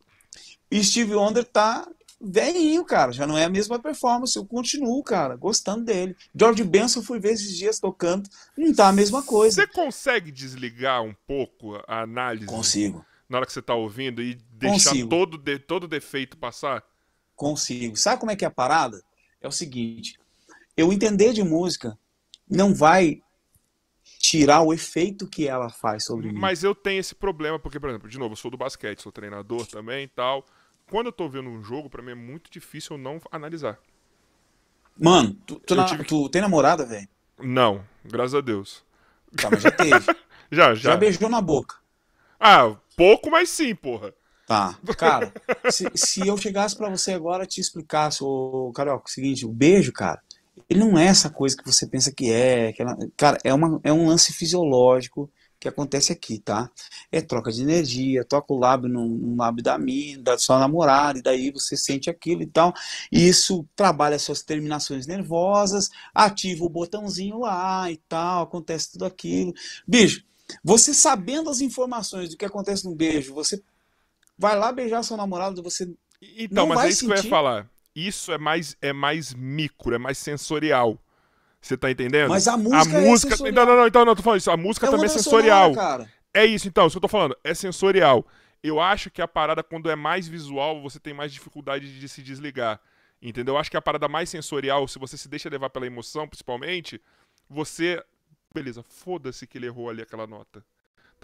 [0.70, 1.88] E Steve Wonder tá
[2.24, 6.16] velhinho, cara, já não é a mesma performance, eu continuo, cara, gostando dele.
[6.34, 9.62] George Benson fui ver esses dias tocando, não tá a mesma coisa.
[9.62, 12.46] Você consegue desligar um pouco a análise?
[12.46, 13.04] Consigo.
[13.28, 15.08] Na hora que você tá ouvindo e deixar Consigo.
[15.08, 16.84] todo de, todo defeito passar?
[17.34, 17.96] Consigo.
[17.96, 19.02] Sabe como é que é a parada?
[19.40, 20.18] É o seguinte,
[20.76, 21.98] eu entender de música
[22.48, 23.22] não vai
[24.18, 26.38] tirar o efeito que ela faz sobre mim.
[26.38, 29.12] Mas eu tenho esse problema, porque, por exemplo, de novo, eu sou do basquete, sou
[29.12, 30.46] treinador também e tal.
[30.90, 33.78] Quando eu tô vendo um jogo, para mim é muito difícil eu não analisar.
[34.98, 36.04] Mano, tu, tu, na, tive...
[36.04, 37.08] tu tem namorada, velho?
[37.38, 38.84] Não, graças a Deus.
[39.36, 40.06] Tá, mas já teve.
[40.50, 40.90] já, já.
[40.90, 41.76] Já beijou na boca.
[42.38, 44.14] Ah, pouco, mas sim, porra.
[44.46, 44.78] Tá.
[44.98, 45.32] Cara,
[45.70, 49.50] se, se eu chegasse para você agora e te explicasse, ô, Carioca, o seguinte, o
[49.50, 50.20] beijo, cara,
[50.68, 52.72] ele não é essa coisa que você pensa que é.
[52.72, 55.30] Que ela, cara, é, uma, é um lance fisiológico
[55.64, 56.70] que acontece aqui, tá?
[57.10, 61.22] É troca de energia, toca o lábio no, lábio da minha, da sua namorada, e
[61.22, 62.74] daí você sente aquilo e tal.
[63.10, 69.54] E isso trabalha suas terminações nervosas, ativa o botãozinho lá e tal, acontece tudo aquilo.
[69.88, 70.22] Bicho,
[70.62, 73.62] você sabendo as informações do que acontece no beijo, você
[74.38, 75.90] vai lá beijar seu namorado, você.
[76.20, 77.14] Então, mas é isso sentir...
[77.14, 80.98] que eu ia falar isso é mais, é mais micro, é mais sensorial.
[81.64, 82.28] Você tá entendendo?
[82.28, 83.30] Mas a música, a é música...
[83.30, 83.54] Sensorial.
[83.54, 84.50] Não, não, não, então não, tô falando isso.
[84.50, 85.72] A música é também é sensorial.
[85.72, 87.34] Sonora, é isso, então, isso que eu tô falando.
[87.42, 88.26] É sensorial.
[88.62, 92.22] Eu acho que a parada, quando é mais visual, você tem mais dificuldade de se
[92.22, 92.78] desligar.
[93.22, 93.54] Entendeu?
[93.54, 97.00] Eu acho que a parada mais sensorial, se você se deixa levar pela emoção, principalmente,
[97.48, 98.04] você.
[98.54, 100.62] Beleza, foda-se que ele errou ali aquela nota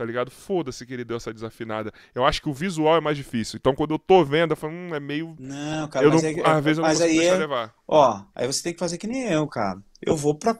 [0.01, 0.31] tá ligado?
[0.31, 1.93] Foda-se que ele deu essa desafinada.
[2.15, 3.59] Eu acho que o visual é mais difícil.
[3.61, 5.37] Então quando eu tô vendo, eu falo, hum, é meio.
[5.39, 7.39] Não, cara, eu mas não, é, às vezes eu não mas consigo aí deixar é,
[7.39, 7.75] levar.
[7.87, 9.79] Ó, aí você tem que fazer que nem eu, cara.
[10.01, 10.59] Eu vou pra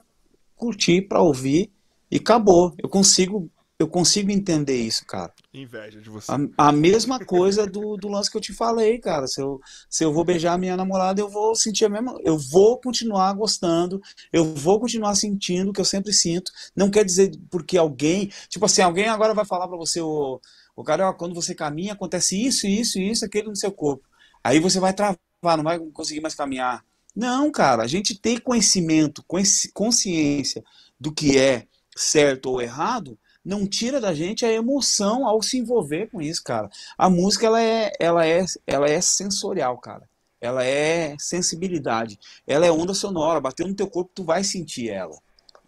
[0.55, 1.71] curtir, pra ouvir
[2.11, 2.75] e acabou.
[2.77, 3.49] Eu consigo
[3.81, 5.33] eu consigo entender isso, cara.
[5.53, 6.31] Inveja de você.
[6.31, 9.25] A, a mesma coisa do, do lance que eu te falei, cara.
[9.27, 9.59] Se eu,
[9.89, 12.15] se eu vou beijar a minha namorada, eu vou sentir a mesma.
[12.23, 14.01] Eu vou continuar gostando,
[14.31, 16.51] eu vou continuar sentindo o que eu sempre sinto.
[16.75, 18.31] Não quer dizer porque alguém.
[18.47, 20.39] Tipo assim, alguém agora vai falar para você, o,
[20.75, 24.07] o cara, ó, quando você caminha, acontece isso, isso, isso, aquilo no seu corpo.
[24.43, 26.85] Aí você vai travar, não vai conseguir mais caminhar.
[27.15, 29.25] Não, cara, a gente tem conhecimento,
[29.73, 30.63] consciência
[30.99, 36.07] do que é certo ou errado, não tira da gente a emoção ao se envolver
[36.09, 36.69] com isso, cara.
[36.97, 40.09] A música ela é, ela é, ela é sensorial, cara.
[40.39, 42.19] Ela é sensibilidade.
[42.47, 43.39] Ela é onda sonora.
[43.39, 45.15] Bateu no teu corpo, tu vai sentir ela.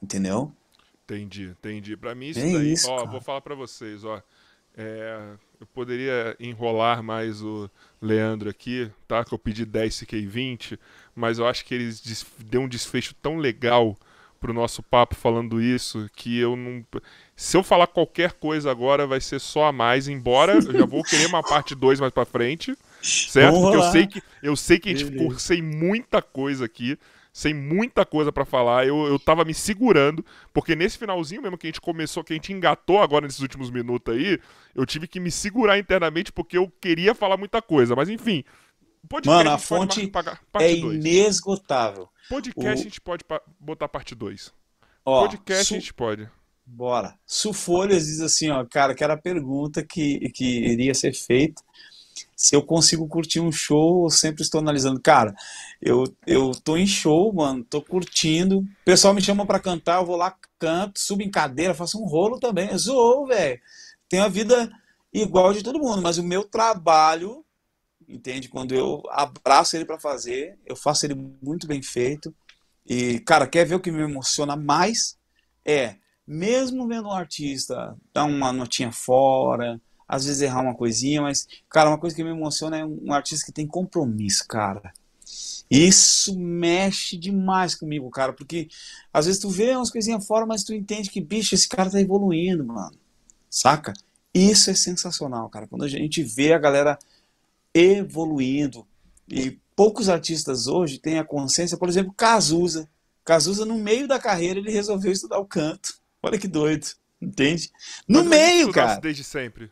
[0.02, 0.52] Entendeu?
[1.04, 1.98] Entendi, entendi.
[1.98, 3.10] Para mim isso é daí, isso, ó, cara.
[3.10, 4.22] vou falar para vocês, ó.
[4.76, 7.70] É, eu poderia enrolar mais o
[8.02, 9.24] Leandro aqui, tá?
[9.24, 10.80] Que eu pedi 10, fiquei 20,
[11.16, 13.96] mas eu acho que eles deu um desfecho tão legal
[14.44, 16.86] pro nosso papo falando isso que eu não.
[17.34, 21.02] Se eu falar qualquer coisa agora, vai ser só a mais, embora eu já vou
[21.02, 22.76] querer uma parte 2 mais pra frente.
[23.02, 23.54] Certo?
[23.58, 26.98] Porque eu sei que eu sei que a gente cursei muita coisa aqui.
[27.32, 28.86] sem muita coisa para falar.
[28.86, 32.36] Eu, eu tava me segurando, porque nesse finalzinho mesmo que a gente começou, que a
[32.36, 34.40] gente engatou agora nesses últimos minutos aí,
[34.76, 37.96] eu tive que me segurar internamente porque eu queria falar muita coisa.
[37.96, 38.44] Mas enfim.
[39.26, 40.02] Mano, a, a fonte
[40.60, 40.96] é dois.
[40.96, 42.10] inesgotável.
[42.30, 42.72] Podcast o...
[42.72, 43.24] a gente pode
[43.60, 44.54] botar parte 2.
[45.04, 45.74] Podcast su...
[45.74, 46.30] a gente pode.
[46.66, 47.18] Bora.
[47.26, 51.62] Sufolhas diz assim, ó, cara, que era a pergunta que, que iria ser feita
[52.36, 55.00] se eu consigo curtir um show, eu sempre estou analisando.
[55.00, 55.34] Cara,
[55.82, 58.60] eu, eu tô em show, mano, tô curtindo.
[58.60, 62.06] O pessoal me chama para cantar, eu vou lá, canto, subo em cadeira, faço um
[62.06, 62.76] rolo também.
[62.78, 63.60] Zoou, velho.
[64.10, 64.70] Tenho a vida
[65.14, 67.43] igual de todo mundo, mas o meu trabalho,
[68.08, 68.50] entende?
[68.50, 72.34] Quando eu abraço ele para fazer, eu faço ele muito bem feito.
[72.86, 75.18] E, cara, quer ver o que me emociona mais?
[75.66, 75.96] É,
[76.28, 81.90] mesmo vendo um artista dar uma notinha fora, às vezes errar uma coisinha, mas, cara,
[81.90, 84.94] uma coisa que me emociona é um artista que tem compromisso, cara.
[85.70, 88.68] Isso mexe demais comigo, cara, porque
[89.12, 92.00] às vezes tu vê umas coisinhas fora, mas tu entende que, bicho, esse cara tá
[92.00, 92.96] evoluindo, mano.
[93.50, 93.94] Saca?
[94.34, 95.68] Isso é sensacional, cara.
[95.68, 96.98] Quando a gente vê a galera
[97.74, 98.88] evoluindo,
[99.28, 102.90] e poucos artistas hoje têm a consciência, por exemplo, Cazuza.
[103.26, 105.94] Cazuza, no meio da carreira, ele resolveu estudar o canto.
[106.22, 106.88] Olha que doido,
[107.22, 107.72] entende?
[108.08, 109.00] No meio, cara.
[109.00, 109.72] Desde sempre.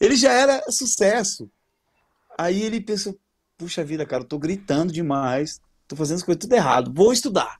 [0.00, 1.50] Ele já era sucesso.
[2.38, 3.18] Aí ele pensou,
[3.56, 7.58] puxa vida, cara, eu tô gritando demais, tô fazendo as coisas tudo errado, vou estudar.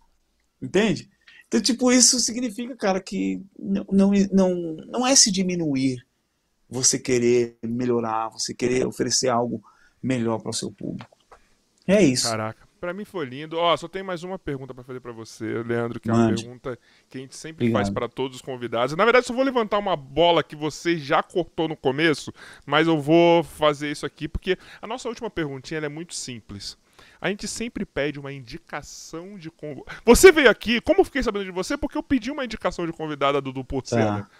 [0.61, 1.11] Entende?
[1.47, 6.05] Então, tipo, isso significa, cara, que não, não, não, não é se diminuir
[6.69, 9.63] você querer melhorar, você querer oferecer algo
[10.03, 11.17] melhor para o seu público.
[11.87, 12.29] É isso.
[12.29, 12.69] Caraca.
[12.81, 13.59] Para mim foi lindo.
[13.59, 16.27] Ó, oh, só tem mais uma pergunta para fazer para você, Leandro, que é uma
[16.27, 16.43] Mande.
[16.43, 16.79] pergunta
[17.11, 17.83] que a gente sempre Obrigado.
[17.83, 18.97] faz para todos os convidados.
[18.97, 22.33] Na verdade, só vou levantar uma bola que você já cortou no começo,
[22.65, 26.79] mas eu vou fazer isso aqui porque a nossa última perguntinha é muito simples.
[27.21, 29.99] A gente sempre pede uma indicação de convidado.
[30.05, 31.77] Você veio aqui, como eu fiquei sabendo de você?
[31.77, 34.23] Porque eu pedi uma indicação de convidada do Dudu Porcena.
[34.23, 34.31] Tá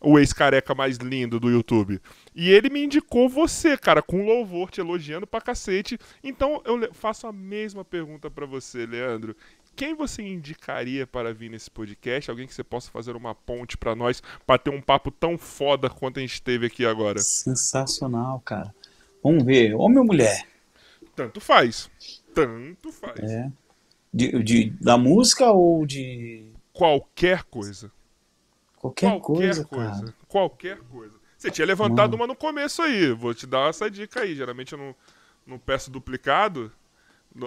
[0.00, 2.00] o ex-careca mais lindo do YouTube.
[2.34, 5.98] E ele me indicou você, cara, com louvor, te elogiando pra cacete.
[6.22, 9.36] Então eu faço a mesma pergunta para você, Leandro.
[9.76, 12.30] Quem você indicaria para vir nesse podcast?
[12.30, 15.88] Alguém que você possa fazer uma ponte para nós, para ter um papo tão foda
[15.88, 17.18] quanto a gente teve aqui agora?
[17.18, 18.74] Sensacional, cara.
[19.22, 20.46] Vamos ver, homem ou mulher?
[21.14, 21.90] Tanto faz.
[22.34, 23.20] Tanto faz.
[23.20, 23.50] É.
[24.12, 26.46] De, de, da música ou de.
[26.72, 27.92] Qualquer coisa.
[28.80, 30.14] Qualquer, qualquer coisa, coisa, cara.
[30.26, 31.12] Qualquer coisa.
[31.36, 32.22] Você tinha levantado Mano.
[32.22, 33.12] uma no começo aí.
[33.12, 34.34] Vou te dar essa dica aí.
[34.34, 34.94] Geralmente eu não,
[35.46, 36.72] não peço duplicado.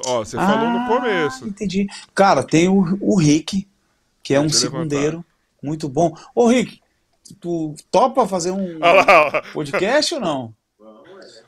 [0.05, 1.47] Ó, você ah, falou no começo.
[1.47, 1.87] Entendi.
[2.13, 3.67] Cara, tem o, o Rick,
[4.21, 5.27] que é um segundeiro levantar.
[5.61, 6.15] muito bom.
[6.35, 6.79] Ô, Rick,
[7.39, 10.55] tu topa fazer um lá, podcast ou não?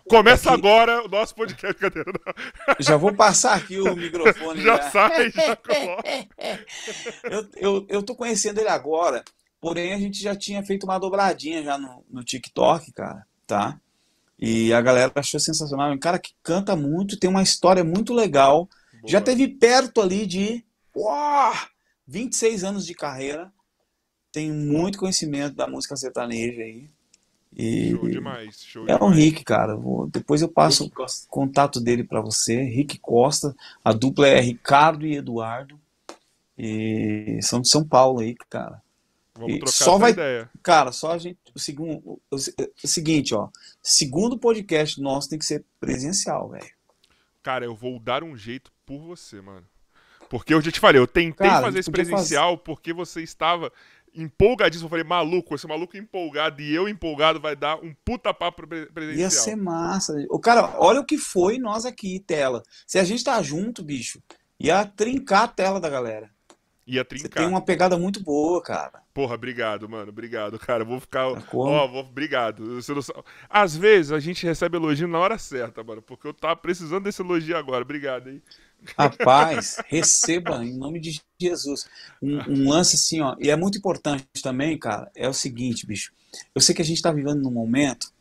[0.08, 0.60] Começa aqui.
[0.60, 1.76] agora o nosso podcast.
[1.76, 2.04] Cadê?
[2.80, 4.62] Já vou passar aqui o microfone.
[4.62, 4.92] já, já.
[4.92, 5.58] sai, já
[7.24, 9.24] eu, eu, eu tô conhecendo ele agora.
[9.66, 13.82] Porém, a gente já tinha feito uma dobradinha já no, no TikTok, cara, tá?
[14.38, 15.92] E a galera achou sensacional.
[15.92, 18.70] Um cara que canta muito, tem uma história muito legal.
[18.94, 19.02] Boa.
[19.08, 20.64] Já teve perto ali de
[20.96, 21.52] uau,
[22.06, 23.52] 26 anos de carreira.
[24.32, 26.88] Tem muito conhecimento da música sertaneja aí.
[27.58, 29.76] E show demais, show é o Rick, cara.
[29.76, 32.62] Vou, depois eu passo o contato dele para você.
[32.62, 33.56] Rick Costa.
[33.84, 35.80] A dupla é Ricardo e Eduardo.
[36.56, 38.85] E são de São Paulo aí, cara.
[39.38, 40.50] Vamos trocar só vai, ideia.
[40.64, 41.38] Cara, só a gente.
[41.54, 43.50] O, segundo, o, o seguinte, ó.
[43.84, 46.66] Segundo podcast nosso tem que ser presencial, velho.
[47.44, 49.68] Cara, eu vou dar um jeito por você, mano.
[50.30, 52.64] Porque eu já te falei, eu tentei cara, fazer esse presencial fazer...
[52.64, 53.72] porque você estava
[54.16, 54.88] empolgadíssimo.
[54.88, 59.20] Eu falei, maluco, esse maluco empolgado e eu empolgado vai dar um puta papo presencial.
[59.20, 60.16] Ia ser massa.
[60.30, 62.64] O cara, olha o que foi nós aqui, tela.
[62.88, 64.22] Se a gente tá junto, bicho,
[64.60, 66.34] ia trincar a tela da galera.
[66.88, 67.30] Ia trincar.
[67.32, 69.02] Você tem uma pegada muito boa, cara.
[69.12, 70.10] Porra, obrigado, mano.
[70.10, 70.86] Obrigado, cara.
[70.86, 71.28] vou ficar.
[71.28, 71.40] Ó,
[71.88, 72.02] vou...
[72.02, 72.64] obrigado.
[72.64, 72.80] Não...
[73.50, 76.02] Às vezes a gente recebe elogio na hora certa, mano.
[76.04, 77.84] Porque eu tava precisando desse elogio agora.
[77.84, 78.42] Obrigado, hein?
[78.96, 81.88] Rapaz, receba em nome de Jesus.
[82.22, 83.36] Um, um, lance assim, ó.
[83.40, 85.10] E é muito importante também, cara.
[85.16, 86.14] É o seguinte, bicho.
[86.54, 88.14] Eu sei que a gente tá vivendo num momento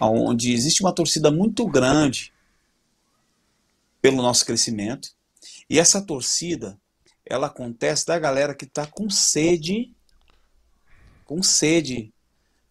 [0.00, 2.32] onde existe uma torcida muito grande
[4.00, 5.08] pelo nosso crescimento.
[5.68, 6.78] E essa torcida
[7.28, 9.94] ela acontece da galera que está com sede,
[11.24, 12.12] com sede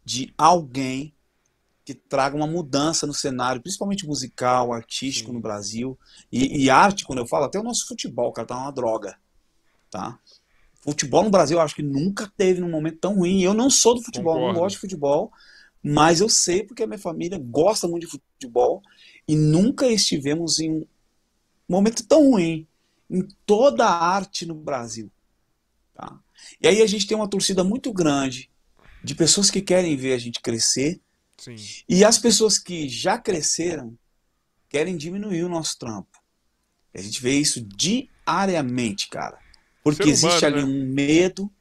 [0.04, 1.14] de alguém
[1.86, 5.36] que traga uma mudança no cenário, principalmente musical, artístico Sim.
[5.36, 5.98] no Brasil.
[6.32, 9.18] E, e, arte, quando eu falo, até o nosso futebol, cara, tá uma droga.
[9.90, 10.20] Tá?
[10.82, 13.42] Futebol no Brasil, eu acho que nunca teve num momento tão ruim.
[13.42, 14.54] Eu não sou do futebol, Concordo.
[14.54, 15.32] não gosto de futebol,
[15.82, 18.82] mas eu sei porque a minha família gosta muito de futebol
[19.28, 20.86] e nunca estivemos em um
[21.70, 22.68] momento tão ruim
[23.10, 25.12] em toda a arte no Brasil.
[25.94, 26.20] Tá?
[26.62, 28.50] E aí a gente tem uma torcida muito grande
[29.04, 31.00] de pessoas que querem ver a gente crescer
[31.38, 31.56] Sim.
[31.88, 33.98] e as pessoas que já cresceram
[34.70, 36.20] querem diminuir o nosso trampo.
[36.94, 39.38] A gente vê isso diariamente, cara.
[39.84, 40.72] Porque Ser existe humano, ali né?
[40.72, 41.52] um medo,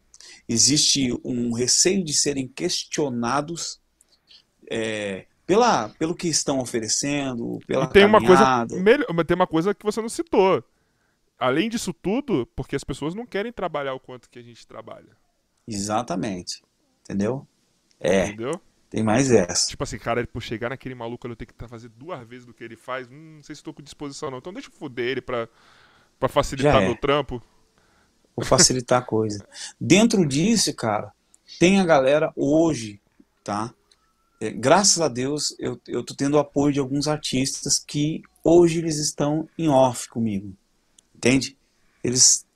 [0.48, 3.80] existe um receio de serem questionados
[4.68, 8.76] é, pela, pelo que estão oferecendo, pela E tem uma coisa caminhada.
[8.76, 10.64] melhor, mas tem uma coisa que você não citou.
[11.38, 15.16] Além disso tudo, porque as pessoas não querem trabalhar o quanto que a gente trabalha.
[15.66, 16.62] Exatamente.
[17.02, 17.46] Entendeu?
[18.00, 18.60] É, Entendeu?
[18.88, 19.68] tem mais essa.
[19.68, 22.54] Tipo assim, cara, por chegar naquele maluco, eu tenho que tá- fazer duas vezes do
[22.54, 23.08] que ele faz.
[23.08, 24.38] Hum, não sei se tô com disposição, não.
[24.38, 25.48] Então deixa eu foder ele pra,
[26.18, 26.86] pra facilitar é.
[26.86, 27.42] meu trampo.
[28.34, 29.46] Por facilitar a coisa.
[29.80, 31.12] Dentro disso, cara,
[31.58, 33.00] tem a galera hoje,
[33.42, 33.72] tá?
[34.40, 38.78] É, graças a Deus, eu, eu tô tendo o apoio de alguns artistas que hoje
[38.78, 40.54] eles estão em off comigo.
[41.16, 41.56] Entende?
[42.04, 42.46] Eles,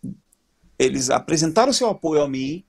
[0.79, 2.63] eles apresentaram seu apoio a mim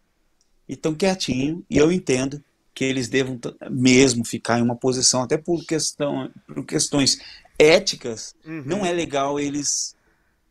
[0.68, 2.41] e estão quietinho, e eu entendo
[2.73, 3.38] que eles devam
[3.69, 7.19] mesmo ficar em uma posição, até por, questão, por questões
[7.59, 8.63] éticas, Uhum.
[8.65, 9.95] não é legal eles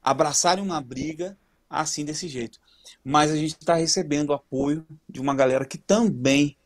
[0.02, 1.36] abraçarem uma briga
[1.68, 2.58] assim desse jeito.
[3.02, 6.56] Mas a gente está recebendo apoio de uma galera que também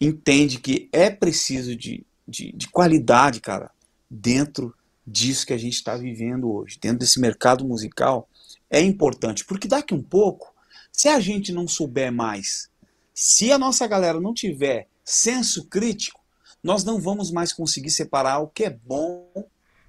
[0.00, 3.70] entende que é preciso de, de, de qualidade, cara,
[4.10, 4.74] dentro
[5.06, 8.28] disso que a gente está vivendo hoje, dentro desse mercado musical,
[8.70, 9.44] é importante.
[9.44, 10.54] Porque daqui um pouco,
[10.90, 12.68] se a gente não souber mais,
[13.12, 16.20] se a nossa galera não tiver senso crítico,
[16.62, 19.28] nós não vamos mais conseguir separar o que é bom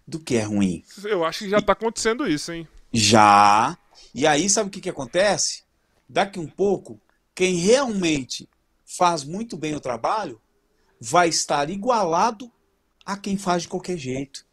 [0.07, 0.83] do que é ruim.
[1.03, 2.67] Eu acho que já tá acontecendo isso, hein?
[2.91, 3.77] Já.
[4.13, 5.63] E aí, sabe o que, que acontece?
[6.07, 6.99] Daqui um pouco,
[7.33, 8.47] quem realmente
[8.85, 10.39] faz muito bem o trabalho
[10.99, 12.51] vai estar igualado
[13.05, 14.45] a quem faz de qualquer jeito.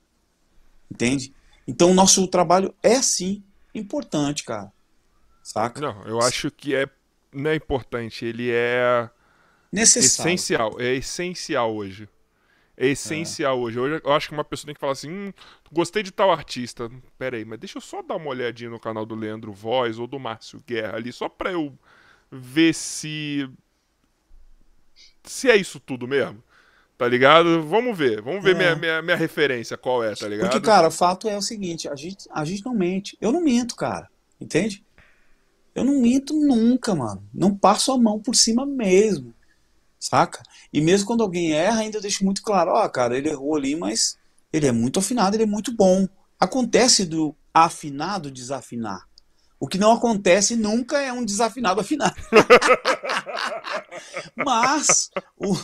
[0.92, 1.32] Entende?
[1.66, 3.42] Então, o nosso trabalho é sim
[3.74, 4.70] importante, cara.
[5.42, 5.80] Saca?
[5.80, 6.86] Não, eu acho que é
[7.32, 9.08] não é importante, ele é
[9.72, 10.34] Necessário.
[10.34, 12.06] essencial, é essencial hoje.
[12.76, 13.78] É essencial hoje.
[13.78, 15.32] Hoje eu acho que uma pessoa tem que falar assim: hum,
[15.72, 16.90] gostei de tal artista.
[17.18, 20.06] Pera aí, mas deixa eu só dar uma olhadinha no canal do Leandro Voz ou
[20.06, 21.76] do Márcio Guerra ali, só pra eu
[22.30, 23.48] ver se.
[25.24, 26.42] Se é isso tudo mesmo.
[27.02, 27.60] Tá ligado?
[27.64, 28.22] Vamos ver.
[28.22, 28.58] Vamos ver É.
[28.58, 30.50] minha, minha, minha referência, qual é, tá ligado?
[30.52, 33.18] Porque, cara, o fato é o seguinte, a gente, a gente não mente.
[33.20, 34.08] Eu não minto, cara.
[34.40, 34.84] Entende?
[35.74, 37.28] Eu não minto nunca, mano.
[37.34, 39.34] Não passo a mão por cima mesmo.
[39.98, 40.44] Saca?
[40.72, 43.74] E mesmo quando alguém erra, ainda eu deixo muito claro, ó, cara, ele errou ali,
[43.74, 44.16] mas
[44.52, 46.06] ele é muito afinado, ele é muito bom.
[46.38, 49.08] Acontece do afinado desafinar.
[49.58, 52.14] O que não acontece nunca é um desafinado afinar.
[54.38, 55.56] Mas o,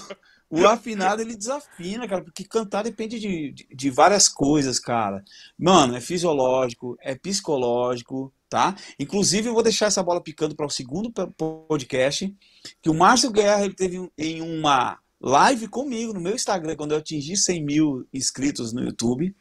[0.50, 5.22] o afinado ele desafina, cara, porque cantar depende de, de, de várias coisas, cara.
[5.58, 8.74] Mano, é fisiológico, é psicológico, tá?
[8.98, 12.34] Inclusive, eu vou deixar essa bola picando para o segundo podcast,
[12.80, 16.98] que o Márcio Guerra ele teve em uma live comigo no meu Instagram, quando eu
[16.98, 19.34] atingi 100 mil inscritos no YouTube.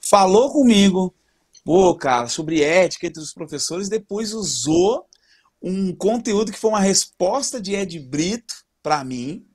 [0.00, 1.14] Falou comigo,
[1.64, 5.06] pô, cara, sobre ética entre os professores, depois usou
[5.62, 9.46] um conteúdo que foi uma resposta de Ed Brito para mim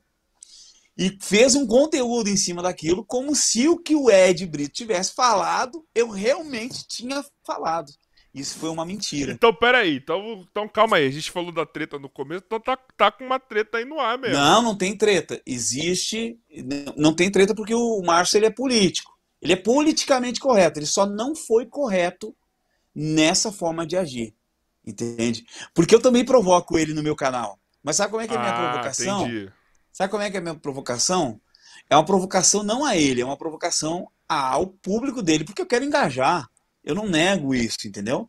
[1.02, 5.16] e fez um conteúdo em cima daquilo como se o que o Ed Brito tivesse
[5.16, 7.92] falado eu realmente tinha falado.
[8.32, 9.34] Isso foi uma mentira.
[9.34, 9.98] Então, peraí.
[9.98, 11.08] Então, então, calma aí.
[11.08, 14.00] A gente falou da treta no começo, então tá, tá com uma treta aí no
[14.00, 14.38] ar mesmo.
[14.38, 15.42] Não, não tem treta.
[15.46, 16.40] Existe.
[16.96, 19.12] Não tem treta porque o Márcio ele é político.
[19.42, 20.80] Ele é politicamente correto.
[20.80, 22.34] Ele só não foi correto
[22.96, 24.34] nessa forma de agir.
[24.86, 25.46] Entende?
[25.74, 27.60] Porque eu também provoco ele no meu canal.
[27.84, 29.28] Mas sabe como é que é a minha ah, provocação?
[29.28, 29.52] entendi.
[30.02, 31.40] Sabe como é que é a minha provocação?
[31.88, 35.86] É uma provocação não a ele, é uma provocação ao público dele, porque eu quero
[35.86, 36.50] engajar.
[36.84, 38.28] Eu não nego isso, entendeu?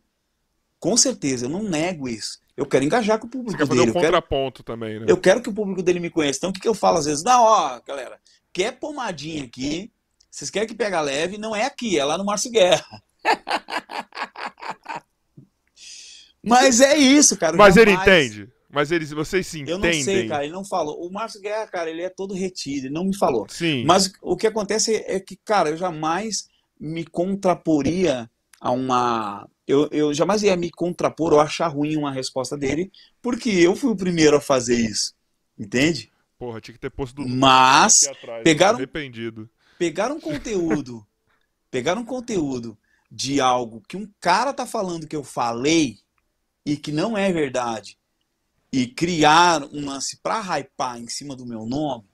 [0.79, 2.39] Com certeza, eu não nego isso.
[2.55, 3.91] Eu quero engajar com o Você público quer fazer dele.
[3.91, 4.21] um Eu quero,
[4.63, 5.05] também, né?
[5.09, 6.37] eu quero que o público dele me conheça.
[6.37, 7.23] Então, o que, que eu falo às vezes?
[7.23, 8.19] Não, ó, galera,
[8.53, 9.91] quer pomadinha aqui,
[10.29, 12.85] vocês querem que pega leve, não é aqui, é lá no Márcio Guerra.
[16.45, 17.57] Mas é isso, cara.
[17.57, 18.52] Mas ele jamais- entende.
[18.73, 19.99] Mas eles, vocês se Eu entendem.
[19.99, 21.05] não sei, cara, ele não falou.
[21.05, 23.45] O Márcio Guerra, cara, ele é todo retido, ele não me falou.
[23.47, 23.83] Sim.
[23.85, 26.47] Mas o que acontece é que, cara, eu jamais
[26.79, 28.29] me contraporia
[28.59, 29.47] a uma.
[29.67, 32.91] Eu, eu jamais ia me contrapor ou achar ruim uma resposta dele,
[33.21, 35.13] porque eu fui o primeiro a fazer isso.
[35.57, 36.11] Entende?
[36.37, 38.43] Porra, tinha que ter posto do Mas atrás.
[38.43, 39.49] pegaram- Arrependido.
[39.79, 41.05] pegar um conteúdo,
[41.71, 42.77] pegar um conteúdo
[43.09, 45.97] de algo que um cara tá falando que eu falei
[46.65, 47.97] e que não é verdade,
[48.73, 52.05] e criar um lance pra hypar em cima do meu nome,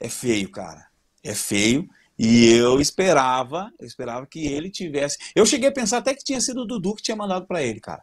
[0.00, 0.88] é feio, cara.
[1.22, 1.88] É feio.
[2.18, 5.16] E eu esperava, eu esperava que ele tivesse.
[5.32, 7.78] Eu cheguei a pensar até que tinha sido o Dudu que tinha mandado para ele,
[7.78, 8.02] cara.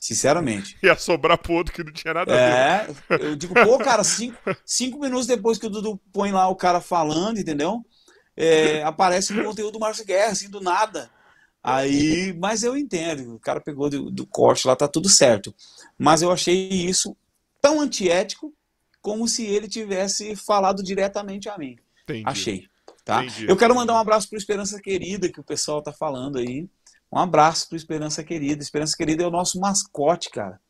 [0.00, 0.76] Sinceramente.
[0.82, 2.96] Ia sobrar pro outro que não tinha nada a ver.
[3.08, 4.36] É, eu digo, pô, cara, cinco,
[4.66, 7.86] cinco minutos depois que o Dudu põe lá o cara falando, entendeu?
[8.36, 11.08] É, aparece o conteúdo do Márcio Guerra, assim, do nada.
[11.62, 15.54] Aí, mas eu entendo, o cara pegou do, do corte lá, tá tudo certo.
[15.98, 17.16] Mas eu achei isso
[17.60, 18.54] tão antiético
[19.00, 21.76] como se ele tivesse falado diretamente a mim.
[22.04, 22.22] Entendi.
[22.26, 22.68] Achei.
[23.04, 23.24] Tá?
[23.24, 23.46] Entendi.
[23.48, 26.68] Eu quero mandar um abraço para Esperança Querida, que o pessoal tá falando aí.
[27.12, 28.62] Um abraço para Esperança Querida.
[28.62, 30.60] Esperança Querida é o nosso mascote, cara.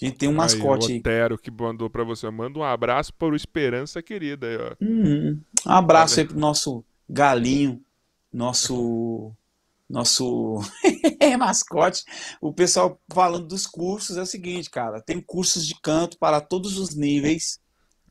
[0.00, 0.98] A gente tem um mascote aí.
[0.98, 2.30] O Otero que mandou para você.
[2.30, 4.46] Manda um abraço para o Esperança Querida.
[4.46, 4.76] Aí, ó.
[4.80, 5.40] Uhum.
[5.66, 7.82] Um abraço aí pro nosso galinho,
[8.32, 9.32] nosso
[9.88, 10.60] nosso
[11.38, 12.04] mascote.
[12.40, 16.78] O pessoal falando dos cursos é o seguinte, cara, tem cursos de canto para todos
[16.78, 17.60] os níveis,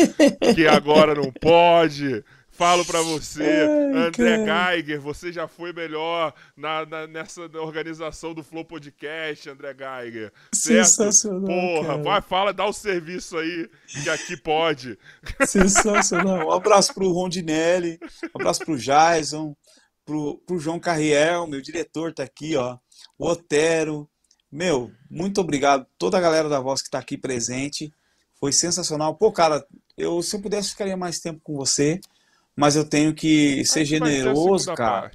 [0.56, 2.24] que agora não pode.
[2.62, 4.76] Falo para você, Ai, André cara.
[4.76, 10.32] Geiger, você já foi melhor na, na, nessa organização do Flow Podcast, André Geiger.
[10.54, 10.86] Certo?
[10.86, 11.44] Sensacional.
[11.44, 12.02] Porra, cara.
[12.04, 13.68] vai, fala, dá o um serviço aí,
[14.04, 14.96] que aqui pode.
[15.44, 16.46] Sensacional.
[16.46, 19.56] Um abraço pro Rondinelli, um abraço pro Jason,
[20.04, 22.78] pro, pro João Carriel, meu diretor tá aqui, ó.
[23.18, 24.08] O Otero.
[24.52, 25.84] Meu, muito obrigado.
[25.98, 27.92] Toda a galera da voz que tá aqui presente.
[28.38, 29.16] Foi sensacional.
[29.16, 29.66] Pô, cara,
[29.98, 32.00] eu, se eu pudesse, ficaria mais tempo com você
[32.56, 35.10] mas eu tenho que ser generoso, cara.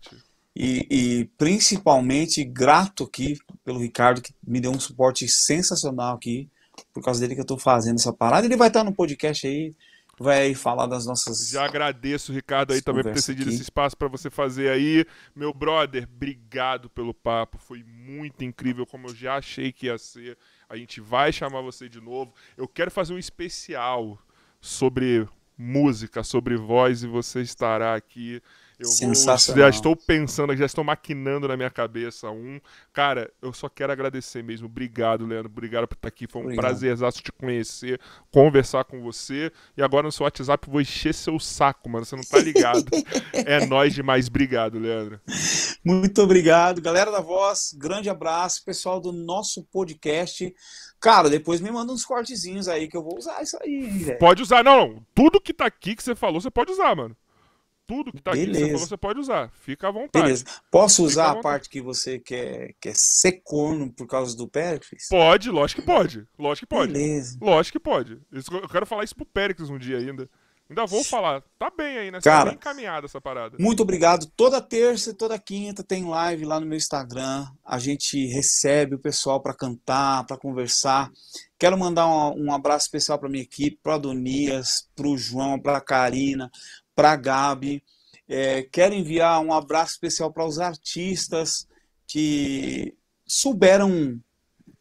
[0.55, 6.49] E, e, principalmente grato aqui pelo Ricardo, que me deu um suporte sensacional aqui,
[6.91, 8.47] por causa dele que eu estou fazendo essa parada.
[8.47, 9.75] Ele vai estar no podcast aí,
[10.19, 11.47] vai falar das nossas.
[11.47, 13.53] Já agradeço, Ricardo, aí também por ter cedido aqui.
[13.53, 15.05] esse espaço para você fazer aí.
[15.35, 20.37] Meu brother, obrigado pelo papo, foi muito incrível, como eu já achei que ia ser.
[20.67, 22.33] A gente vai chamar você de novo.
[22.57, 24.17] Eu quero fazer um especial
[24.59, 25.27] sobre
[25.57, 28.41] música, sobre voz, e você estará aqui.
[28.79, 29.15] Eu vou,
[29.55, 32.61] já estou pensando, já estou maquinando na minha cabeça um.
[32.93, 34.67] Cara, eu só quero agradecer mesmo.
[34.67, 35.49] Obrigado, Leandro.
[35.51, 36.27] Obrigado por estar aqui.
[36.27, 39.51] Foi um prazer te conhecer, conversar com você.
[39.75, 42.05] E agora no seu WhatsApp vou encher seu saco, mano.
[42.05, 42.85] Você não tá ligado.
[43.33, 44.27] é nós demais.
[44.27, 45.19] Obrigado, Leandro.
[45.87, 46.81] Muito obrigado.
[46.81, 48.61] Galera da Voz, grande abraço.
[48.65, 50.53] Pessoal do nosso podcast.
[50.99, 54.19] Cara, depois me manda uns cortezinhos aí que eu vou usar isso aí, velho.
[54.19, 55.01] Pode usar, não.
[55.15, 57.15] Tudo que tá aqui que você falou, você pode usar, mano.
[57.85, 58.51] Tudo que tá Beleza.
[58.51, 59.49] aqui que você falou, você pode usar.
[59.61, 60.25] Fica à vontade.
[60.25, 60.43] Beleza.
[60.69, 65.07] Posso usar a parte que você quer, quer ser corno por causa do Péricles?
[65.09, 66.27] Pode, lógico que pode.
[66.37, 66.91] Lógico que pode.
[66.91, 67.37] Beleza.
[67.39, 68.19] Lógico que pode.
[68.29, 70.29] Eu quero falar isso pro Péricles um dia ainda.
[70.69, 71.41] Ainda vou falar.
[71.57, 72.19] Tá bem aí, né?
[72.19, 73.55] Tá Cara, tá bem encaminhada essa parada.
[73.59, 74.25] Muito obrigado.
[74.35, 77.47] Toda terça e toda quinta tem live lá no meu Instagram.
[77.65, 81.09] A gente recebe o pessoal para cantar, para conversar.
[81.57, 85.77] Quero mandar um, um abraço especial para minha equipe, para Adonias, para o João, para
[85.77, 86.51] a Karina,
[86.93, 87.81] para a Gabi.
[88.27, 91.65] É, quero enviar um abraço especial para os artistas
[92.05, 92.93] que
[93.25, 94.19] souberam,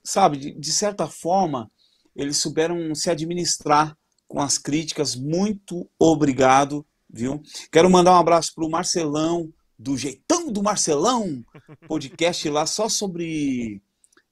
[0.02, 1.70] sabe, de, de certa forma,
[2.14, 3.96] eles souberam se administrar
[4.28, 5.14] com as críticas.
[5.14, 7.42] Muito obrigado, viu?
[7.70, 11.44] Quero mandar um abraço para o Marcelão, do Jeitão do Marcelão,
[11.86, 13.82] podcast lá só sobre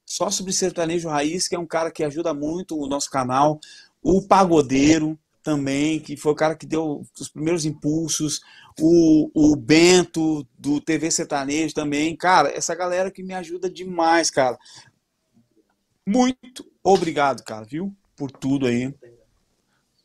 [0.05, 3.59] só sobre sertanejo raiz, que é um cara que ajuda muito o nosso canal.
[4.01, 8.41] O Pagodeiro também, que foi o cara que deu os primeiros impulsos.
[8.79, 12.15] O, o Bento, do TV Sertanejo também.
[12.15, 14.57] Cara, essa galera que me ajuda demais, cara.
[16.05, 17.95] Muito obrigado, cara, viu?
[18.15, 18.93] Por tudo aí.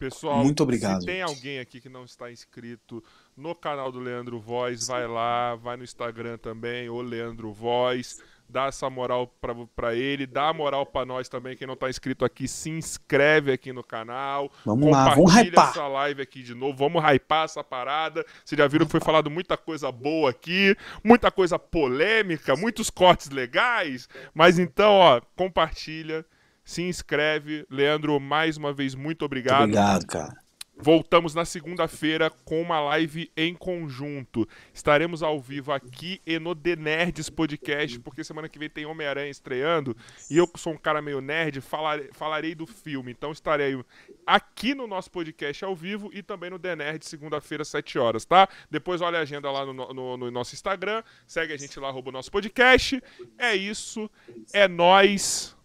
[0.01, 1.03] Pessoal, muito obrigado.
[1.03, 3.05] Se tem alguém aqui que não está inscrito
[3.37, 8.19] no canal do Leandro Voz, vai lá, vai no Instagram também, o Leandro Voz,
[8.49, 9.31] dá essa moral
[9.77, 13.53] para ele, dá a moral para nós também, quem não está inscrito aqui, se inscreve
[13.53, 14.51] aqui no canal.
[14.65, 15.69] Vamos lá, vamos hypar.
[15.69, 18.25] essa live aqui de novo, vamos hypar essa parada.
[18.43, 20.75] Vocês já viram que foi falado muita coisa boa aqui,
[21.05, 26.25] muita coisa polêmica, muitos cortes legais, mas então, ó, compartilha
[26.65, 27.67] se inscreve.
[27.71, 29.61] Leandro, mais uma vez, muito obrigado.
[29.61, 30.51] Muito obrigado, cara.
[30.83, 34.49] Voltamos na segunda-feira com uma live em conjunto.
[34.73, 39.31] Estaremos ao vivo aqui e no The Nerds Podcast, porque semana que vem tem Homem-Aranha
[39.31, 39.95] estreando.
[40.31, 43.13] E eu, que sou um cara meio nerd, falarei, falarei do filme.
[43.13, 43.79] Então estarei
[44.27, 48.49] aqui no nosso podcast ao vivo e também no The Nerd, segunda-feira, 7 horas, tá?
[48.71, 51.03] Depois olha a agenda lá no, no, no nosso Instagram.
[51.27, 53.03] Segue a gente lá, arroba o nosso podcast.
[53.37, 54.11] É isso.
[54.51, 55.60] É nós.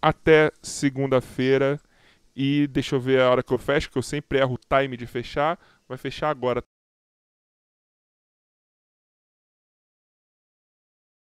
[0.00, 1.80] Até segunda-feira.
[2.34, 4.96] E deixa eu ver a hora que eu fecho, que eu sempre erro o time
[4.96, 5.58] de fechar.
[5.88, 6.62] Vai fechar agora.